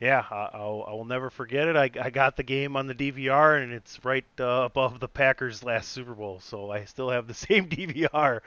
yeah, 0.00 0.24
I, 0.28 0.50
I'll, 0.54 0.84
I 0.88 0.90
will 0.90 1.04
never 1.04 1.30
forget 1.30 1.68
it. 1.68 1.76
I, 1.76 1.88
I 2.02 2.10
got 2.10 2.36
the 2.36 2.42
game 2.42 2.76
on 2.76 2.88
the 2.88 2.96
DVR, 2.96 3.62
and 3.62 3.72
it's 3.72 4.04
right 4.04 4.24
uh, 4.40 4.62
above 4.64 4.98
the 4.98 5.06
Packers' 5.06 5.62
last 5.62 5.90
Super 5.90 6.14
Bowl, 6.14 6.40
so 6.40 6.72
I 6.72 6.84
still 6.86 7.10
have 7.10 7.28
the 7.28 7.34
same 7.46 7.68
DVR, 7.68 8.40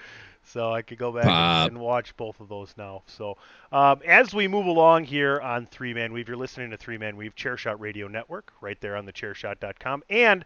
so 0.43 0.73
I 0.73 0.81
could 0.81 0.97
go 0.97 1.13
back 1.13 1.25
and, 1.25 1.75
and 1.75 1.79
watch 1.79 2.17
both 2.17 2.41
of 2.41 2.49
those 2.49 2.73
now. 2.75 3.03
So 3.05 3.37
um, 3.71 4.01
as 4.05 4.33
we 4.33 4.49
move 4.49 4.65
along 4.65 5.05
here 5.05 5.39
on 5.39 5.67
Three 5.67 5.93
Man 5.93 6.11
Weave, 6.11 6.27
you're 6.27 6.35
listening 6.35 6.71
to 6.71 6.77
Three 6.77 6.97
Man 6.97 7.15
Weave 7.15 7.33
Chairshot 7.33 7.79
Radio 7.79 8.09
Network, 8.09 8.51
right 8.59 8.79
there 8.81 8.97
on 8.97 9.05
the 9.05 9.13
Chairshot.com, 9.13 10.03
and 10.09 10.43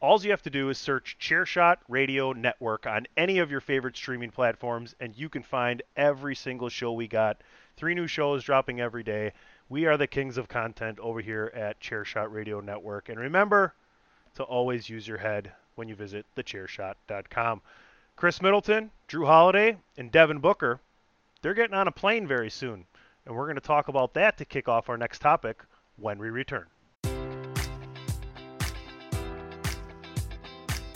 all 0.00 0.22
you 0.22 0.30
have 0.30 0.42
to 0.42 0.50
do 0.50 0.70
is 0.70 0.78
search 0.78 1.18
Chairshot 1.20 1.76
Radio 1.86 2.32
Network 2.32 2.86
on 2.86 3.06
any 3.18 3.38
of 3.38 3.50
your 3.50 3.60
favorite 3.60 3.96
streaming 3.96 4.30
platforms, 4.30 4.94
and 4.98 5.14
you 5.14 5.28
can 5.28 5.42
find 5.42 5.82
every 5.94 6.34
single 6.34 6.70
show 6.70 6.92
we 6.92 7.06
got. 7.06 7.42
Three 7.76 7.94
new 7.94 8.06
shows 8.06 8.42
dropping 8.42 8.80
every 8.80 9.02
day. 9.02 9.32
We 9.68 9.84
are 9.84 9.98
the 9.98 10.06
kings 10.06 10.38
of 10.38 10.48
content 10.48 10.98
over 11.00 11.20
here 11.20 11.52
at 11.54 11.80
Chairshot 11.80 12.32
Radio 12.32 12.60
Network. 12.60 13.10
And 13.10 13.20
remember 13.20 13.74
to 14.36 14.42
always 14.42 14.88
use 14.88 15.06
your 15.06 15.18
head 15.18 15.52
when 15.74 15.86
you 15.86 15.94
visit 15.94 16.24
thechairshot.com. 16.34 17.60
Khris 18.16 18.40
Middleton, 18.40 18.90
Jrue 19.06 19.26
Holiday, 19.26 19.76
and 19.98 20.10
Devin 20.10 20.38
Booker, 20.38 20.80
they're 21.42 21.54
getting 21.54 21.76
on 21.76 21.88
a 21.88 21.92
plane 21.92 22.26
very 22.26 22.50
soon. 22.50 22.86
And 23.26 23.36
we're 23.36 23.46
going 23.46 23.54
to 23.56 23.60
talk 23.60 23.88
about 23.88 24.14
that 24.14 24.38
to 24.38 24.46
kick 24.46 24.66
off 24.66 24.88
our 24.88 24.96
next 24.96 25.18
topic 25.18 25.62
when 25.96 26.18
we 26.18 26.30
return. 26.30 26.66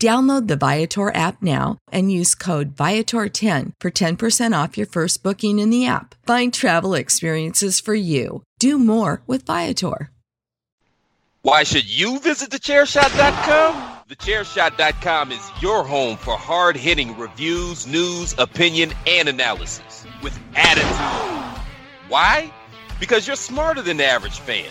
Download 0.00 0.46
the 0.46 0.56
Viator 0.56 1.14
app 1.14 1.40
now 1.40 1.78
and 1.90 2.12
use 2.12 2.34
code 2.34 2.76
Viator10 2.76 3.72
for 3.80 3.90
10% 3.90 4.64
off 4.64 4.76
your 4.76 4.86
first 4.86 5.22
booking 5.22 5.58
in 5.58 5.70
the 5.70 5.86
app. 5.86 6.14
Find 6.26 6.52
travel 6.52 6.92
experiences 6.92 7.80
for 7.80 7.94
you. 7.94 8.42
Do 8.58 8.78
more 8.78 9.22
with 9.26 9.46
Viator. 9.46 10.10
Why 11.40 11.62
should 11.62 11.88
you 11.88 12.18
visit 12.18 12.50
thechairshot.com? 12.50 14.00
Thechairshot.com 14.08 15.32
is 15.32 15.50
your 15.62 15.84
home 15.84 16.16
for 16.16 16.36
hard 16.36 16.76
hitting 16.76 17.16
reviews, 17.16 17.86
news, 17.86 18.34
opinion, 18.36 18.92
and 19.06 19.28
analysis 19.28 20.04
with 20.22 20.36
attitude. 20.56 21.62
Why? 22.08 22.52
Because 22.98 23.26
you're 23.26 23.36
smarter 23.36 23.80
than 23.80 23.96
the 23.96 24.04
average 24.06 24.40
fan. 24.40 24.68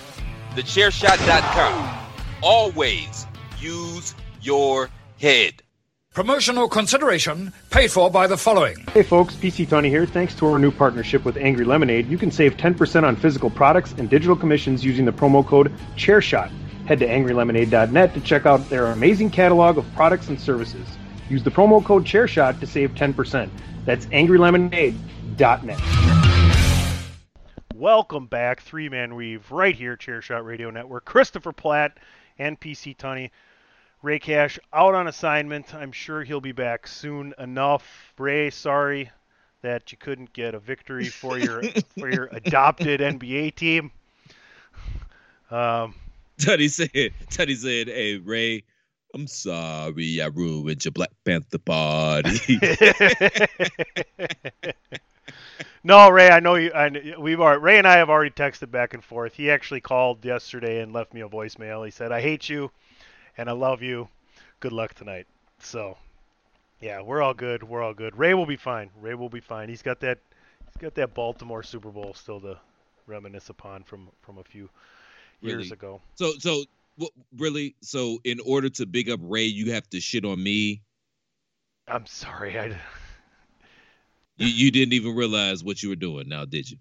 Thechairshot.com. 0.51 1.97
Always 2.43 3.26
use 3.57 4.13
your 4.41 4.89
head. 5.20 5.61
Promotional 6.13 6.70
consideration 6.70 7.51
paid 7.72 7.91
for 7.91 8.09
by 8.09 8.26
the 8.26 8.38
following. 8.38 8.78
Hey 8.93 9.03
folks, 9.03 9.36
PC 9.36 9.68
Tony 9.68 9.89
here. 9.89 10.05
Thanks 10.05 10.34
to 10.36 10.47
our 10.47 10.57
new 10.57 10.72
partnership 10.72 11.26
with 11.26 11.36
Angry 11.36 11.66
Lemonade, 11.66 12.07
you 12.07 12.18
can 12.18 12.32
save 12.32 12.55
10% 12.55 13.03
on 13.03 13.18
physical 13.18 13.49
products 13.49 13.93
and 13.97 14.09
digital 14.09 14.36
commissions 14.36 14.86
using 14.86 15.03
the 15.03 15.11
promo 15.11 15.45
code 15.45 15.74
ChairShot. 15.97 16.49
Head 16.86 16.99
to 16.99 17.07
angrylemonade.net 17.07 18.13
to 18.13 18.22
check 18.22 18.45
out 18.45 18.70
their 18.70 18.86
amazing 18.88 19.30
catalog 19.30 19.78
of 19.78 19.86
products 19.93 20.30
and 20.30 20.39
services. 20.39 20.88
Use 21.30 21.43
the 21.43 21.51
promo 21.51 21.84
code 21.84 22.05
ChairShot 22.05 22.59
to 22.61 22.68
save 22.68 22.91
10%. 22.91 23.49
That's 23.84 24.05
angrylemonade.net. 24.05 25.82
Welcome 27.74 28.28
back, 28.28 28.61
Three 28.61 28.88
Man 28.88 29.16
Weave, 29.16 29.51
right 29.51 29.76
here, 29.76 29.97
Chairshot 29.97 30.45
Radio 30.45 30.70
Network. 30.70 31.03
Christopher 31.03 31.51
Platt 31.51 31.97
and 32.39 32.57
PC 32.57 32.95
Tunney. 32.95 33.32
Ray 34.06 34.20
Cash 34.20 34.60
out 34.72 34.93
on 34.93 35.08
assignment. 35.08 35.74
I'm 35.74 35.91
sure 35.91 36.24
he'll 36.24 36.39
be 36.39 36.51
back 36.51 36.86
soon 36.86 37.34
enough. 37.39 38.14
Ray, 38.20 38.51
sorry 38.51 39.10
that 39.64 39.91
you 39.91 39.97
couldn't 39.97 40.32
get 40.32 40.53
a 40.53 40.60
victory 40.60 41.08
for 41.08 41.39
your 41.39 41.64
for 41.97 42.08
your 42.08 42.30
adopted 42.32 42.99
NBA 42.99 43.56
team. 43.56 43.89
Um, 45.49 45.95
Teddy 46.38 46.68
said, 46.68 46.91
Teddy 47.32 47.56
said, 47.56 47.88
hey, 47.88 48.18
Ray, 48.18 48.64
I'm 49.16 49.26
sorry 49.26 50.22
I 50.22 50.28
ruined 50.28 50.86
your 50.86 50.91
Black 50.91 51.10
Panther 51.26 51.58
party. 51.58 52.60
no, 55.84 56.10
Ray, 56.10 56.30
I 56.30 56.39
know 56.41 56.53
you. 56.53 56.72
I, 56.74 57.16
we've 57.18 57.41
already, 57.41 57.60
Ray 57.60 57.80
and 57.80 57.88
I 57.88 57.97
have 57.97 58.12
already 58.12 58.30
texted 58.30 58.70
back 58.70 58.93
and 58.93 59.03
forth. 59.03 59.34
He 59.34 59.49
actually 59.49 59.82
called 59.82 60.24
yesterday 60.24 60.82
and 60.82 60.93
left 60.93 61.12
me 61.12 61.22
a 61.22 61.28
voicemail. 61.28 61.84
He 61.84 61.89
said, 61.89 62.12
"I 62.12 62.22
hate 62.22 62.49
you, 62.49 62.70
and 63.38 63.50
I 63.50 63.54
love 63.54 63.82
you. 63.82 64.08
Good 64.60 64.72
luck 64.72 64.94
tonight." 64.94 65.28
So, 65.60 65.98
yeah, 66.82 67.02
we're 67.02 67.22
all 67.22 67.34
good. 67.34 67.64
We're 67.64 67.82
all 67.82 67.94
good. 67.94 68.18
Ray 68.18 68.34
will 68.34 68.46
be 68.46 68.58
fine. 68.58 68.90
Ray 69.00 69.14
will 69.16 69.30
be 69.30 69.40
fine. 69.40 69.70
He's 69.70 69.82
got 69.82 70.00
that. 70.02 70.20
He's 70.66 70.78
got 70.82 70.96
that 70.96 71.14
Baltimore 71.14 71.64
Super 71.64 71.90
Bowl 71.90 72.14
still 72.14 72.42
to 72.42 72.60
reminisce 73.08 73.50
upon 73.50 73.84
from 73.84 74.10
from 74.22 74.38
a 74.38 74.44
few 74.44 74.70
years 75.42 75.56
Really? 75.56 75.70
ago. 75.72 76.02
so, 76.16 76.34
so, 76.40 76.64
what, 76.98 77.12
really? 77.38 77.76
So, 77.82 78.20
in 78.24 78.40
order 78.46 78.70
to 78.70 78.86
big 78.86 79.10
up 79.10 79.20
Ray, 79.24 79.46
you 79.46 79.72
have 79.74 79.90
to 79.92 80.00
shit 80.00 80.26
on 80.26 80.42
me. 80.42 80.82
I'm 81.88 82.06
sorry. 82.06 82.60
I. 82.60 82.78
You, 84.38 84.48
you 84.48 84.72
didn't 84.72 84.94
even 84.94 85.16
realize 85.16 85.64
what 85.64 85.82
you 85.82 85.90
were 85.90 85.96
doing 85.96 86.28
now, 86.28 86.44
did 86.46 86.70
you? 86.70 86.78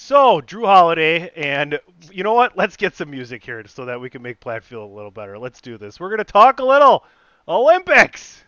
So, 0.00 0.40
Jrue 0.40 0.64
Holiday, 0.64 1.28
and 1.36 1.80
you 2.10 2.22
know 2.22 2.32
what? 2.32 2.56
Let's 2.56 2.76
get 2.76 2.94
some 2.94 3.10
music 3.10 3.44
here 3.44 3.62
so 3.66 3.84
that 3.84 4.00
we 4.00 4.08
can 4.08 4.22
make 4.22 4.38
Platt 4.38 4.62
feel 4.62 4.84
a 4.84 4.86
little 4.86 5.10
better. 5.10 5.36
Let's 5.38 5.60
do 5.60 5.76
this. 5.76 5.98
We're 5.98 6.08
going 6.08 6.18
to 6.18 6.24
talk 6.24 6.60
a 6.60 6.64
little 6.64 7.04
Olympics. 7.48 8.44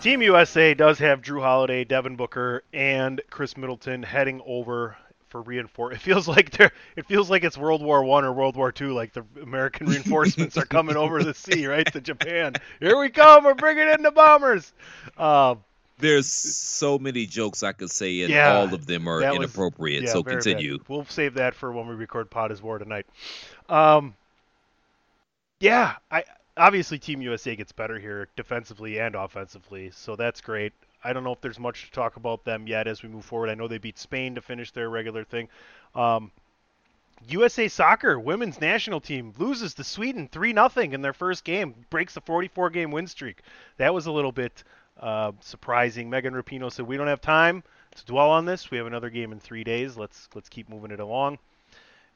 Team 0.00 0.22
USA 0.22 0.72
does 0.72 0.98
have 0.98 1.20
Jrue 1.20 1.42
Holiday, 1.42 1.84
Devin 1.84 2.16
Booker, 2.16 2.64
and 2.72 3.20
Khris 3.30 3.56
Middleton 3.56 4.02
heading 4.02 4.40
over 4.46 4.96
for 5.28 5.42
reinforce. 5.42 5.94
It 5.98 6.00
feels 6.00 6.26
like 6.28 6.50
they're. 6.50 6.72
It 6.96 7.06
feels 7.06 7.30
like 7.30 7.44
it's 7.44 7.56
World 7.58 7.82
War 7.82 8.02
One 8.04 8.24
or 8.24 8.32
World 8.32 8.56
War 8.56 8.72
Two. 8.72 8.92
Like 8.92 9.12
the 9.12 9.24
American 9.42 9.86
reinforcements 9.90 10.56
are 10.56 10.64
coming 10.66 10.96
over 10.96 11.22
the 11.22 11.34
sea, 11.34 11.66
right 11.66 11.90
to 11.92 12.00
Japan. 12.00 12.54
Here 12.80 12.98
we 12.98 13.08
come. 13.10 13.44
We're 13.44 13.54
bringing 13.54 13.88
in 13.88 14.02
the 14.02 14.10
bombers. 14.10 14.72
Um, 15.16 15.62
There's 15.98 16.26
so 16.26 16.98
many 16.98 17.26
jokes 17.26 17.62
I 17.62 17.72
could 17.72 17.90
say, 17.90 18.20
and 18.22 18.30
Yeah, 18.32 18.54
all 18.56 18.72
of 18.74 18.86
them 18.86 19.08
are 19.08 19.20
that 19.20 19.32
was- 19.32 19.38
inappropriate. 19.38 20.04
yeah, 20.04 20.10
so 20.12 20.22
very 20.22 20.36
bad. 20.36 20.42
continue. 20.44 20.78
We'll 20.88 21.04
save 21.06 21.34
that 21.34 21.54
for 21.54 21.72
when 21.72 21.88
we 21.88 21.94
record 21.94 22.30
Pod 22.30 22.52
is 22.52 22.62
War 22.62 22.78
tonight. 22.78 23.06
Um, 23.68 24.14
yeah, 25.60 25.96
I 26.10 26.24
obviously 26.56 26.98
Team 26.98 27.20
USA 27.22 27.56
gets 27.56 27.72
better 27.72 27.98
here 27.98 28.28
defensively 28.36 28.98
and 28.98 29.14
offensively, 29.14 29.90
so 29.92 30.14
that's 30.16 30.40
great. 30.40 30.72
I 31.04 31.12
don't 31.12 31.24
know 31.24 31.32
if 31.32 31.40
there's 31.40 31.58
much 31.58 31.86
to 31.86 31.90
talk 31.92 32.16
about 32.16 32.44
them 32.44 32.66
yet 32.66 32.86
as 32.86 33.02
we 33.02 33.08
move 33.08 33.24
forward. 33.24 33.50
I 33.50 33.54
know 33.54 33.68
they 33.68 33.78
beat 33.78 33.98
Spain 33.98 34.34
to 34.34 34.40
finish 34.40 34.72
their 34.72 34.90
regular 34.90 35.24
thing. 35.24 35.48
Um, 35.94 36.30
USA 37.28 37.68
Soccer 37.68 38.18
women's 38.18 38.60
national 38.60 39.00
team 39.00 39.34
loses 39.38 39.74
to 39.74 39.84
Sweden 39.84 40.28
3 40.28 40.52
0 40.52 40.70
in 40.76 41.02
their 41.02 41.12
first 41.12 41.44
game, 41.44 41.74
breaks 41.90 42.14
the 42.14 42.20
44 42.20 42.70
game 42.70 42.90
win 42.90 43.06
streak. 43.06 43.42
That 43.76 43.92
was 43.92 44.06
a 44.06 44.12
little 44.12 44.32
bit 44.32 44.62
uh, 45.00 45.32
surprising. 45.40 46.10
Megan 46.10 46.34
Rapinoe 46.34 46.72
said, 46.72 46.86
"We 46.86 46.96
don't 46.96 47.06
have 47.06 47.20
time 47.20 47.62
to 47.96 48.04
dwell 48.06 48.30
on 48.30 48.44
this. 48.44 48.70
We 48.70 48.78
have 48.78 48.86
another 48.86 49.10
game 49.10 49.32
in 49.32 49.40
three 49.40 49.64
days. 49.64 49.96
Let's 49.96 50.28
let's 50.34 50.48
keep 50.48 50.68
moving 50.68 50.90
it 50.90 51.00
along." 51.00 51.38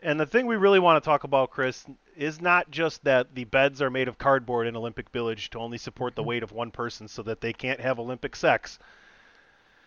And 0.03 0.19
the 0.19 0.27
thing 0.27 0.47
we 0.47 0.57
really 0.57 0.81
want 0.81 1.03
to 1.03 1.09
talk 1.09 1.25
about, 1.25 1.51
Chris, 1.51 1.85
is 2.17 2.41
not 2.41 2.71
just 2.71 3.05
that 3.05 3.35
the 3.35 3.45
beds 3.45 3.81
are 3.81 3.91
made 3.91 4.09
of 4.09 4.19
cardboard 4.19 4.67
in 4.67 4.77
Olympic 4.77 5.09
Village 5.11 5.51
to 5.51 5.59
only 5.59 5.79
support 5.79 6.17
the 6.17 6.23
weight 6.23 6.43
of 6.43 6.53
one 6.53 6.71
person, 6.71 7.07
so 7.09 7.23
that 7.23 7.41
they 7.41 7.53
can't 7.53 7.81
have 7.81 7.99
Olympic 7.99 8.35
sex. 8.35 8.79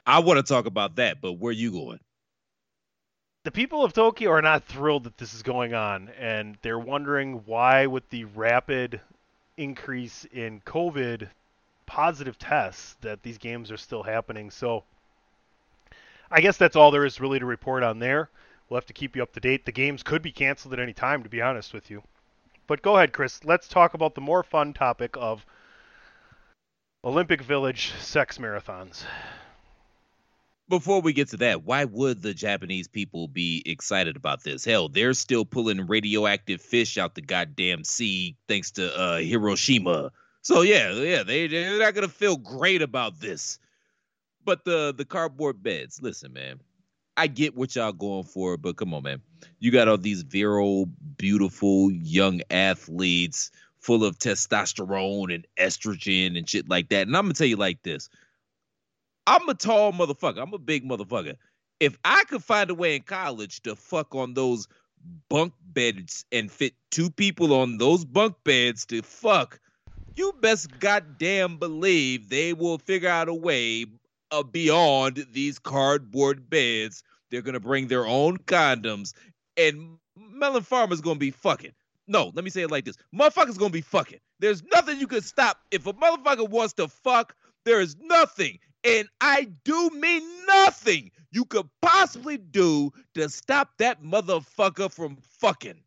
I 0.05 0.19
want 0.19 0.37
to 0.37 0.53
talk 0.53 0.65
about 0.65 0.95
that, 0.95 1.19
but 1.21 1.33
where 1.33 1.49
are 1.49 1.53
you 1.53 1.71
going? 1.71 1.99
the 3.45 3.51
people 3.51 3.83
of 3.83 3.93
Tokyo 3.93 4.31
are 4.31 4.41
not 4.41 4.63
thrilled 4.63 5.03
that 5.03 5.19
this 5.19 5.35
is 5.35 5.43
going 5.43 5.75
on, 5.75 6.09
and 6.19 6.57
they're 6.63 6.79
wondering 6.79 7.43
why, 7.45 7.85
with 7.85 8.09
the 8.09 8.25
rapid 8.25 8.99
increase 9.55 10.25
in 10.33 10.61
COVID 10.61 11.29
positive 11.85 12.39
tests, 12.39 12.97
that 13.01 13.21
these 13.21 13.37
games 13.37 13.69
are 13.69 13.77
still 13.77 14.01
happening. 14.01 14.49
So, 14.49 14.83
I 16.31 16.41
guess 16.41 16.57
that's 16.57 16.75
all 16.75 16.89
there 16.89 17.05
is 17.05 17.21
really 17.21 17.37
to 17.37 17.45
report 17.45 17.83
on 17.83 17.99
there. 17.99 18.31
We'll 18.69 18.77
have 18.77 18.85
to 18.87 18.93
keep 18.93 19.15
you 19.15 19.23
up 19.23 19.33
to 19.33 19.39
date. 19.39 19.65
The 19.65 19.71
games 19.71 20.03
could 20.03 20.21
be 20.21 20.31
canceled 20.31 20.73
at 20.73 20.79
any 20.79 20.93
time, 20.93 21.23
to 21.23 21.29
be 21.29 21.41
honest 21.41 21.73
with 21.73 21.89
you. 21.91 22.03
But 22.67 22.81
go 22.81 22.97
ahead, 22.97 23.13
Chris. 23.13 23.43
Let's 23.43 23.67
talk 23.67 23.93
about 23.93 24.15
the 24.15 24.21
more 24.21 24.41
fun 24.41 24.73
topic 24.73 25.15
of 25.17 25.45
Olympic 27.03 27.41
Village 27.41 27.91
sex 27.99 28.39
marathons. 28.39 29.03
before 30.67 31.01
we 31.01 31.13
get 31.13 31.29
to 31.29 31.37
that, 31.37 31.63
why 31.63 31.85
would 31.85 32.21
the 32.23 32.33
Japanese 32.33 32.87
people 32.87 33.27
be 33.27 33.61
excited 33.65 34.15
about 34.15 34.43
this? 34.43 34.65
Hell, 34.65 34.89
they're 34.89 35.13
still 35.13 35.45
pulling 35.45 35.85
radioactive 35.85 36.61
fish 36.61 36.97
out 36.97 37.13
the 37.13 37.21
goddamn 37.21 37.83
sea 37.83 38.35
thanks 38.47 38.71
to 38.71 38.99
uh, 38.99 39.17
Hiroshima. 39.17 40.11
So 40.41 40.61
yeah, 40.61 40.93
yeah, 40.93 41.23
they 41.23 41.47
they're 41.47 41.79
not 41.79 41.93
gonna 41.93 42.07
feel 42.07 42.37
great 42.37 42.81
about 42.81 43.19
this. 43.19 43.59
But 44.43 44.63
the 44.65 44.93
the 44.95 45.05
cardboard 45.05 45.61
beds, 45.61 46.01
listen, 46.01 46.33
man. 46.33 46.59
I 47.17 47.27
get 47.27 47.55
what 47.55 47.75
y'all 47.75 47.93
going 47.93 48.25
for, 48.25 48.57
but 48.57 48.75
come 48.75 48.93
on, 48.93 49.03
man. 49.03 49.21
You 49.59 49.71
got 49.71 49.87
all 49.87 49.97
these 49.97 50.23
virile, 50.23 50.87
beautiful 51.17 51.91
young 51.91 52.41
athletes 52.49 53.51
full 53.79 54.03
of 54.03 54.17
testosterone 54.17 55.33
and 55.33 55.47
estrogen 55.57 56.37
and 56.37 56.49
shit 56.49 56.67
like 56.67 56.89
that. 56.89 57.07
And 57.07 57.15
I'm 57.15 57.23
gonna 57.23 57.33
tell 57.33 57.47
you 57.47 57.55
like 57.55 57.83
this. 57.83 58.09
I'm 59.27 59.47
a 59.47 59.53
tall 59.53 59.93
motherfucker. 59.93 60.41
I'm 60.41 60.53
a 60.53 60.59
big 60.59 60.87
motherfucker. 60.87 61.35
If 61.79 61.97
I 62.03 62.23
could 62.25 62.43
find 62.43 62.69
a 62.69 62.75
way 62.75 62.95
in 62.95 63.03
college 63.03 63.61
to 63.63 63.75
fuck 63.75 64.15
on 64.15 64.33
those 64.33 64.67
bunk 65.29 65.53
beds 65.61 66.25
and 66.31 66.51
fit 66.51 66.73
two 66.91 67.09
people 67.09 67.53
on 67.53 67.77
those 67.77 68.05
bunk 68.05 68.35
beds 68.43 68.85
to 68.87 69.01
fuck, 69.01 69.59
you 70.15 70.33
best 70.41 70.79
goddamn 70.79 71.57
believe 71.57 72.29
they 72.29 72.53
will 72.53 72.77
figure 72.77 73.09
out 73.09 73.29
a 73.29 73.33
way 73.33 73.85
uh, 74.39 74.43
beyond 74.43 75.25
these 75.31 75.59
cardboard 75.59 76.49
beds. 76.49 77.03
They're 77.31 77.41
gonna 77.41 77.59
bring 77.59 77.87
their 77.87 78.05
own 78.05 78.37
condoms, 78.37 79.13
and 79.57 79.97
Melon 80.17 80.63
Farmer's 80.63 81.01
gonna 81.01 81.19
be 81.19 81.31
fucking. 81.31 81.71
No, 82.07 82.31
let 82.35 82.43
me 82.43 82.49
say 82.51 82.61
it 82.61 82.71
like 82.71 82.85
this: 82.85 82.97
motherfucker's 83.13 83.57
gonna 83.57 83.71
be 83.71 83.81
fucking. 83.81 84.19
There's 84.39 84.63
nothing 84.71 84.99
you 84.99 85.07
can 85.07 85.21
stop 85.21 85.59
if 85.71 85.87
a 85.87 85.93
motherfucker 85.93 86.47
wants 86.49 86.73
to 86.73 86.87
fuck. 86.87 87.35
There 87.65 87.81
is 87.81 87.95
nothing, 87.99 88.59
and 88.83 89.07
I 89.21 89.47
do 89.63 89.89
mean 89.91 90.21
nothing 90.45 91.09
you 91.31 91.45
could 91.45 91.67
possibly 91.81 92.37
do 92.37 92.91
to 93.15 93.27
stop 93.29 93.71
that 93.79 94.03
motherfucker 94.03 94.91
from 94.91 95.17
fucking. 95.39 95.81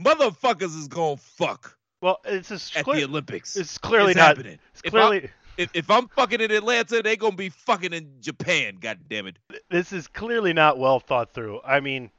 Motherfuckers 0.00 0.76
is 0.78 0.88
gonna 0.88 1.16
fuck 1.16 1.76
Well, 2.00 2.18
it's 2.24 2.48
just 2.48 2.76
at 2.76 2.84
clear, 2.84 2.98
the 3.00 3.04
Olympics. 3.04 3.56
it's 3.56 3.78
clearly 3.78 4.12
It's 4.12 4.18
not. 4.18 4.28
happening. 4.28 4.58
It's 4.72 4.82
clearly 4.82 5.28
If, 5.58 5.70
if 5.74 5.90
I'm 5.90 6.06
fucking 6.06 6.40
in 6.40 6.52
Atlanta, 6.52 7.02
they 7.02 7.16
gonna 7.16 7.34
be 7.34 7.48
fucking 7.48 7.92
in 7.92 8.08
Japan. 8.20 8.78
God 8.80 9.00
damn 9.10 9.26
it. 9.26 9.36
this 9.68 9.92
is 9.92 10.06
clearly 10.06 10.52
not 10.52 10.78
well 10.78 11.00
thought 11.00 11.34
through. 11.34 11.60
I 11.64 11.80
mean, 11.80 12.10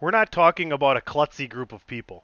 we're 0.00 0.12
not 0.12 0.30
talking 0.30 0.70
about 0.70 0.96
a 0.96 1.00
klutzy 1.00 1.50
group 1.50 1.72
of 1.72 1.84
people. 1.88 2.22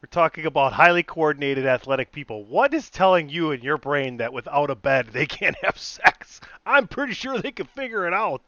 We're 0.00 0.08
talking 0.10 0.46
about 0.46 0.72
highly 0.72 1.02
coordinated 1.02 1.66
athletic 1.66 2.12
people. 2.12 2.44
What 2.44 2.72
is 2.72 2.88
telling 2.88 3.28
you 3.28 3.50
in 3.50 3.60
your 3.60 3.76
brain 3.76 4.16
that 4.16 4.32
without 4.32 4.70
a 4.70 4.74
bed 4.74 5.08
they 5.08 5.26
can't 5.26 5.56
have 5.62 5.76
sex? 5.76 6.40
I'm 6.64 6.88
pretty 6.88 7.12
sure 7.12 7.38
they 7.38 7.52
can 7.52 7.66
figure 7.66 8.06
it 8.06 8.14
out. 8.14 8.40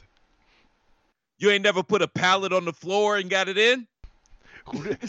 You 1.38 1.50
ain't 1.50 1.64
never 1.64 1.82
put 1.82 2.00
a 2.00 2.08
pallet 2.08 2.54
on 2.54 2.64
the 2.64 2.72
floor 2.72 3.18
and 3.18 3.28
got 3.28 3.48
it 3.48 3.58
in. 3.58 3.86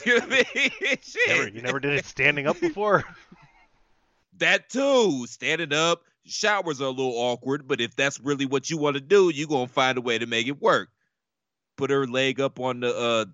You 0.05 0.19
know 0.19 0.25
I 0.25 0.45
mean? 0.55 0.97
Never, 1.27 1.47
you 1.49 1.61
never 1.61 1.79
did 1.79 1.93
it 1.93 2.05
standing 2.05 2.47
up 2.47 2.59
before? 2.61 3.05
That 4.41 4.69
too. 4.69 5.27
Standing 5.27 5.71
up, 5.71 6.01
showers 6.25 6.81
are 6.81 6.85
a 6.85 6.89
little 6.89 7.13
awkward, 7.15 7.67
but 7.67 7.79
if 7.79 7.95
that's 7.95 8.19
really 8.19 8.47
what 8.47 8.71
you 8.71 8.77
want 8.77 8.95
to 8.95 9.01
do, 9.01 9.29
you're 9.29 9.47
gonna 9.47 9.67
find 9.67 9.99
a 9.99 10.01
way 10.01 10.17
to 10.17 10.25
make 10.25 10.47
it 10.47 10.59
work. 10.59 10.89
Put 11.77 11.91
her 11.91 12.07
leg 12.07 12.41
up 12.41 12.59
on 12.59 12.79
the 12.79 12.95
uh 12.95 13.25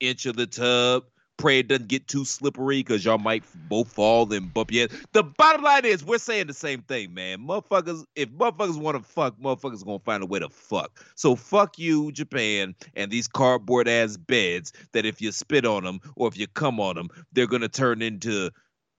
inch 0.00 0.24
of 0.24 0.36
the 0.36 0.46
tub. 0.46 1.04
Pray 1.36 1.58
it 1.58 1.68
doesn't 1.68 1.88
get 1.88 2.08
too 2.08 2.24
slippery 2.24 2.78
because 2.78 3.04
y'all 3.04 3.18
might 3.18 3.42
both 3.68 3.92
fall 3.92 4.32
and 4.32 4.54
bump 4.54 4.72
your 4.72 4.88
head. 4.88 4.98
The 5.12 5.22
bottom 5.24 5.62
line 5.62 5.84
is 5.84 6.02
we're 6.02 6.16
saying 6.16 6.46
the 6.46 6.54
same 6.54 6.80
thing, 6.80 7.12
man. 7.12 7.40
Motherfuckers, 7.40 8.04
if 8.14 8.30
motherfuckers 8.30 8.80
want 8.80 8.96
to 8.96 9.02
fuck, 9.02 9.38
motherfuckers 9.38 9.84
gonna 9.84 9.98
find 9.98 10.22
a 10.22 10.26
way 10.26 10.38
to 10.38 10.48
fuck. 10.48 11.04
So 11.14 11.36
fuck 11.36 11.78
you, 11.78 12.10
Japan, 12.10 12.74
and 12.94 13.10
these 13.10 13.28
cardboard 13.28 13.86
ass 13.86 14.16
beds 14.16 14.72
that 14.92 15.04
if 15.04 15.20
you 15.20 15.30
spit 15.30 15.66
on 15.66 15.84
them 15.84 16.00
or 16.16 16.26
if 16.28 16.38
you 16.38 16.46
come 16.46 16.80
on 16.80 16.96
them, 16.96 17.10
they're 17.34 17.48
gonna 17.48 17.68
turn 17.68 18.00
into 18.00 18.50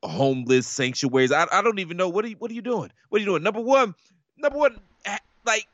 homeless 0.08 0.68
sanctuaries. 0.68 1.32
I, 1.32 1.48
I 1.52 1.62
don't 1.62 1.80
even 1.80 1.98
know 1.98 2.10
what 2.10 2.26
are 2.26 2.30
you 2.30 2.36
what 2.38 2.52
are 2.52 2.54
you 2.54 2.62
doing? 2.62 2.92
What 3.10 3.18
are 3.18 3.20
you 3.20 3.26
doing? 3.26 3.44
Number 3.44 3.62
one, 3.62 3.96
number 4.38 4.58
one, 4.58 4.80
like 5.46 5.68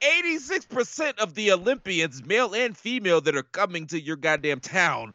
86% 0.00 1.18
of 1.18 1.34
the 1.34 1.52
Olympians, 1.52 2.24
male 2.24 2.54
and 2.54 2.76
female, 2.76 3.20
that 3.20 3.36
are 3.36 3.42
coming 3.42 3.86
to 3.88 4.00
your 4.00 4.16
goddamn 4.16 4.60
town 4.60 5.14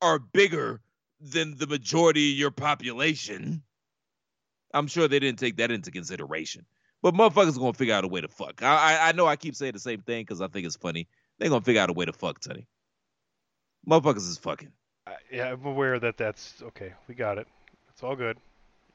are 0.00 0.18
bigger 0.18 0.80
than 1.20 1.56
the 1.56 1.66
majority 1.66 2.32
of 2.32 2.38
your 2.38 2.50
population. 2.52 3.62
I'm 4.72 4.86
sure 4.86 5.08
they 5.08 5.18
didn't 5.18 5.38
take 5.40 5.56
that 5.56 5.70
into 5.70 5.90
consideration. 5.90 6.66
But 7.02 7.14
motherfuckers 7.14 7.58
gonna 7.58 7.72
figure 7.72 7.94
out 7.94 8.04
a 8.04 8.08
way 8.08 8.20
to 8.20 8.28
fuck. 8.28 8.62
I 8.62 8.66
I, 8.96 9.08
I 9.08 9.12
know 9.12 9.26
I 9.26 9.36
keep 9.36 9.54
saying 9.54 9.72
the 9.72 9.78
same 9.78 10.00
thing 10.00 10.22
because 10.22 10.40
I 10.40 10.48
think 10.48 10.66
it's 10.66 10.76
funny. 10.76 11.08
They're 11.38 11.48
gonna 11.48 11.60
figure 11.60 11.80
out 11.80 11.90
a 11.90 11.92
way 11.92 12.04
to 12.04 12.12
fuck, 12.12 12.40
Tony. 12.40 12.66
Motherfuckers 13.88 14.28
is 14.28 14.38
fucking. 14.38 14.72
Uh, 15.06 15.12
yeah, 15.32 15.52
I'm 15.52 15.64
aware 15.64 15.98
that 15.98 16.16
that's 16.16 16.62
okay. 16.62 16.92
We 17.06 17.14
got 17.14 17.38
it. 17.38 17.46
It's 17.98 18.04
all 18.04 18.14
good. 18.14 18.38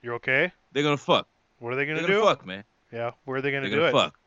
You're 0.02 0.14
okay? 0.14 0.50
They're 0.72 0.82
gonna 0.82 0.96
fuck. 0.96 1.28
What 1.60 1.74
are 1.74 1.76
they 1.76 1.86
gonna, 1.86 2.00
They're 2.00 2.08
gonna 2.08 2.22
gonna 2.22 2.36
do? 2.36 2.38
fuck, 2.38 2.46
man. 2.48 2.64
Yeah, 2.90 3.12
where 3.26 3.36
are 3.38 3.42
they 3.42 3.52
gonna 3.52 3.64
They're 3.70 3.72
do 3.72 3.92
gonna 3.92 3.98
it? 3.98 4.02
fuck. 4.02 4.18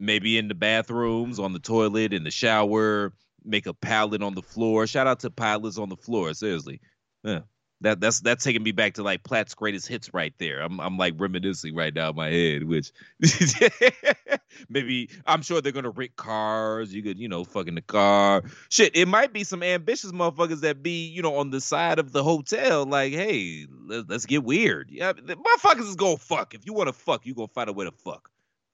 Maybe 0.00 0.38
in 0.38 0.48
the 0.48 0.54
bathrooms, 0.54 1.38
on 1.38 1.52
the 1.52 1.58
toilet, 1.58 2.14
in 2.14 2.24
the 2.24 2.30
shower, 2.30 3.12
make 3.44 3.66
a 3.66 3.74
pallet 3.74 4.22
on 4.22 4.34
the 4.34 4.40
floor. 4.40 4.86
Shout 4.86 5.06
out 5.06 5.20
to 5.20 5.30
pilots 5.30 5.76
on 5.76 5.90
the 5.90 5.96
floor, 5.98 6.32
seriously. 6.32 6.80
Yeah. 7.22 7.40
That 7.80 8.00
that's 8.00 8.20
that's 8.20 8.42
taking 8.42 8.64
me 8.64 8.72
back 8.72 8.94
to 8.94 9.04
like 9.04 9.22
Platt's 9.22 9.54
greatest 9.54 9.86
hits 9.86 10.12
right 10.12 10.34
there. 10.38 10.60
I'm 10.60 10.80
I'm 10.80 10.98
like 10.98 11.14
reminiscing 11.16 11.76
right 11.76 11.94
now 11.94 12.10
in 12.10 12.16
my 12.16 12.28
head, 12.28 12.64
which 12.64 12.90
maybe 14.68 15.08
I'm 15.26 15.42
sure 15.42 15.60
they're 15.60 15.70
gonna 15.70 15.90
rent 15.90 16.16
cars. 16.16 16.92
You 16.92 17.04
could, 17.04 17.20
you 17.20 17.28
know, 17.28 17.44
fucking 17.44 17.76
the 17.76 17.82
car. 17.82 18.42
Shit, 18.68 18.96
it 18.96 19.06
might 19.06 19.32
be 19.32 19.44
some 19.44 19.62
ambitious 19.62 20.10
motherfuckers 20.10 20.60
that 20.62 20.82
be, 20.82 21.06
you 21.06 21.22
know, 21.22 21.36
on 21.36 21.50
the 21.50 21.60
side 21.60 22.00
of 22.00 22.10
the 22.10 22.24
hotel, 22.24 22.84
like, 22.84 23.12
hey, 23.12 23.68
let's, 23.86 24.08
let's 24.08 24.26
get 24.26 24.42
weird. 24.42 24.90
Yeah, 24.90 25.12
the 25.12 25.36
motherfuckers 25.36 25.88
is 25.88 25.94
gonna 25.94 26.16
fuck. 26.16 26.54
If 26.54 26.66
you 26.66 26.72
wanna 26.72 26.92
fuck, 26.92 27.26
you 27.26 27.34
gonna 27.34 27.46
find 27.46 27.70
a 27.70 27.72
way 27.72 27.84
to 27.84 27.92
fuck. 27.92 28.28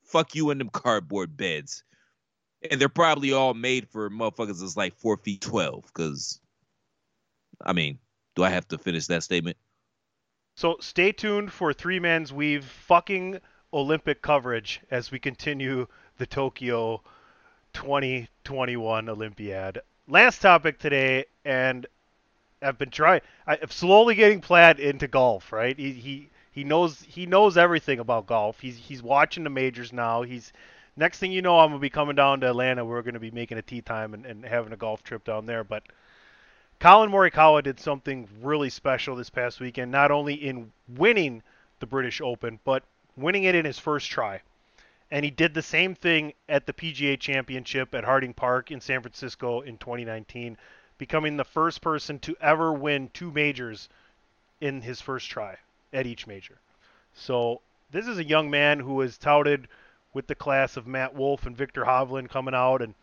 Fuck 0.05 0.35
you 0.35 0.49
in 0.49 0.57
them 0.57 0.71
cardboard 0.71 1.37
beds. 1.37 1.85
And 2.71 2.81
they're 2.81 2.89
probably 2.89 3.33
all 3.33 3.53
made 3.53 3.87
for 3.91 4.09
motherfuckers 4.09 4.61
that's 4.61 4.79
like 4.79 4.95
four 4.95 5.19
feet 5.19 5.43
twelve. 5.43 5.93
Cause 5.93 6.41
I 7.61 7.75
mean, 7.75 7.99
do 8.35 8.45
I 8.45 8.51
have 8.51 8.69
to 8.69 8.79
finish 8.79 9.07
that 9.07 9.23
statement? 9.23 9.57
So 10.57 10.77
stay 10.81 11.13
tuned 11.13 11.53
for 11.53 11.73
Three 11.73 11.99
Man's 11.99 12.33
Weave 12.33 12.65
fucking 12.65 13.41
Olympic 13.73 14.23
coverage 14.23 14.81
as 14.91 15.11
we 15.11 15.19
continue 15.19 15.87
the 16.19 16.27
Tokyo 16.27 17.03
2021 17.73 19.09
Olympiad. 19.09 19.81
Last 20.07 20.41
topic 20.41 20.79
today, 20.79 21.25
and 21.45 21.87
I've 22.63 22.79
been 22.79 22.91
trying. 22.91 23.21
I'm 23.47 23.71
slowly 23.71 24.15
getting 24.15 24.41
Platt 24.41 24.79
into 24.79 25.09
golf. 25.09 25.53
Right? 25.53 25.77
He 25.79 25.93
he 25.93 26.31
he 26.53 26.63
knows 26.63 27.01
he 27.01 27.27
knows 27.27 27.57
everything 27.57 27.99
about 27.99 28.27
golf. 28.27 28.61
He's 28.61 28.77
he's 28.77 29.03
watching 29.03 29.45
the 29.45 29.51
majors 29.51 29.93
now. 29.93 30.23
He's 30.23 30.53
next 30.97 31.19
thing 31.19 31.33
you 31.33 31.43
know, 31.43 31.59
I'm 31.59 31.71
gonna 31.71 31.81
be 31.81 31.91
coming 31.91 32.17
down 32.17 32.41
to 32.41 32.49
Atlanta. 32.49 32.85
We're 32.85 33.03
gonna 33.03 33.19
be 33.19 33.33
making 33.33 33.59
a 33.59 33.63
tee 33.63 33.83
time 33.83 34.15
and, 34.15 34.25
and 34.25 34.45
having 34.45 34.73
a 34.73 34.77
golf 34.77 35.03
trip 35.03 35.25
down 35.25 35.47
there. 35.47 35.65
But 35.65 35.83
Collin 36.79 37.11
Morikawa 37.11 37.63
did 37.63 37.81
something 37.81 38.29
really 38.43 38.71
special 38.71 39.17
this 39.17 39.31
past 39.31 39.61
weekend, 39.61 39.91
not 39.91 40.11
only 40.11 40.35
in 40.35 40.73
winning 40.89 41.43
the 41.81 41.87
British 41.87 42.21
Open, 42.21 42.61
but 42.65 42.83
winning 43.17 43.45
it 43.45 43.55
in 43.55 43.65
his 43.65 43.79
first 43.79 44.11
try. 44.11 44.41
And 45.11 45.25
he 45.25 45.31
did 45.31 45.55
the 45.55 45.63
same 45.63 45.95
thing 45.95 46.35
at 46.49 46.67
the 46.67 46.73
PGA 46.73 47.19
Championship 47.19 47.95
at 47.95 48.05
Harding 48.05 48.35
Park 48.35 48.71
in 48.71 48.81
San 48.81 49.01
Francisco 49.01 49.61
in 49.61 49.79
2019, 49.79 50.59
becoming 50.99 51.37
the 51.37 51.45
first 51.45 51.81
person 51.81 52.19
to 52.21 52.37
ever 52.41 52.73
win 52.73 53.11
two 53.15 53.31
majors 53.31 53.89
in 54.61 54.83
his 54.83 55.01
first 55.01 55.31
try 55.31 55.59
at 55.93 56.07
each 56.07 56.27
major. 56.27 56.59
So, 57.15 57.61
this 57.91 58.07
is 58.09 58.19
a 58.19 58.25
young 58.25 58.51
man 58.51 58.81
who 58.81 59.01
is 59.03 59.17
touted 59.17 59.69
with 60.13 60.27
the 60.27 60.35
class 60.35 60.77
of 60.77 60.87
Matt 60.87 61.15
Wolff 61.15 61.47
and 61.47 61.57
Viktor 61.57 61.85
Hovland 61.85 62.31
coming 62.31 62.55
out 62.55 62.83
and 62.83 62.95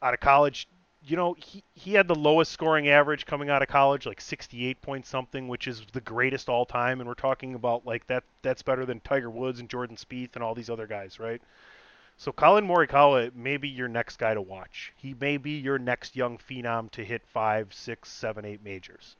out 0.00 0.14
of 0.14 0.20
college 0.20 0.66
you 1.04 1.16
know, 1.16 1.34
he, 1.34 1.64
he 1.74 1.94
had 1.94 2.06
the 2.06 2.14
lowest 2.14 2.52
scoring 2.52 2.88
average 2.88 3.26
coming 3.26 3.50
out 3.50 3.62
of 3.62 3.68
college, 3.68 4.06
like 4.06 4.20
68 4.20 4.80
point 4.82 5.06
something, 5.06 5.48
which 5.48 5.66
is 5.66 5.82
the 5.92 6.00
greatest 6.00 6.48
all 6.48 6.64
time. 6.64 7.00
And 7.00 7.08
we're 7.08 7.14
talking 7.14 7.54
about 7.54 7.86
like 7.86 8.06
that 8.06 8.24
that's 8.42 8.62
better 8.62 8.86
than 8.86 9.00
Tiger 9.00 9.30
Woods 9.30 9.60
and 9.60 9.68
Jordan 9.68 9.96
Spieth 9.96 10.34
and 10.34 10.44
all 10.44 10.54
these 10.54 10.70
other 10.70 10.86
guys, 10.86 11.18
right? 11.18 11.42
So 12.16 12.30
Collin 12.30 12.66
Morikawa 12.66 13.34
may 13.34 13.56
be 13.56 13.68
your 13.68 13.88
next 13.88 14.18
guy 14.18 14.34
to 14.34 14.40
watch. 14.40 14.92
He 14.96 15.14
may 15.18 15.38
be 15.38 15.52
your 15.52 15.78
next 15.78 16.14
young 16.14 16.38
phenom 16.38 16.90
to 16.92 17.04
hit 17.04 17.26
five, 17.26 17.74
six, 17.74 18.10
seven, 18.10 18.44
eight 18.44 18.62
majors. 18.62 19.16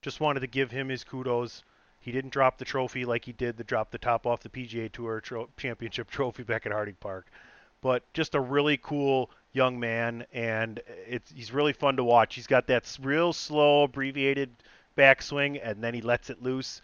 Just 0.00 0.20
wanted 0.20 0.40
to 0.40 0.46
give 0.46 0.70
him 0.70 0.88
his 0.88 1.04
kudos. 1.04 1.62
He 2.00 2.12
didn't 2.12 2.32
drop 2.32 2.56
the 2.56 2.64
trophy 2.64 3.04
like 3.04 3.24
he 3.24 3.32
did 3.32 3.56
the 3.56 3.64
drop 3.64 3.90
the 3.90 3.98
top 3.98 4.26
off 4.26 4.40
the 4.40 4.48
PGA 4.48 4.90
Tour 4.90 5.20
tro- 5.20 5.50
Championship 5.58 6.08
trophy 6.10 6.42
back 6.42 6.64
at 6.64 6.72
Harding 6.72 6.96
Park, 7.00 7.26
but 7.80 8.02
just 8.12 8.34
a 8.34 8.40
really 8.40 8.76
cool 8.76 9.30
young 9.52 9.78
man, 9.80 10.26
and 10.32 10.80
it's 11.06 11.30
he's 11.30 11.52
really 11.52 11.72
fun 11.72 11.96
to 11.96 12.04
watch. 12.04 12.34
He's 12.34 12.46
got 12.46 12.66
that 12.68 12.96
real 13.02 13.32
slow, 13.32 13.84
abbreviated 13.84 14.50
backswing, 14.96 15.60
and 15.62 15.82
then 15.82 15.94
he 15.94 16.00
lets 16.00 16.30
it 16.30 16.42
loose, 16.42 16.82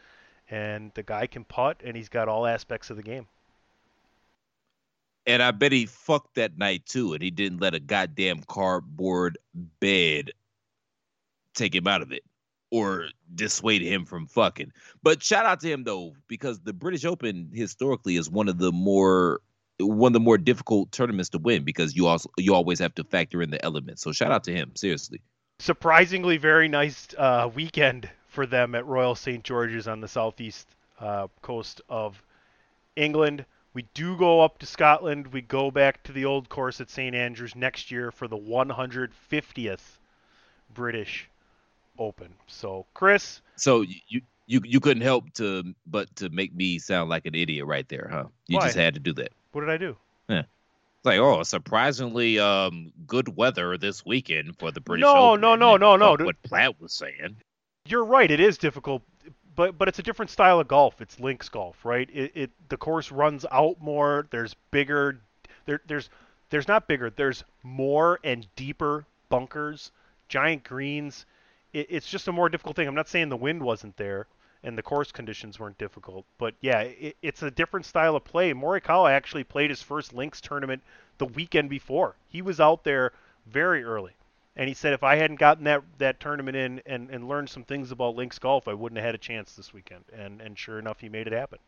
and 0.50 0.90
the 0.94 1.02
guy 1.02 1.26
can 1.26 1.44
putt, 1.44 1.80
and 1.84 1.96
he's 1.96 2.08
got 2.08 2.28
all 2.28 2.46
aspects 2.46 2.90
of 2.90 2.96
the 2.96 3.02
game. 3.02 3.26
And 5.26 5.42
I 5.42 5.52
bet 5.52 5.72
he 5.72 5.86
fucked 5.86 6.34
that 6.34 6.58
night 6.58 6.84
too, 6.86 7.14
and 7.14 7.22
he 7.22 7.30
didn't 7.30 7.60
let 7.60 7.74
a 7.74 7.80
goddamn 7.80 8.40
cardboard 8.46 9.38
bed 9.80 10.32
take 11.54 11.74
him 11.74 11.86
out 11.86 12.02
of 12.02 12.12
it 12.12 12.22
or 12.70 13.06
dissuade 13.34 13.82
him 13.82 14.04
from 14.04 14.26
fucking. 14.26 14.72
But 15.02 15.22
shout 15.22 15.46
out 15.46 15.60
to 15.60 15.70
him 15.70 15.84
though, 15.84 16.14
because 16.28 16.60
the 16.60 16.72
British 16.72 17.04
Open 17.04 17.50
historically 17.54 18.16
is 18.16 18.28
one 18.28 18.48
of 18.48 18.58
the 18.58 18.72
more 18.72 19.40
one 19.80 20.10
of 20.10 20.12
the 20.12 20.20
more 20.20 20.38
difficult 20.38 20.92
tournaments 20.92 21.30
to 21.30 21.38
win 21.38 21.64
because 21.64 21.96
you 21.96 22.06
also 22.06 22.30
you 22.38 22.54
always 22.54 22.78
have 22.78 22.94
to 22.96 23.04
factor 23.04 23.42
in 23.42 23.50
the 23.50 23.62
elements. 23.64 24.02
So 24.02 24.12
shout 24.12 24.32
out 24.32 24.44
to 24.44 24.52
him, 24.52 24.72
seriously. 24.74 25.20
Surprisingly, 25.58 26.36
very 26.36 26.68
nice 26.68 27.08
uh, 27.16 27.48
weekend 27.54 28.08
for 28.28 28.46
them 28.46 28.74
at 28.74 28.86
Royal 28.86 29.14
St 29.14 29.42
George's 29.44 29.86
on 29.88 30.00
the 30.00 30.08
southeast 30.08 30.68
uh, 31.00 31.28
coast 31.42 31.80
of 31.88 32.20
England. 32.96 33.44
We 33.72 33.86
do 33.94 34.16
go 34.16 34.40
up 34.40 34.58
to 34.58 34.66
Scotland. 34.66 35.28
We 35.28 35.40
go 35.40 35.70
back 35.70 36.02
to 36.04 36.12
the 36.12 36.24
old 36.24 36.48
course 36.48 36.80
at 36.80 36.90
St 36.90 37.14
Andrews 37.14 37.56
next 37.56 37.90
year 37.90 38.12
for 38.12 38.28
the 38.28 38.36
150th 38.36 39.98
British 40.72 41.28
Open. 41.98 42.34
So, 42.46 42.86
Chris, 42.94 43.40
So 43.56 43.82
you 44.08 44.22
you 44.46 44.60
you 44.64 44.80
couldn't 44.80 45.02
help 45.02 45.32
to 45.34 45.74
but 45.86 46.14
to 46.16 46.28
make 46.28 46.54
me 46.54 46.78
sound 46.78 47.08
like 47.08 47.26
an 47.26 47.34
idiot 47.34 47.66
right 47.66 47.88
there, 47.88 48.08
huh? 48.10 48.24
You 48.48 48.58
Why? 48.58 48.66
just 48.66 48.76
had 48.76 48.94
to 48.94 49.00
do 49.00 49.12
that. 49.14 49.32
What 49.54 49.62
did 49.62 49.70
I 49.70 49.76
do? 49.76 49.96
Yeah. 50.28 50.40
It's 50.40 51.04
like, 51.04 51.18
oh, 51.18 51.42
surprisingly 51.42 52.38
um 52.38 52.92
good 53.06 53.36
weather 53.36 53.76
this 53.78 54.04
weekend 54.04 54.58
for 54.58 54.70
the 54.70 54.80
British 54.80 55.02
No, 55.02 55.32
Open. 55.32 55.40
no, 55.40 55.54
no, 55.54 55.76
no, 55.76 55.96
no. 55.96 56.24
What 56.24 56.42
Platt 56.42 56.80
was 56.80 56.92
saying. 56.92 57.36
You're 57.86 58.04
right. 58.04 58.30
It 58.30 58.40
is 58.40 58.56
difficult, 58.58 59.02
but 59.54 59.76
but 59.76 59.88
it's 59.88 59.98
a 59.98 60.02
different 60.02 60.30
style 60.30 60.60
of 60.60 60.68
golf. 60.68 61.00
It's 61.00 61.20
links 61.20 61.48
golf, 61.48 61.84
right? 61.84 62.08
It, 62.12 62.32
it 62.34 62.50
the 62.68 62.76
course 62.76 63.12
runs 63.12 63.44
out 63.52 63.80
more. 63.80 64.26
There's 64.30 64.54
bigger. 64.70 65.20
There 65.66 65.80
there's 65.86 66.08
there's 66.50 66.68
not 66.68 66.88
bigger. 66.88 67.10
There's 67.10 67.44
more 67.62 68.18
and 68.24 68.46
deeper 68.56 69.04
bunkers, 69.28 69.92
giant 70.28 70.64
greens. 70.64 71.26
It, 71.74 71.86
it's 71.90 72.08
just 72.08 72.28
a 72.28 72.32
more 72.32 72.48
difficult 72.48 72.76
thing. 72.76 72.88
I'm 72.88 72.94
not 72.94 73.08
saying 73.08 73.28
the 73.28 73.36
wind 73.36 73.62
wasn't 73.62 73.96
there 73.98 74.26
and 74.64 74.76
the 74.76 74.82
course 74.82 75.12
conditions 75.12 75.60
weren't 75.60 75.78
difficult, 75.78 76.24
but 76.38 76.54
yeah, 76.60 76.80
it, 76.80 77.16
it's 77.22 77.42
a 77.42 77.50
different 77.50 77.86
style 77.86 78.16
of 78.16 78.24
play. 78.24 78.52
Morikawa 78.52 79.10
actually 79.10 79.44
played 79.44 79.70
his 79.70 79.82
first 79.82 80.12
links 80.12 80.40
tournament 80.40 80.82
the 81.18 81.26
weekend 81.26 81.70
before. 81.70 82.16
He 82.28 82.42
was 82.42 82.58
out 82.60 82.82
there 82.82 83.12
very 83.46 83.84
early. 83.84 84.12
And 84.56 84.68
he 84.68 84.74
said 84.74 84.92
if 84.92 85.02
I 85.02 85.16
hadn't 85.16 85.40
gotten 85.40 85.64
that 85.64 85.82
that 85.98 86.20
tournament 86.20 86.56
in 86.56 86.80
and, 86.86 87.10
and 87.10 87.28
learned 87.28 87.50
some 87.50 87.64
things 87.64 87.90
about 87.90 88.14
links 88.14 88.38
golf, 88.38 88.68
I 88.68 88.74
wouldn't 88.74 88.98
have 88.98 89.06
had 89.06 89.14
a 89.14 89.18
chance 89.18 89.54
this 89.54 89.74
weekend. 89.74 90.04
And 90.12 90.40
and 90.40 90.56
sure 90.56 90.78
enough, 90.78 91.00
he 91.00 91.08
made 91.08 91.26
it 91.26 91.32
happen. 91.32 91.58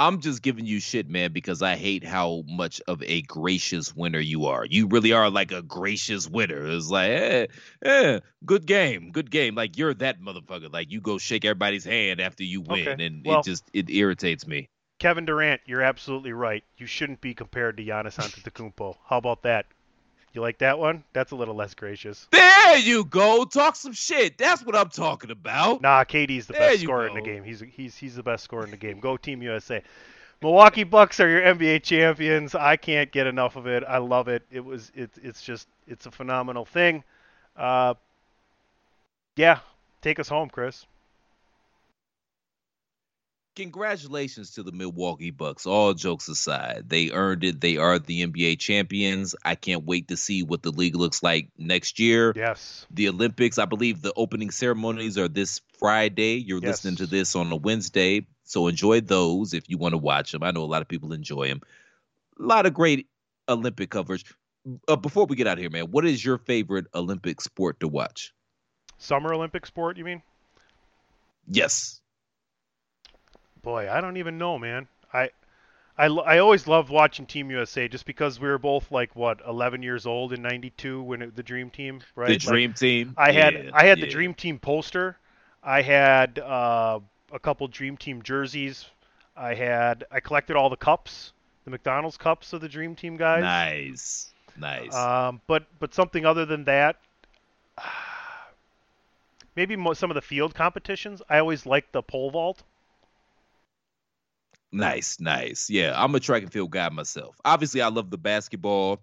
I'm 0.00 0.20
just 0.20 0.42
giving 0.42 0.64
you 0.64 0.78
shit, 0.78 1.08
man, 1.08 1.32
because 1.32 1.60
I 1.60 1.74
hate 1.74 2.04
how 2.04 2.44
much 2.46 2.80
of 2.86 3.02
a 3.02 3.22
gracious 3.22 3.94
winner 3.96 4.20
you 4.20 4.46
are. 4.46 4.64
You 4.64 4.86
really 4.86 5.12
are 5.12 5.28
like 5.28 5.50
a 5.50 5.60
gracious 5.62 6.28
winner. 6.28 6.66
It's 6.68 6.88
like, 6.88 7.10
eh, 7.10 7.46
eh, 7.82 8.20
good 8.46 8.64
game, 8.64 9.10
good 9.10 9.30
game. 9.30 9.56
Like 9.56 9.76
you're 9.76 9.94
that 9.94 10.20
motherfucker. 10.20 10.72
Like 10.72 10.92
you 10.92 11.00
go 11.00 11.18
shake 11.18 11.44
everybody's 11.44 11.84
hand 11.84 12.20
after 12.20 12.44
you 12.44 12.60
win, 12.60 12.88
Okay, 12.88 13.04
and 13.04 13.26
well- 13.26 13.40
it 13.40 13.44
just 13.44 13.68
it 13.72 13.90
irritates 13.90 14.46
me. 14.46 14.68
Kevin 15.00 15.24
Durant, 15.24 15.60
you're 15.64 15.82
absolutely 15.82 16.32
right. 16.32 16.64
You 16.76 16.86
shouldn't 16.86 17.20
be 17.20 17.32
compared 17.32 17.76
to 17.76 17.84
Giannis 17.84 18.18
Antetokounmpo. 18.18 18.96
How 19.06 19.18
about 19.18 19.42
that? 19.42 19.66
You 20.32 20.40
like 20.40 20.58
that 20.58 20.78
one? 20.78 21.04
That's 21.12 21.32
a 21.32 21.36
little 21.36 21.54
less 21.54 21.74
gracious. 21.74 22.28
There 22.30 22.76
you 22.76 23.04
go. 23.04 23.44
Talk 23.44 23.76
some 23.76 23.92
shit. 23.92 24.36
That's 24.38 24.64
what 24.64 24.76
I'm 24.76 24.90
talking 24.90 25.30
about. 25.30 25.80
Nah, 25.80 26.04
KD's 26.04 26.46
the 26.46 26.52
There 26.52 26.70
best 26.70 26.82
scorer 26.82 27.08
in 27.08 27.14
the 27.14 27.22
game. 27.22 27.44
He's 27.44 27.60
he's 27.60 27.96
he's 27.96 28.14
the 28.14 28.22
best 28.22 28.44
scorer 28.44 28.64
in 28.64 28.70
the 28.70 28.76
game. 28.76 29.00
Go 29.00 29.16
Team 29.16 29.42
USA. 29.42 29.82
Milwaukee 30.40 30.84
Bucks 30.84 31.18
are 31.18 31.28
your 31.28 31.42
NBA 31.42 31.82
champions. 31.82 32.54
I 32.54 32.76
can't 32.76 33.10
get 33.10 33.26
enough 33.26 33.56
of 33.56 33.66
it. 33.66 33.82
I 33.88 33.98
love 33.98 34.28
it. 34.28 34.44
It 34.50 34.64
was 34.64 34.92
it, 34.94 35.10
it's 35.22 35.42
just 35.42 35.66
it's 35.86 36.06
a 36.06 36.10
phenomenal 36.10 36.64
thing. 36.64 37.02
Uh, 37.56 37.94
yeah, 39.34 39.60
take 40.00 40.20
us 40.20 40.28
home, 40.28 40.48
Chris. 40.48 40.86
Congratulations 43.58 44.52
to 44.52 44.62
the 44.62 44.70
Milwaukee 44.70 45.32
Bucks. 45.32 45.66
All 45.66 45.92
jokes 45.92 46.28
aside, 46.28 46.84
they 46.86 47.10
earned 47.10 47.42
it. 47.42 47.60
They 47.60 47.76
are 47.76 47.98
the 47.98 48.24
NBA 48.24 48.60
champions. 48.60 49.34
I 49.44 49.56
can't 49.56 49.84
wait 49.84 50.06
to 50.08 50.16
see 50.16 50.44
what 50.44 50.62
the 50.62 50.70
league 50.70 50.94
looks 50.94 51.24
like 51.24 51.48
next 51.58 51.98
year. 51.98 52.32
Yes. 52.36 52.86
The 52.92 53.08
Olympics, 53.08 53.58
I 53.58 53.64
believe 53.64 54.00
the 54.00 54.12
opening 54.14 54.52
ceremonies 54.52 55.18
are 55.18 55.26
this 55.26 55.60
Friday. 55.76 56.36
You're 56.36 56.60
Yes. 56.60 56.84
listening 56.84 56.96
to 56.98 57.06
this 57.06 57.34
on 57.34 57.50
a 57.50 57.56
Wednesday. 57.56 58.28
So 58.44 58.68
enjoy 58.68 59.00
those 59.00 59.52
if 59.54 59.68
you 59.68 59.76
want 59.76 59.92
to 59.94 59.98
watch 59.98 60.30
them. 60.30 60.44
I 60.44 60.52
know 60.52 60.62
a 60.62 60.64
lot 60.64 60.82
of 60.82 60.86
people 60.86 61.12
enjoy 61.12 61.48
them. 61.48 61.60
A 62.38 62.42
lot 62.44 62.64
of 62.64 62.74
great 62.74 63.08
Olympic 63.48 63.90
coverage. 63.90 64.24
Uh, 64.86 64.94
before 64.94 65.26
we 65.26 65.34
get 65.34 65.48
out 65.48 65.54
of 65.54 65.58
here, 65.58 65.70
man, 65.70 65.90
what 65.90 66.06
is 66.06 66.24
your 66.24 66.38
favorite 66.38 66.86
Olympic 66.94 67.40
sport 67.40 67.80
to 67.80 67.88
watch? 67.88 68.32
Summer 68.98 69.34
Olympic 69.34 69.66
sport, 69.66 69.96
you 69.96 70.04
mean? 70.04 70.22
Yes. 71.50 72.00
Boy, 73.62 73.90
I 73.90 74.00
don't 74.00 74.16
even 74.16 74.38
know, 74.38 74.58
man. 74.58 74.86
I, 75.12 75.30
I, 75.96 76.06
I 76.06 76.38
always 76.38 76.66
loved 76.66 76.90
watching 76.90 77.26
Team 77.26 77.50
USA 77.50 77.88
just 77.88 78.06
because 78.06 78.38
we 78.38 78.48
were 78.48 78.58
both 78.58 78.90
like 78.92 79.16
what 79.16 79.40
11 79.46 79.82
years 79.82 80.06
old 80.06 80.32
in 80.32 80.42
'92 80.42 81.02
when 81.02 81.22
it, 81.22 81.36
the 81.36 81.42
Dream 81.42 81.70
Team, 81.70 82.00
right? 82.14 82.28
The 82.28 82.32
Like, 82.34 82.40
Dream 82.40 82.72
Team. 82.72 83.14
I 83.16 83.32
had 83.32 83.54
Yeah, 83.54 83.70
I 83.72 83.86
had 83.86 84.00
the. 84.00 84.06
Dream 84.06 84.34
Team 84.34 84.58
poster. 84.58 85.16
I 85.62 85.82
had 85.82 86.38
uh, 86.38 87.00
a 87.32 87.38
couple 87.38 87.66
Dream 87.68 87.96
Team 87.96 88.22
jerseys. 88.22 88.86
I 89.36 89.54
had 89.54 90.04
I 90.10 90.20
collected 90.20 90.56
all 90.56 90.70
the 90.70 90.76
cups, 90.76 91.32
the 91.64 91.70
McDonald's 91.70 92.16
cups 92.16 92.52
of 92.52 92.60
the 92.60 92.68
Dream 92.68 92.94
Team 92.94 93.16
guys. 93.16 93.42
Nice. 93.42 94.32
Nice. 94.56 94.94
Um, 94.94 95.40
but 95.46 95.66
but 95.78 95.94
something 95.94 96.24
other 96.24 96.44
than 96.46 96.64
that, 96.64 96.96
maybe 99.56 99.76
mo- 99.76 99.94
some 99.94 100.10
of 100.10 100.14
the 100.14 100.22
field 100.22 100.54
competitions. 100.54 101.22
I 101.28 101.38
always 101.38 101.66
liked 101.66 101.92
the 101.92 102.02
pole 102.02 102.30
vault. 102.30 102.62
Nice, 104.70 105.18
nice. 105.18 105.70
Yeah, 105.70 105.92
I'm 105.96 106.14
a 106.14 106.20
track 106.20 106.42
and 106.42 106.52
field 106.52 106.70
guy 106.70 106.88
myself. 106.90 107.40
Obviously, 107.44 107.80
I 107.80 107.88
love 107.88 108.10
the 108.10 108.18
basketball, 108.18 109.00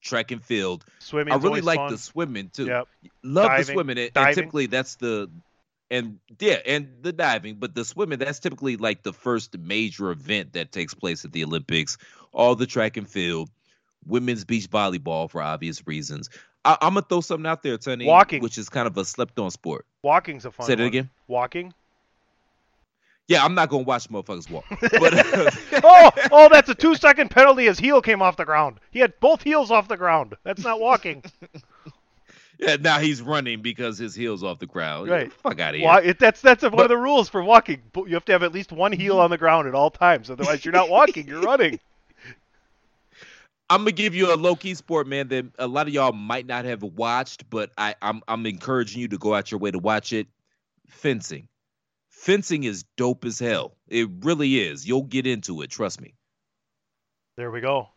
track 0.00 0.30
and 0.30 0.42
field. 0.42 0.84
Swimming. 0.98 1.34
I 1.34 1.36
really 1.36 1.60
like 1.60 1.90
the 1.90 1.98
swimming 1.98 2.50
too. 2.50 2.66
Yep. 2.66 2.88
Love 3.22 3.46
Diving, 3.46 3.66
the 3.66 3.72
swimming. 3.72 3.98
And, 3.98 4.10
and 4.14 4.34
typically 4.34 4.66
that's 4.66 4.96
the 4.96 5.30
and 5.90 6.18
yeah, 6.40 6.58
and 6.66 6.88
the 7.02 7.12
diving, 7.12 7.56
but 7.56 7.74
the 7.74 7.84
swimming 7.84 8.18
that's 8.18 8.40
typically 8.40 8.76
like 8.76 9.02
the 9.02 9.12
first 9.12 9.56
major 9.58 10.10
event 10.10 10.54
that 10.54 10.72
takes 10.72 10.94
place 10.94 11.24
at 11.24 11.32
the 11.32 11.44
Olympics. 11.44 11.98
All 12.32 12.54
the 12.54 12.66
track 12.66 12.96
and 12.96 13.08
field, 13.08 13.50
women's 14.04 14.44
beach 14.44 14.68
volleyball 14.70 15.30
for 15.30 15.42
obvious 15.42 15.86
reasons. 15.86 16.28
I, 16.64 16.76
I'm 16.80 16.94
gonna 16.94 17.06
throw 17.08 17.20
something 17.20 17.46
out 17.46 17.62
there, 17.62 17.78
Tony. 17.78 18.06
Walking. 18.06 18.42
which 18.42 18.58
is 18.58 18.68
kind 18.68 18.86
of 18.86 18.96
a 18.98 19.04
slept-on 19.04 19.50
sport. 19.50 19.86
Walking's 20.02 20.44
a 20.44 20.50
fun. 20.50 20.66
Say 20.66 20.74
that 20.74 20.82
one. 20.82 20.88
again? 20.88 21.10
Walking. 21.28 21.72
Yeah, 23.28 23.44
I'm 23.44 23.54
not 23.54 23.68
gonna 23.70 23.82
watch 23.82 24.08
motherfuckers 24.08 24.48
walk, 24.50 24.64
but 24.80 25.14
uh, 25.14 25.50
oh, 25.84 26.10
oh, 26.30 26.48
that's 26.48 26.68
a 26.68 26.74
two-second 26.74 27.30
penalty. 27.30 27.64
His 27.64 27.78
heel 27.78 28.00
came 28.00 28.22
off 28.22 28.36
the 28.36 28.44
ground. 28.44 28.78
He 28.92 29.00
had 29.00 29.18
both 29.18 29.42
heels 29.42 29.70
off 29.72 29.88
the 29.88 29.96
ground. 29.96 30.34
That's 30.44 30.62
not 30.62 30.80
walking. 30.80 31.24
Yeah, 32.58 32.76
now 32.76 32.98
he's 33.00 33.20
running 33.20 33.60
because 33.60 33.98
his 33.98 34.14
heel's 34.14 34.42
off 34.42 34.58
the 34.60 34.66
ground. 34.66 35.10
Right. 35.10 35.30
Fuck 35.30 35.60
out 35.60 35.74
of 35.74 35.80
here. 35.82 36.00
It, 36.02 36.18
that's 36.18 36.40
that's 36.40 36.62
one 36.62 36.72
But- 36.72 36.84
of 36.84 36.88
the 36.88 36.96
rules 36.96 37.28
for 37.28 37.44
walking. 37.44 37.82
You 37.94 38.14
have 38.14 38.24
to 38.24 38.32
have 38.32 38.42
at 38.42 38.54
least 38.54 38.72
one 38.72 38.92
heel 38.92 39.20
on 39.20 39.28
the 39.28 39.36
ground 39.36 39.68
at 39.68 39.74
all 39.74 39.90
times. 39.90 40.30
Otherwise, 40.30 40.64
you're 40.64 40.72
not 40.72 40.88
walking. 40.88 41.28
You're 41.28 41.42
running. 41.42 41.78
I'm 43.68 43.80
gonna 43.82 43.92
give 43.92 44.14
you 44.14 44.32
a 44.32 44.36
low 44.36 44.56
key 44.56 44.74
sport, 44.74 45.06
man, 45.06 45.28
that 45.28 45.44
a 45.58 45.66
lot 45.66 45.86
of 45.86 45.92
y'all 45.92 46.12
might 46.12 46.46
not 46.46 46.64
have 46.64 46.82
watched, 46.82 47.50
but 47.50 47.72
I, 47.76 47.94
I'm 48.00 48.22
I'm 48.26 48.46
encouraging 48.46 49.02
you 49.02 49.08
to 49.08 49.18
go 49.18 49.34
out 49.34 49.50
your 49.50 49.60
way 49.60 49.70
to 49.70 49.78
watch 49.78 50.14
it. 50.14 50.26
Fencing. 50.88 51.48
Fencing 52.16 52.64
is 52.64 52.82
dope 52.96 53.24
as 53.26 53.38
hell. 53.38 53.76
It 53.88 54.08
really 54.22 54.58
is. 54.58 54.88
You'll 54.88 55.02
get 55.02 55.26
into 55.26 55.60
it, 55.60 55.70
trust 55.70 56.00
me. 56.00 56.14
There 57.36 57.50
we 57.50 57.60
go. 57.60 57.90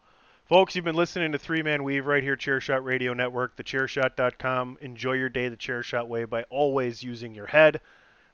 Folks, 0.45 0.75
you've 0.75 0.85
been 0.85 0.95
listening 0.95 1.31
to 1.31 1.39
Three 1.39 1.63
Man 1.63 1.83
Weave 1.83 2.05
right 2.05 2.21
here, 2.21 2.35
Chairshot 2.35 2.83
Radio 2.83 3.13
Network, 3.13 3.55
thechairshot.com. 3.55 4.77
Enjoy 4.81 5.13
your 5.13 5.29
day 5.29 5.47
the 5.47 5.55
Chairshot 5.55 6.07
way 6.07 6.25
by 6.25 6.43
always 6.49 7.01
using 7.01 7.33
your 7.33 7.47
head. 7.47 7.79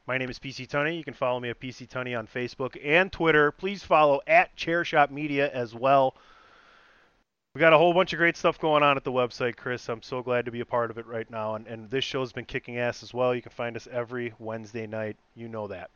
My 0.07 0.17
name 0.17 0.29
is 0.29 0.39
PC 0.39 0.67
Tunney. 0.67 0.97
You 0.97 1.03
can 1.03 1.13
follow 1.13 1.39
me 1.39 1.49
at 1.49 1.59
PC 1.59 1.87
Tunney 1.87 2.17
on 2.17 2.27
Facebook 2.27 2.75
and 2.83 3.11
Twitter. 3.11 3.51
Please 3.51 3.83
follow 3.83 4.21
at 4.25 4.55
Chairshot 4.57 5.11
Media 5.11 5.49
as 5.51 5.75
well. 5.75 6.15
We 7.55 7.61
got 7.61 7.71
a 7.71 7.77
whole 7.77 7.93
bunch 7.93 8.11
of 8.11 8.17
great 8.17 8.35
stuff 8.35 8.59
going 8.59 8.83
on 8.83 8.97
at 8.97 9.05
the 9.05 9.13
website, 9.13 9.55
Chris. 9.55 9.87
I'm 9.87 10.01
so 10.01 10.21
glad 10.21 10.43
to 10.43 10.51
be 10.51 10.59
a 10.59 10.65
part 10.65 10.91
of 10.91 10.97
it 10.97 11.05
right 11.05 11.29
now. 11.31 11.55
And, 11.55 11.65
and 11.67 11.89
this 11.89 12.03
show's 12.03 12.33
been 12.33 12.43
kicking 12.43 12.79
ass 12.79 13.01
as 13.01 13.13
well. 13.13 13.33
You 13.33 13.41
can 13.41 13.53
find 13.53 13.77
us 13.77 13.87
every 13.89 14.33
Wednesday 14.39 14.85
night. 14.87 15.15
You 15.37 15.47
know 15.47 15.67
that. 15.67 15.89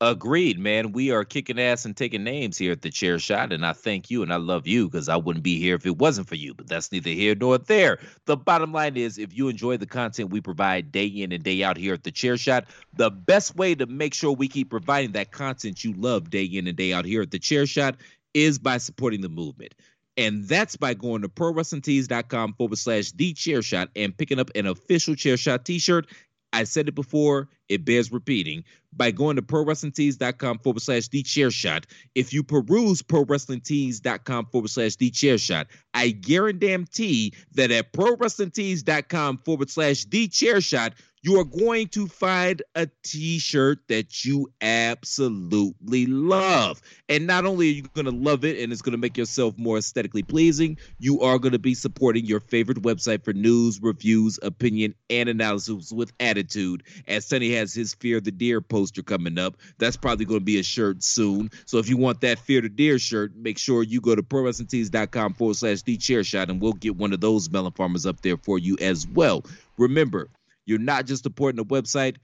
Agreed, 0.00 0.58
man. 0.58 0.92
We 0.92 1.10
are 1.10 1.22
kicking 1.24 1.60
ass 1.60 1.84
and 1.84 1.94
taking 1.94 2.24
names 2.24 2.56
here 2.56 2.72
at 2.72 2.80
the 2.80 2.88
chair 2.88 3.18
shot, 3.18 3.52
and 3.52 3.64
I 3.64 3.74
thank 3.74 4.10
you 4.10 4.22
and 4.22 4.32
I 4.32 4.36
love 4.36 4.66
you 4.66 4.88
because 4.88 5.10
I 5.10 5.16
wouldn't 5.16 5.44
be 5.44 5.60
here 5.60 5.74
if 5.74 5.84
it 5.84 5.98
wasn't 5.98 6.28
for 6.28 6.34
you. 6.34 6.54
But 6.54 6.66
that's 6.66 6.90
neither 6.90 7.10
here 7.10 7.34
nor 7.34 7.58
there. 7.58 7.98
The 8.24 8.38
bottom 8.38 8.72
line 8.72 8.96
is 8.96 9.18
if 9.18 9.36
you 9.36 9.48
enjoy 9.48 9.76
the 9.76 9.86
content 9.86 10.30
we 10.30 10.40
provide 10.40 10.90
day 10.90 11.06
in 11.06 11.30
and 11.30 11.44
day 11.44 11.62
out 11.62 11.76
here 11.76 11.92
at 11.92 12.04
the 12.04 12.10
chair 12.10 12.38
shot, 12.38 12.64
the 12.94 13.10
best 13.10 13.54
way 13.54 13.74
to 13.74 13.84
make 13.84 14.14
sure 14.14 14.32
we 14.32 14.48
keep 14.48 14.70
providing 14.70 15.12
that 15.12 15.30
content 15.30 15.84
you 15.84 15.92
love 15.92 16.30
day 16.30 16.44
in 16.44 16.66
and 16.66 16.76
day 16.76 16.94
out 16.94 17.04
here 17.04 17.20
at 17.20 17.30
the 17.30 17.38
chair 17.38 17.66
shot 17.66 17.96
is 18.34 18.58
by 18.58 18.78
supporting 18.78 19.20
the 19.20 19.28
movement. 19.28 19.74
And 20.16 20.46
that's 20.46 20.76
by 20.76 20.94
going 20.94 21.22
to 21.22 21.28
prowrestlingtees.com 21.28 22.54
forward 22.54 22.78
slash 22.78 23.12
the 23.12 23.32
chair 23.32 23.62
shot 23.62 23.88
and 23.96 24.16
picking 24.16 24.38
up 24.38 24.50
an 24.54 24.66
official 24.66 25.14
chair 25.14 25.36
shot 25.36 25.64
t 25.64 25.78
shirt. 25.78 26.06
I 26.52 26.64
said 26.64 26.86
it 26.86 26.94
before, 26.94 27.48
it 27.70 27.84
bears 27.86 28.12
repeating. 28.12 28.64
By 28.92 29.10
going 29.10 29.36
to 29.36 29.42
prowrestlingtees.com 29.42 30.58
forward 30.58 30.82
slash 30.82 31.08
the 31.08 31.22
chair 31.22 31.50
shot. 31.50 31.86
If 32.14 32.34
you 32.34 32.42
peruse 32.42 33.00
prowrestlingtees.com 33.00 34.46
forward 34.46 34.70
slash 34.70 34.96
the 34.96 35.08
chair 35.10 35.38
shot, 35.38 35.68
I 35.94 36.10
guarantee 36.10 37.32
that 37.54 37.70
at 37.70 37.94
prowrestlingtees.com 37.94 39.38
forward 39.38 39.70
slash 39.70 40.04
the 40.04 40.28
chair 40.28 40.60
shot, 40.60 40.92
you 41.22 41.38
are 41.38 41.44
going 41.44 41.86
to 41.86 42.08
find 42.08 42.62
a 42.74 42.88
t-shirt 43.04 43.78
that 43.86 44.24
you 44.24 44.50
absolutely 44.60 46.06
love. 46.06 46.82
And 47.08 47.28
not 47.28 47.46
only 47.46 47.68
are 47.68 47.72
you 47.74 47.82
going 47.94 48.06
to 48.06 48.10
love 48.10 48.44
it 48.44 48.58
and 48.58 48.72
it's 48.72 48.82
going 48.82 48.92
to 48.92 48.98
make 48.98 49.16
yourself 49.16 49.56
more 49.56 49.78
aesthetically 49.78 50.24
pleasing, 50.24 50.78
you 50.98 51.20
are 51.20 51.38
going 51.38 51.52
to 51.52 51.60
be 51.60 51.74
supporting 51.74 52.26
your 52.26 52.40
favorite 52.40 52.82
website 52.82 53.24
for 53.24 53.32
news, 53.32 53.80
reviews, 53.80 54.40
opinion, 54.42 54.94
and 55.10 55.28
analysis 55.28 55.92
with 55.92 56.12
attitude. 56.18 56.82
As 57.06 57.24
Sonny 57.24 57.52
has 57.52 57.72
his 57.72 57.94
Fear 57.94 58.20
the 58.20 58.32
Deer 58.32 58.60
poster 58.60 59.02
coming 59.02 59.38
up, 59.38 59.56
that's 59.78 59.96
probably 59.96 60.24
going 60.24 60.40
to 60.40 60.44
be 60.44 60.58
a 60.58 60.64
shirt 60.64 61.04
soon. 61.04 61.50
So 61.66 61.78
if 61.78 61.88
you 61.88 61.96
want 61.96 62.22
that 62.22 62.40
Fear 62.40 62.62
the 62.62 62.68
Deer 62.68 62.98
shirt, 62.98 63.36
make 63.36 63.58
sure 63.58 63.84
you 63.84 64.00
go 64.00 64.16
to 64.16 64.24
prowrestlingtees.com 64.24 65.34
forward 65.34 65.56
slash 65.56 65.82
the 65.82 65.96
chair 65.96 66.24
shot 66.24 66.50
and 66.50 66.60
we'll 66.60 66.72
get 66.72 66.96
one 66.96 67.12
of 67.12 67.20
those 67.20 67.48
melon 67.48 67.72
farmers 67.72 68.06
up 68.06 68.22
there 68.22 68.36
for 68.38 68.58
you 68.58 68.76
as 68.80 69.06
well. 69.06 69.44
Remember, 69.78 70.28
you're 70.72 70.80
not 70.80 71.04
just 71.04 71.22
supporting 71.22 71.58
the 71.58 71.64
website, 71.66 72.16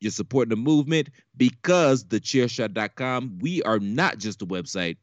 you're 0.00 0.10
supporting 0.10 0.50
the 0.50 0.56
movement 0.56 1.08
because 1.36 2.04
the 2.08 2.18
chairshot.com, 2.18 3.38
we 3.40 3.62
are 3.62 3.78
not 3.78 4.18
just 4.18 4.42
a 4.42 4.46
website, 4.46 4.96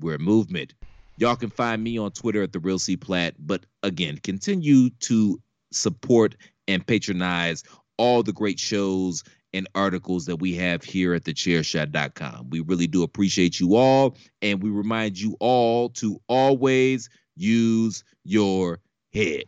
we're 0.00 0.14
a 0.14 0.20
movement. 0.20 0.74
Y'all 1.16 1.34
can 1.34 1.50
find 1.50 1.82
me 1.82 1.98
on 1.98 2.12
Twitter 2.12 2.40
at 2.44 2.52
the 2.52 2.60
real 2.60 2.78
C 2.78 2.96
Plat, 2.96 3.34
but 3.40 3.66
again, 3.82 4.18
continue 4.22 4.90
to 5.00 5.42
support 5.72 6.36
and 6.68 6.86
patronize 6.86 7.64
all 7.98 8.22
the 8.22 8.32
great 8.32 8.60
shows 8.60 9.24
and 9.52 9.66
articles 9.74 10.26
that 10.26 10.36
we 10.36 10.54
have 10.54 10.84
here 10.84 11.12
at 11.12 11.24
the 11.24 11.34
chairshot.com. 11.34 12.50
We 12.50 12.60
really 12.60 12.86
do 12.86 13.02
appreciate 13.02 13.58
you 13.58 13.74
all, 13.74 14.16
and 14.40 14.62
we 14.62 14.70
remind 14.70 15.18
you 15.18 15.36
all 15.40 15.88
to 15.90 16.20
always 16.28 17.10
use 17.34 18.04
your 18.22 18.78
head. 19.12 19.44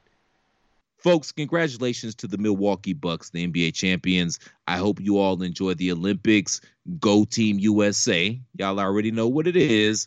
Folks, 1.04 1.32
congratulations 1.32 2.14
to 2.14 2.26
the 2.26 2.38
Milwaukee 2.38 2.94
Bucks, 2.94 3.28
the 3.28 3.46
NBA 3.46 3.74
champions. 3.74 4.38
I 4.66 4.78
hope 4.78 5.02
you 5.02 5.18
all 5.18 5.42
enjoy 5.42 5.74
the 5.74 5.92
Olympics. 5.92 6.62
Go 6.98 7.26
Team 7.26 7.58
USA. 7.58 8.40
Y'all 8.56 8.80
already 8.80 9.10
know 9.10 9.28
what 9.28 9.46
it 9.46 9.54
is. 9.54 10.06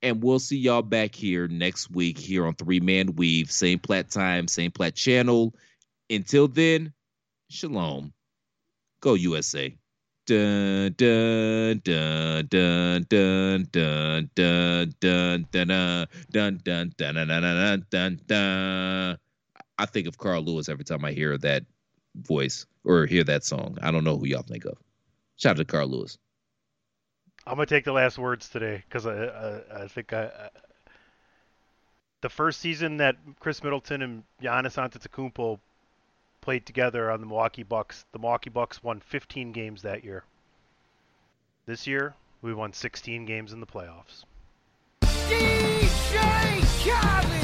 And 0.00 0.22
we'll 0.24 0.38
see 0.38 0.56
y'all 0.56 0.80
back 0.80 1.14
here 1.14 1.48
next 1.48 1.90
week 1.90 2.16
here 2.16 2.46
on 2.46 2.54
Three 2.54 2.80
Man 2.80 3.14
Weave. 3.14 3.52
Same 3.52 3.78
plat 3.78 4.08
time, 4.08 4.48
same 4.48 4.70
plat 4.70 4.94
channel. 4.94 5.54
Until 6.08 6.48
then, 6.48 6.94
shalom. 7.50 8.14
Go 9.02 9.12
USA. 9.12 9.76
Dun 10.24 10.94
dun 10.96 11.82
dun 11.84 12.46
dun 12.48 13.04
dun 13.06 13.68
dun 13.70 14.18
dun 14.24 14.96
dun 15.02 15.46
dun 15.52 15.76
dun 15.76 16.08
dun 16.32 16.60
dun 16.62 16.62
dun 16.64 16.92
dun 16.96 17.42
dun 17.42 17.86
dun 17.90 18.20
dun. 18.26 19.18
I 19.78 19.86
think 19.86 20.06
of 20.06 20.18
Carl 20.18 20.42
Lewis 20.42 20.68
every 20.68 20.84
time 20.84 21.04
I 21.04 21.12
hear 21.12 21.38
that 21.38 21.64
voice 22.16 22.66
or 22.84 23.06
hear 23.06 23.24
that 23.24 23.44
song. 23.44 23.78
I 23.80 23.90
don't 23.90 24.04
know 24.04 24.18
who 24.18 24.26
y'all 24.26 24.42
think 24.42 24.64
of. 24.64 24.76
Shout 25.36 25.52
out 25.52 25.56
to 25.58 25.64
Carl 25.64 25.88
Lewis. 25.88 26.18
I'm 27.46 27.54
gonna 27.54 27.66
take 27.66 27.84
the 27.84 27.92
last 27.92 28.18
words 28.18 28.48
today 28.48 28.82
because 28.88 29.06
I, 29.06 29.24
I 29.24 29.82
I 29.84 29.88
think 29.88 30.12
I, 30.12 30.24
I 30.24 30.48
the 32.20 32.28
first 32.28 32.60
season 32.60 32.98
that 32.98 33.16
Khris 33.40 33.62
Middleton 33.62 34.02
and 34.02 34.24
Giannis 34.42 34.76
Antetokounmpo 34.76 35.58
played 36.40 36.66
together 36.66 37.10
on 37.10 37.20
the 37.20 37.26
Milwaukee 37.26 37.62
Bucks, 37.62 38.04
the 38.12 38.18
Milwaukee 38.18 38.50
Bucks 38.50 38.82
won 38.82 39.00
15 39.00 39.52
games 39.52 39.82
that 39.82 40.04
year. 40.04 40.24
This 41.66 41.86
year, 41.86 42.14
we 42.42 42.54
won 42.54 42.72
16 42.72 43.26
games 43.26 43.52
in 43.52 43.60
the 43.60 43.66
playoffs. 43.66 44.24
DJ 45.02 46.60
Khaled. 46.84 47.37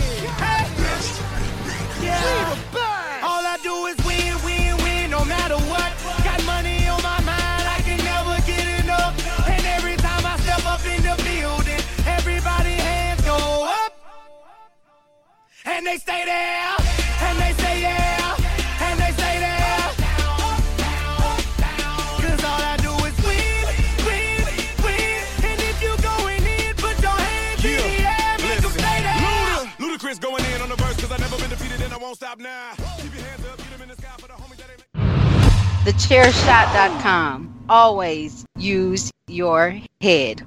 And 15.85 15.93
they 15.93 15.99
stay 15.99 16.25
there, 16.25 16.77
and 17.21 17.39
they 17.39 17.53
say 17.63 17.83
yeah, 17.83 18.37
and 18.81 18.99
they 18.99 19.13
stay 19.13 19.39
there. 19.39 19.93
Cause 22.25 22.43
all 22.43 22.63
I 22.73 22.79
do 22.81 22.91
is 23.05 23.15
win, 23.21 23.67
win, 24.09 24.41
win. 24.83 25.21
And 25.45 25.61
if 25.61 25.83
you 25.83 25.95
going 26.01 26.43
in, 26.43 26.75
put 26.77 26.99
your 27.03 27.11
hands 27.11 27.63
in 27.67 27.77
the 27.77 28.09
air, 28.09 28.39
make 28.39 28.65
'em 28.65 28.71
stay 28.71 29.03
there. 29.03 29.69
Ludacris 29.79 30.19
going 30.19 30.43
in 30.55 30.63
on 30.63 30.71
the 30.71 30.77
verse, 30.77 30.99
cause 30.99 31.13
I've 31.13 31.21
never 31.21 31.37
been 31.37 31.51
defeated 31.51 31.83
and 31.83 31.93
I 31.93 31.99
won't 31.99 32.17
stop 32.17 32.39
now. 32.39 32.73
Keep 33.03 33.13
your 33.17 33.25
hands 33.25 33.45
up, 33.45 33.59
get 33.59 33.71
them 33.73 33.83
in 33.83 33.89
the 33.91 33.97
sky 33.97 34.09
for 34.19 34.29
the 34.29 34.33
homie 34.33 34.57
that 34.57 34.71
ain't. 34.71 34.81
Thechairshot.com. 35.85 37.67
Always 37.69 38.47
use 38.57 39.11
your 39.29 39.79
head. 40.01 40.47